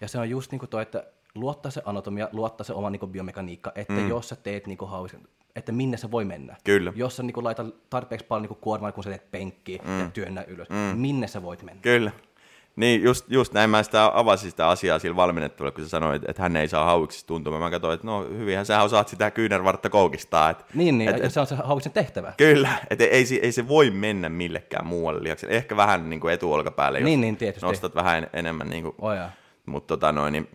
[0.00, 3.10] ja se on just niin kuin toi, että luottaa se anatomia, luottaa se oma niin
[3.10, 4.08] biomekaniikka, että mm.
[4.08, 5.20] jos sä teet niin hauiksen,
[5.56, 6.56] että minne se voi mennä.
[6.64, 6.92] Kyllä.
[6.96, 10.00] Jos sä niin laitat tarpeeksi paljon niin kuormaa, kun sä teet penkkiä mm.
[10.00, 10.98] ja työnnä ylös, mm.
[10.98, 11.82] minne sä voit mennä.
[11.82, 12.10] Kyllä.
[12.76, 16.42] Niin, just, just näin mä sitä avasin sitä asiaa sillä valmennettavalle, kun sä sanoit, että
[16.42, 17.58] hän ei saa hauiksista tuntua.
[17.58, 20.50] Mä katsoin, että no hyvinhän sä osaat sitä kyynärvartta koukistaa.
[20.50, 22.32] Että, niin, niin et, ja se on se hauiksen tehtävä.
[22.36, 25.54] Kyllä, että ei, ei, se voi mennä millekään muualle lihakselle.
[25.54, 27.66] Ehkä vähän niin kuin etuolkapäälle, jos niin, niin, tietysti.
[27.66, 28.70] nostat vähän enemmän.
[28.70, 29.12] Niin kuin, oh,
[29.66, 30.48] mutta tota noin, niin,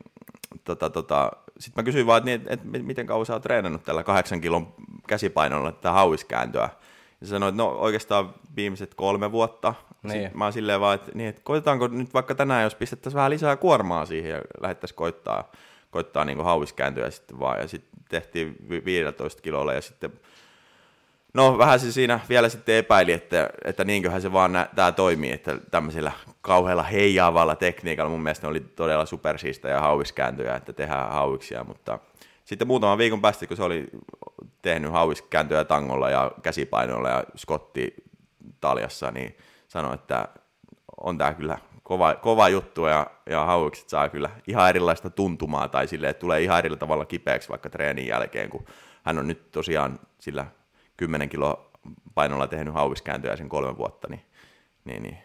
[0.63, 4.03] tota, tota, sitten mä kysyin vaan, että, niin, että miten kauan sä oot treenannut tällä
[4.03, 4.73] kahdeksan kilon
[5.07, 6.69] käsipainolla tätä hauiskääntöä.
[7.21, 9.73] Ja sanoin, että no oikeastaan viimeiset kolme vuotta.
[10.03, 10.11] Niin.
[10.13, 13.31] Sitten mä oon silleen vaan, että, niin, että koitetaanko nyt vaikka tänään, jos pistettäisiin vähän
[13.31, 15.51] lisää kuormaa siihen ja lähdettäisiin koittaa,
[15.91, 17.59] koittaa niin hauiskääntöä sitten vaan.
[17.59, 20.11] Ja sitten tehtiin 15 kilolla ja sitten
[21.33, 25.57] No vähän se siinä vielä sitten epäili, että, että niinköhän se vaan tämä toimii, että
[25.71, 31.63] tämmöisellä kauhealla heijaavalla tekniikalla mun mielestä ne oli todella supersiistä ja hauiskääntöjä, että tehdään hauiksia,
[31.63, 31.99] mutta
[32.45, 33.87] sitten muutaman viikon päästä, kun se oli
[34.61, 37.93] tehnyt hauiskääntöjä tangolla ja käsipainolla ja skotti
[38.61, 39.37] taljassa, niin
[39.67, 40.27] sanoi, että
[41.01, 45.87] on tämä kyllä kova, kova juttu ja, ja hauikset saa kyllä ihan erilaista tuntumaa tai
[45.87, 48.65] silleen, että tulee ihan eri tavalla kipeäksi vaikka treenin jälkeen, kun
[49.03, 50.45] hän on nyt tosiaan sillä
[50.97, 51.71] 10 kilo
[52.13, 54.21] painolla tehnyt hauiskääntöjä sen kolme vuotta, niin,
[54.85, 55.17] niin, niin,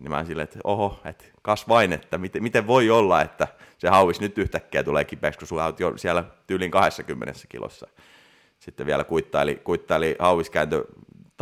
[0.00, 3.88] niin mä silleen, että oho, että kas vain, että miten, miten voi olla, että se
[3.88, 7.86] hauis nyt yhtäkkiä tulee kipeäksi, kun sulla jo siellä tyylin 20 kilossa.
[8.58, 10.84] Sitten vielä kuittaili, kuittaili hauiskääntö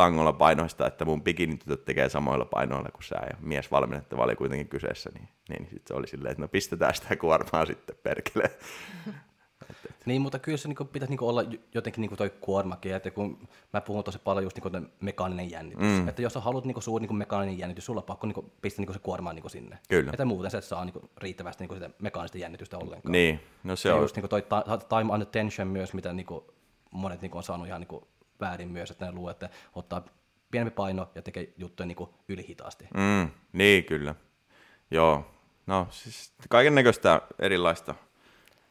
[0.01, 4.69] tangolla painoista, että mun bikinitytöt tekee samoilla painoilla kuin sä, ja mies valmennettava oli kuitenkin
[4.69, 8.51] kyseessä, niin, niin sitten se oli silleen, että no pistetään sitä kuormaa sitten perkele.
[10.07, 11.45] Niin, mutta kyllä se niin pitäisi niin olla
[11.75, 16.09] jotenkin niin toi kuormakin, että kun mä puhun tosi paljon just niin mekaaninen jännitys, mm.
[16.09, 18.95] että jos sä haluat niin suuri niin mekaaninen jännitys, sulla on pakko niin pistää niin
[18.95, 19.79] se kuorma niin sinne.
[19.89, 20.11] Kyllä.
[20.11, 23.13] Että muuten sä et saa niin riittävästi niin sitä mekaanista jännitystä ollenkaan.
[23.13, 24.03] Niin, no se ja on.
[24.03, 24.43] just niin toi
[24.89, 26.27] time under tension myös, mitä niin
[26.91, 28.03] monet niin on saanut ihan niin
[28.41, 30.05] väärin myös, että ne luulee, että ottaa
[30.51, 32.89] pienempi paino ja tekee juttuja niin ylihitaasti.
[32.95, 34.15] Mm, niin, kyllä.
[34.91, 35.27] Joo,
[35.67, 37.95] no siis kaiken näköistä erilaista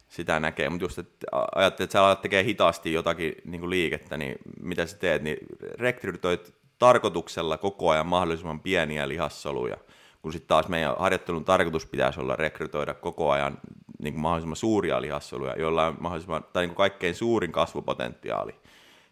[0.09, 4.17] sitä näkee, mutta just, että ajattelet, että sä alat tekemään hitaasti jotakin niin kuin liikettä,
[4.17, 5.37] niin mitä sä teet, niin
[5.79, 9.77] rekrytoit tarkoituksella koko ajan mahdollisimman pieniä lihassoluja,
[10.21, 13.57] kun sitten taas meidän harjoittelun tarkoitus pitäisi olla rekrytoida koko ajan
[13.99, 18.55] niin kuin mahdollisimman suuria lihassoluja, joilla on mahdollisimman, tai niin kuin kaikkein suurin kasvupotentiaali.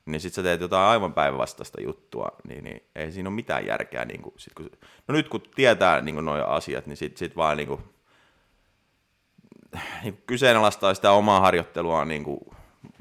[0.07, 4.05] Niin sitten sä teet jotain aivan päinvastaista juttua, niin, niin ei siinä ole mitään järkeä.
[4.05, 4.69] Niin kuin, sit kun,
[5.07, 7.81] no nyt kun tietää niin nuo asiat, niin sitten sit vaan niin kuin,
[10.03, 12.39] niin kyseenalaistaa sitä omaa harjoittelua niin kuin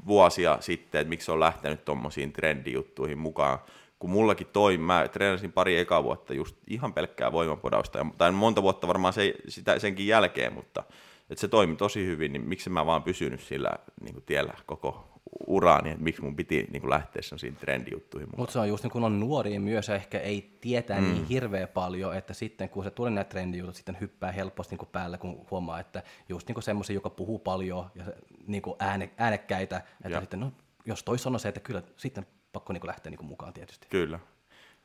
[0.07, 3.59] vuosia sitten, että miksi on lähtenyt tuommoisiin trendijuttuihin mukaan.
[3.99, 8.87] Kun mullakin toi, mä treenasin pari eka vuotta just ihan pelkkää voimapodausta, tai monta vuotta
[8.87, 10.83] varmaan se, sitä, senkin jälkeen, mutta
[11.29, 15.16] että se toimi tosi hyvin, niin miksi mä vaan pysynyt sillä niin kuin tiellä koko
[15.47, 18.91] uraani, että miksi mun piti niin kuin lähteä sellaisiin trendijuttuihin Mutta se on just niin
[18.91, 21.15] kun on nuoria myös, ehkä ei tietää niin mm.
[21.15, 24.89] niin hirveän paljon, että sitten kun se tulee nämä trendijutut, sitten hyppää helposti niin kuin
[24.91, 28.03] päällä, kun huomaa, että just niin semmoisia, joka puhuu paljon ja
[28.47, 30.19] niin kuin ääne, äänekkäitä, että ja.
[30.19, 30.51] sitten no,
[30.85, 33.87] jos toi sanoo se, että kyllä sitten pakko niin kuin lähteä niin kuin mukaan tietysti.
[33.89, 34.19] Kyllä.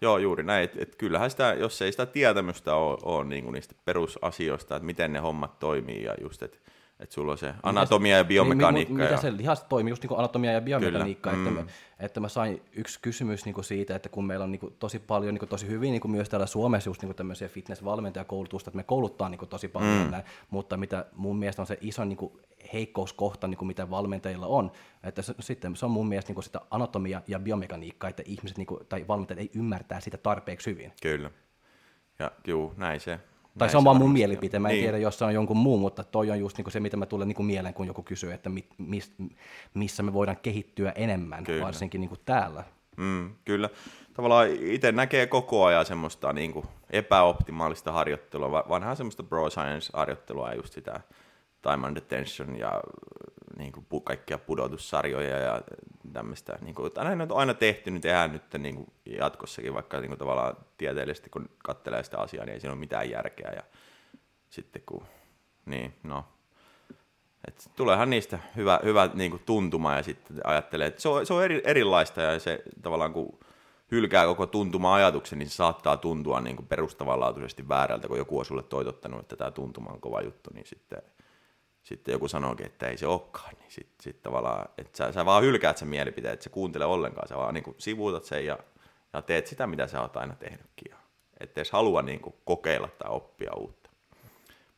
[0.01, 0.65] Joo, juuri näin.
[0.65, 4.87] Et, et kyllähän sitä, jos ei sitä tietämystä ole, ole niin kuin niistä perusasioista, että
[4.87, 6.59] miten ne hommat toimii ja just, että
[7.03, 8.95] Että sulla on se anatomia ja biomekaniikka.
[8.95, 9.11] Niin, ja...
[9.11, 11.31] Mitä se lihas toimii, just niin kuin anatomia ja biomekaniikka.
[11.31, 11.49] Kyllä.
[11.49, 11.67] Että, mm.
[11.67, 14.75] mä, että mä sain yksi kysymys niin kuin siitä, että kun meillä on niin kuin
[14.79, 17.49] tosi paljon, niin kuin tosi hyvin niin kuin myös täällä Suomessa just niin kuin tämmöisiä
[17.49, 20.11] fitness-valmentajakoulutusta, että me kouluttaa niin kuin tosi paljon mm.
[20.11, 22.33] näin, mutta mitä mun mielestä on se iso niin kuin
[22.73, 24.73] heikkouskohta, niin kuin mitä valmentajilla on,
[25.03, 28.59] että se, sitten se on mun mielestä niin kuin sitä anatomia ja biomekaniikkaa, että ihmiset
[28.59, 30.93] niin kuin, tai valmentajat ei ymmärtää sitä tarpeeksi hyvin.
[31.03, 31.31] Kyllä.
[32.19, 33.21] Ja juu, näin se.
[33.59, 34.85] Tai se on vaan mun mielipite, mä en niin.
[34.85, 37.29] tiedä, jos se on jonkun muu, mutta toi on just niinku se, mitä mä tulen
[37.29, 39.13] niinku mieleen, kun joku kysyy, että mit, mis,
[39.75, 41.65] missä me voidaan kehittyä enemmän, kyllä.
[41.65, 42.65] varsinkin niinku täällä.
[42.97, 43.69] Mm, kyllä.
[44.15, 50.73] Tavallaan itse näkee koko ajan semmoista niinku epäoptimaalista harjoittelua, vanhaa semmoista bro science-harjoittelua ja just
[50.73, 51.01] sitä
[51.63, 52.83] time and attention ja
[53.57, 55.63] niin kuin kaikkia pudotussarjoja ja
[56.13, 56.59] tämmöistä.
[56.61, 60.57] Niin kuin, aina, aina tehty, niin tehdään nyt niin kuin jatkossakin, vaikka niin kuin tavallaan
[60.79, 63.53] tieteellisesti, kun katselee sitä asiaa, niin ei siinä ole mitään järkeä.
[63.57, 63.63] Ja
[64.51, 65.07] sitten kun,
[65.67, 66.25] niin, no,
[67.49, 71.35] et tuleehan niistä hyvä, hyvä niin kuin tuntuma ja sitten ajattelee, että se on, se
[71.35, 73.39] on eri, erilaista ja se tavallaan kun
[73.91, 78.63] hylkää koko tuntuma-ajatuksen, niin se saattaa tuntua niin kuin perustavanlaatuisesti väärältä, kun joku on sulle
[78.63, 81.03] toitottanut, että tämä tuntuma on kova juttu, niin sitten
[81.83, 85.43] sitten joku sanookin, että ei se olekaan, niin sitten sit tavallaan, että sä, sä vaan
[85.43, 88.59] hylkäät sen mielipiteen, että se kuuntele ollenkaan, sä vaan niin sivuutat sen ja,
[89.13, 90.97] ja teet sitä, mitä sä oot aina tehnytkin, ja
[91.41, 93.91] et edes halua niin kuin kokeilla tai oppia uutta.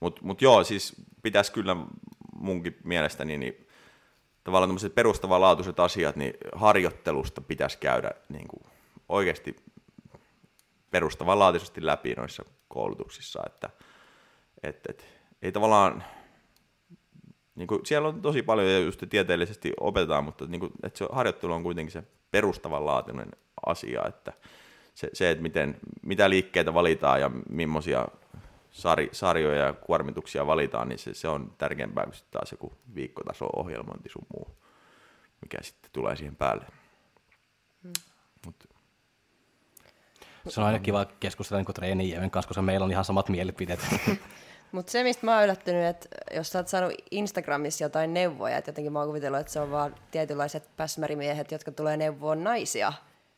[0.01, 1.77] Mutta mut joo, siis pitäisi kyllä
[2.37, 3.69] munkin mielestäni niin
[4.45, 8.63] tavallaan tämmöiset perustavanlaatuiset asiat, niin harjoittelusta pitäisi käydä niin kuin
[9.09, 9.57] oikeasti
[10.91, 13.71] perustavanlaatuisesti läpi noissa koulutuksissa, että
[14.63, 15.07] et, et,
[15.43, 16.05] ei tavallaan
[17.55, 21.07] niin kuin, siellä on tosi paljon ja just tieteellisesti opetetaan, mutta niin kuin, että se
[21.13, 23.29] harjoittelu on kuitenkin se perustavanlaatuinen
[23.67, 24.33] asia, että
[24.95, 28.09] se, se että miten, mitä liikkeitä valitaan ja millaisia
[28.71, 34.09] sari, sarjoja ja kuormituksia valitaan, niin se, se on tärkeämpää kuin taas joku viikkotaso ohjelmointi
[34.09, 34.57] sun muu,
[35.43, 36.65] mikä sitten tulee siihen päälle.
[37.83, 37.93] Hmm.
[38.47, 38.69] Mut.
[40.49, 43.81] Se on aina kiva keskustella niin treenien kanssa, koska meillä on ihan samat mielipiteet.
[44.75, 48.69] Mutta se, mistä mä oon yllättynyt, että jos sä oot saanut Instagramissa jotain neuvoja, että
[48.69, 52.93] jotenkin mä oon kuvitellut, että se on vaan tietynlaiset päsmärimiehet, jotka tulee neuvoon naisia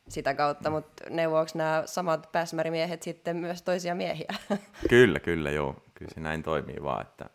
[0.09, 4.27] sitä kautta, mutta neuvoako nämä samat päsmärimiehet sitten myös toisia miehiä?
[4.89, 5.75] Kyllä, kyllä, joo.
[5.93, 7.29] Kyllä se näin toimii vaan, että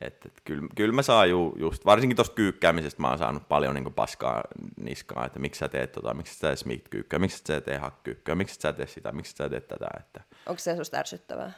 [0.00, 3.74] että, että kyllä, kyllä mä saan ju, just, varsinkin tuosta kyykkäämisestä mä oon saanut paljon
[3.74, 4.42] niin paskaa
[4.80, 8.60] niskaa, että miksi sä teet tota, miksi sä teet kyykköä, miksi sä teet hakkyykköä, miksi
[8.60, 9.88] sä teet sitä, miksi sä teet tätä.
[10.00, 10.20] Että...
[10.46, 11.52] Onko se susta ärsyttävää?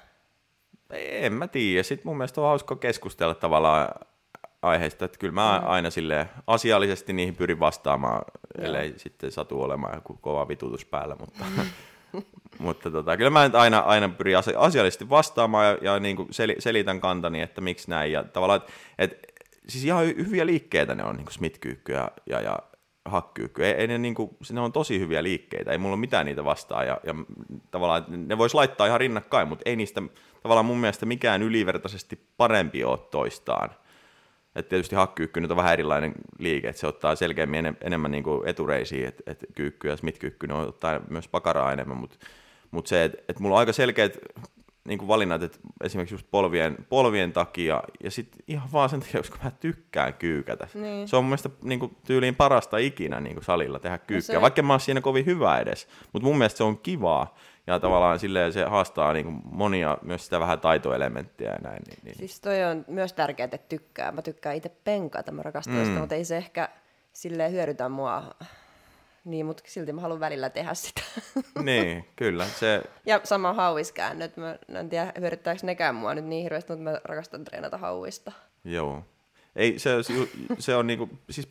[0.91, 1.83] En mä tiedä.
[1.83, 3.89] Sitten mun mielestä on hauska keskustella tavallaan
[4.63, 5.69] aiheista, että kyllä mä mm.
[5.71, 8.25] aina sille asiallisesti niihin pyrin vastaamaan,
[8.59, 8.67] Joo.
[8.67, 11.45] ellei sitten satu olemaan joku kova vitutus päällä, mutta,
[12.59, 17.01] mutta tota, kyllä mä aina, aina pyrin asiallisesti vastaamaan ja, ja niin kuin sel, selitän
[17.01, 19.17] kantani, että miksi näin ja tavallaan, että, että
[19.69, 22.59] siis ihan hyviä liikkeitä ne on, niin kuin smith ja, ja, ja
[23.05, 23.65] hakkyykky.
[23.65, 26.45] Ei, ei ne, niin kuin, ne on tosi hyviä liikkeitä, ei mulla ole mitään niitä
[26.45, 27.15] vastaan ja, ja
[27.71, 30.03] tavallaan ne voisi laittaa ihan rinnakkain, mutta ei niistä
[30.43, 33.71] tavallaan mun mielestä mikään ylivertaisesti parempi ole toistaan.
[34.57, 38.25] Et tietysti hakkyykky nyt on vähän erilainen liike, että se ottaa selkeämmin en, enemmän niin
[38.25, 39.97] kuin etureisiin, että et kyykky ja
[40.47, 42.17] ne ottaa myös pakaraa enemmän, mutta
[42.71, 44.19] mut se, että et mulla on aika selkeät
[44.85, 49.21] niin kuin valinnat, että esimerkiksi just polvien, polvien takia, ja sitten ihan vaan sen takia,
[49.21, 50.69] koska mä tykkään kyykätä.
[50.75, 51.09] Niin.
[51.09, 54.39] Se on mun mielestä niin kuin, tyyliin parasta ikinä niin kuin salilla tehdä kyykkyä, no
[54.39, 54.43] se...
[54.43, 55.89] vaikka mä oon siinä kovin hyvä edes.
[56.13, 57.35] Mutta mun mielestä se on kivaa,
[57.67, 61.83] ja tavallaan silleen se haastaa niin kuin monia myös sitä vähän taitoelementtiä ja näin.
[61.89, 62.17] Niin, niin.
[62.17, 64.13] Siis toi on myös tärkeää, että tykkää.
[64.13, 65.85] Mä tykkään itse penkata, mä rakastan mm.
[65.85, 66.69] sitä, mutta ei se ehkä
[67.13, 68.35] silleen hyödytä mua
[69.25, 71.01] niin, mutta silti mä haluan välillä tehdä sitä.
[71.63, 72.45] Niin, kyllä.
[72.45, 72.83] Se...
[73.07, 74.37] Ja sama hauiskäännöt.
[74.37, 78.33] Mä en tiedä, hyödyttääkö nekään mua nyt niin hirveästi, mutta mä rakastan treenata hauista.
[78.65, 79.05] Joo.
[79.57, 79.91] Ei, se,
[80.59, 81.49] se on niinku, siis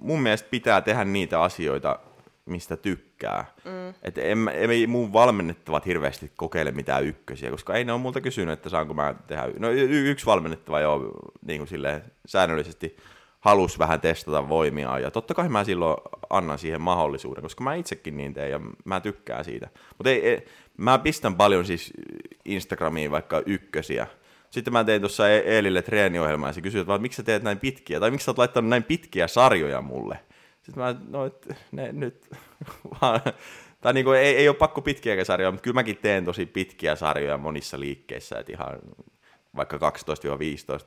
[0.00, 1.98] mun mielestä pitää tehdä niitä asioita,
[2.46, 3.44] mistä tykkää.
[3.64, 3.94] Mm.
[4.02, 8.52] Et en, ei mun valmennettavat hirveästi kokeile mitään ykkösiä, koska ei ne ole multa kysynyt,
[8.52, 9.48] että saanko mä tehdä.
[9.58, 11.12] No y- yksi valmennettava jo
[11.46, 12.96] niin kuin silleen, säännöllisesti
[13.44, 15.96] halus vähän testata voimia, ja totta kai mä silloin
[16.30, 19.68] annan siihen mahdollisuuden, koska mä itsekin niin teen, ja mä tykkään siitä.
[19.98, 20.46] Mutta ei, ei,
[20.76, 21.92] mä pistän paljon siis
[22.44, 24.06] Instagramiin vaikka ykkösiä,
[24.50, 27.58] sitten mä tein tuossa e- Eelille treeniohjelmaa, ja se kysyi, että miksi sä teet näin
[27.58, 30.18] pitkiä, tai miksi sä oot laittanut näin pitkiä sarjoja mulle.
[30.62, 32.30] Sitten mä, no et, ne nyt
[33.00, 33.20] vaan,
[33.80, 37.38] tai kuin, ei, ei ole pakko pitkiä sarjoja, mutta kyllä mäkin teen tosi pitkiä sarjoja
[37.38, 38.78] monissa liikkeissä, että ihan
[39.56, 39.80] vaikka 12-15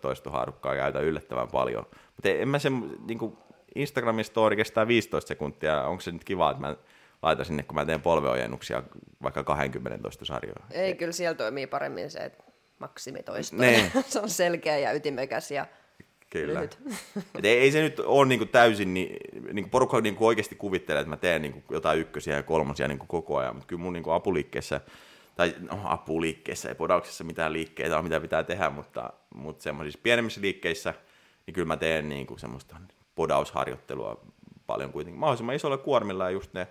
[0.01, 1.85] toistohaarukkaa käytän yllättävän paljon.
[1.91, 2.69] Mutta en mä se,
[3.07, 3.37] niin kuin
[3.75, 6.75] Instagramin story kestää 15 sekuntia, onko se nyt kiva, että mä
[7.21, 8.83] laitan sinne, kun mä teen polveojennuksia
[9.23, 10.65] vaikka 20 toista sarjoja.
[10.71, 12.43] Ei, kyllä siellä toimii paremmin se, että
[12.79, 13.57] maksimitoisto.
[13.57, 13.91] Niin.
[14.07, 15.65] se on selkeä ja ytimekäs ja
[16.29, 16.53] Kyllä.
[16.53, 16.77] Lyhyt.
[17.37, 19.17] Et ei, ei, se nyt ole niinku täysin, niin,
[19.53, 23.37] niinku porukka niinku oikeasti kuvittelee, että mä teen niinku jotain ykkösiä ja kolmosia niinku koko
[23.37, 24.81] ajan, mutta kyllä mun niinku apuliikkeessä,
[25.37, 30.41] tai no, apuliikkeessä, ei podauksessa mitään liikkeitä ole, mitä pitää tehdä, mutta, mutta semmoisissa pienemmissä
[30.41, 30.93] liikkeissä,
[31.45, 32.75] niin kyllä mä teen niinku semmoista
[33.15, 34.21] podausharjoittelua
[34.67, 35.19] paljon kuitenkin.
[35.19, 36.67] Mahdollisimman isolla kuormilla ja just ne,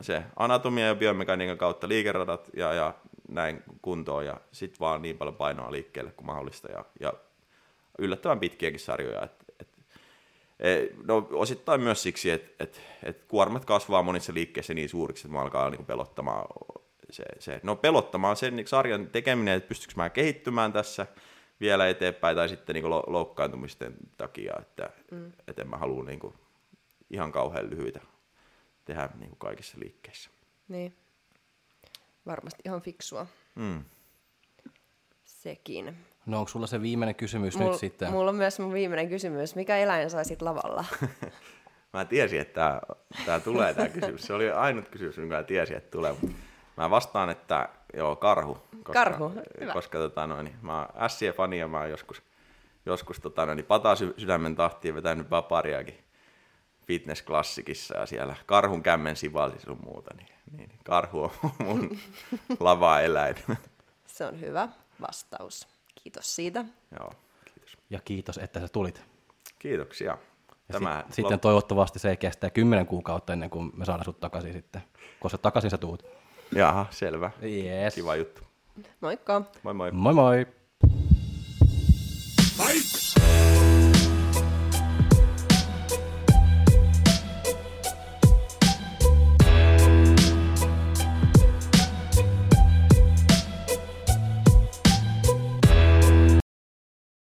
[0.00, 2.94] se anatomia ja biomekaniikan kautta liikeradat ja, ja
[3.28, 7.12] näin kuntoon ja sitten vaan niin paljon painoa liikkeelle kuin mahdollista ja, ja
[7.98, 9.22] yllättävän pitkiäkin sarjoja.
[9.22, 9.68] Et, et,
[10.60, 15.32] e, no, osittain myös siksi, että et, et kuormat kasvaa monissa liikkeissä niin suuriksi, että
[15.32, 16.46] mä alkaa niinku pelottamaan
[17.10, 21.06] se, se, no pelottamaan sen niin sarjan tekeminen, että pystyykö mä kehittymään tässä
[21.60, 25.32] vielä eteenpäin tai sitten niin loukkaantumisten takia, että mm.
[25.48, 26.20] et en mä halua niin
[27.10, 28.00] ihan kauhean lyhyitä
[28.84, 30.30] tehdä niin kaikissa liikkeissä.
[30.68, 30.96] Niin.
[32.26, 33.26] Varmasti ihan fiksua.
[33.54, 33.84] Mm.
[35.24, 35.96] Sekin.
[36.26, 38.10] No onko sulla se viimeinen kysymys Mul, nyt sitten?
[38.10, 39.54] Mulla on myös mun viimeinen kysymys.
[39.54, 40.84] Mikä eläin saisit lavalla?
[41.92, 42.80] Mä tiesin, että
[43.26, 44.22] tämä tulee tämä kysymys.
[44.22, 46.14] Se oli ainut kysymys, minkä mä tiesin, että tulee.
[46.76, 48.54] Mä vastaan, että joo, karhu.
[48.54, 49.72] Koska, Karhu, hyvä.
[49.72, 52.22] Koska tota, noin, mä oon SC-fani ja mä oon joskus,
[52.86, 56.04] joskus tota, noin, pataa sy- sydämen tahtiin vetänyt vapariakin
[56.86, 61.98] fitnessklassikissa ja siellä karhun kämmen sivalsi sun muuta, niin, niin karhu on mun
[62.60, 63.36] lava-eläin.
[64.06, 64.68] Se on hyvä
[65.00, 65.68] vastaus.
[66.02, 66.64] Kiitos siitä.
[67.00, 67.12] Joo,
[67.44, 67.78] kiitos.
[67.90, 69.02] Ja kiitos, että sä tulit.
[69.58, 70.18] Kiitoksia.
[70.68, 74.52] Ja Tämä sit, sitten toivottavasti se kestää kymmenen kuukautta ennen kuin me saadaan sut takaisin
[74.52, 74.82] sitten.
[75.20, 76.06] Koska takaisin sä tuut.
[76.54, 77.30] Jaha, selvä.
[77.42, 77.94] Yes.
[77.94, 78.42] Kiva juttu.
[79.00, 79.42] Moikka!
[79.62, 79.90] Moi moi.
[79.92, 80.46] Moi moi!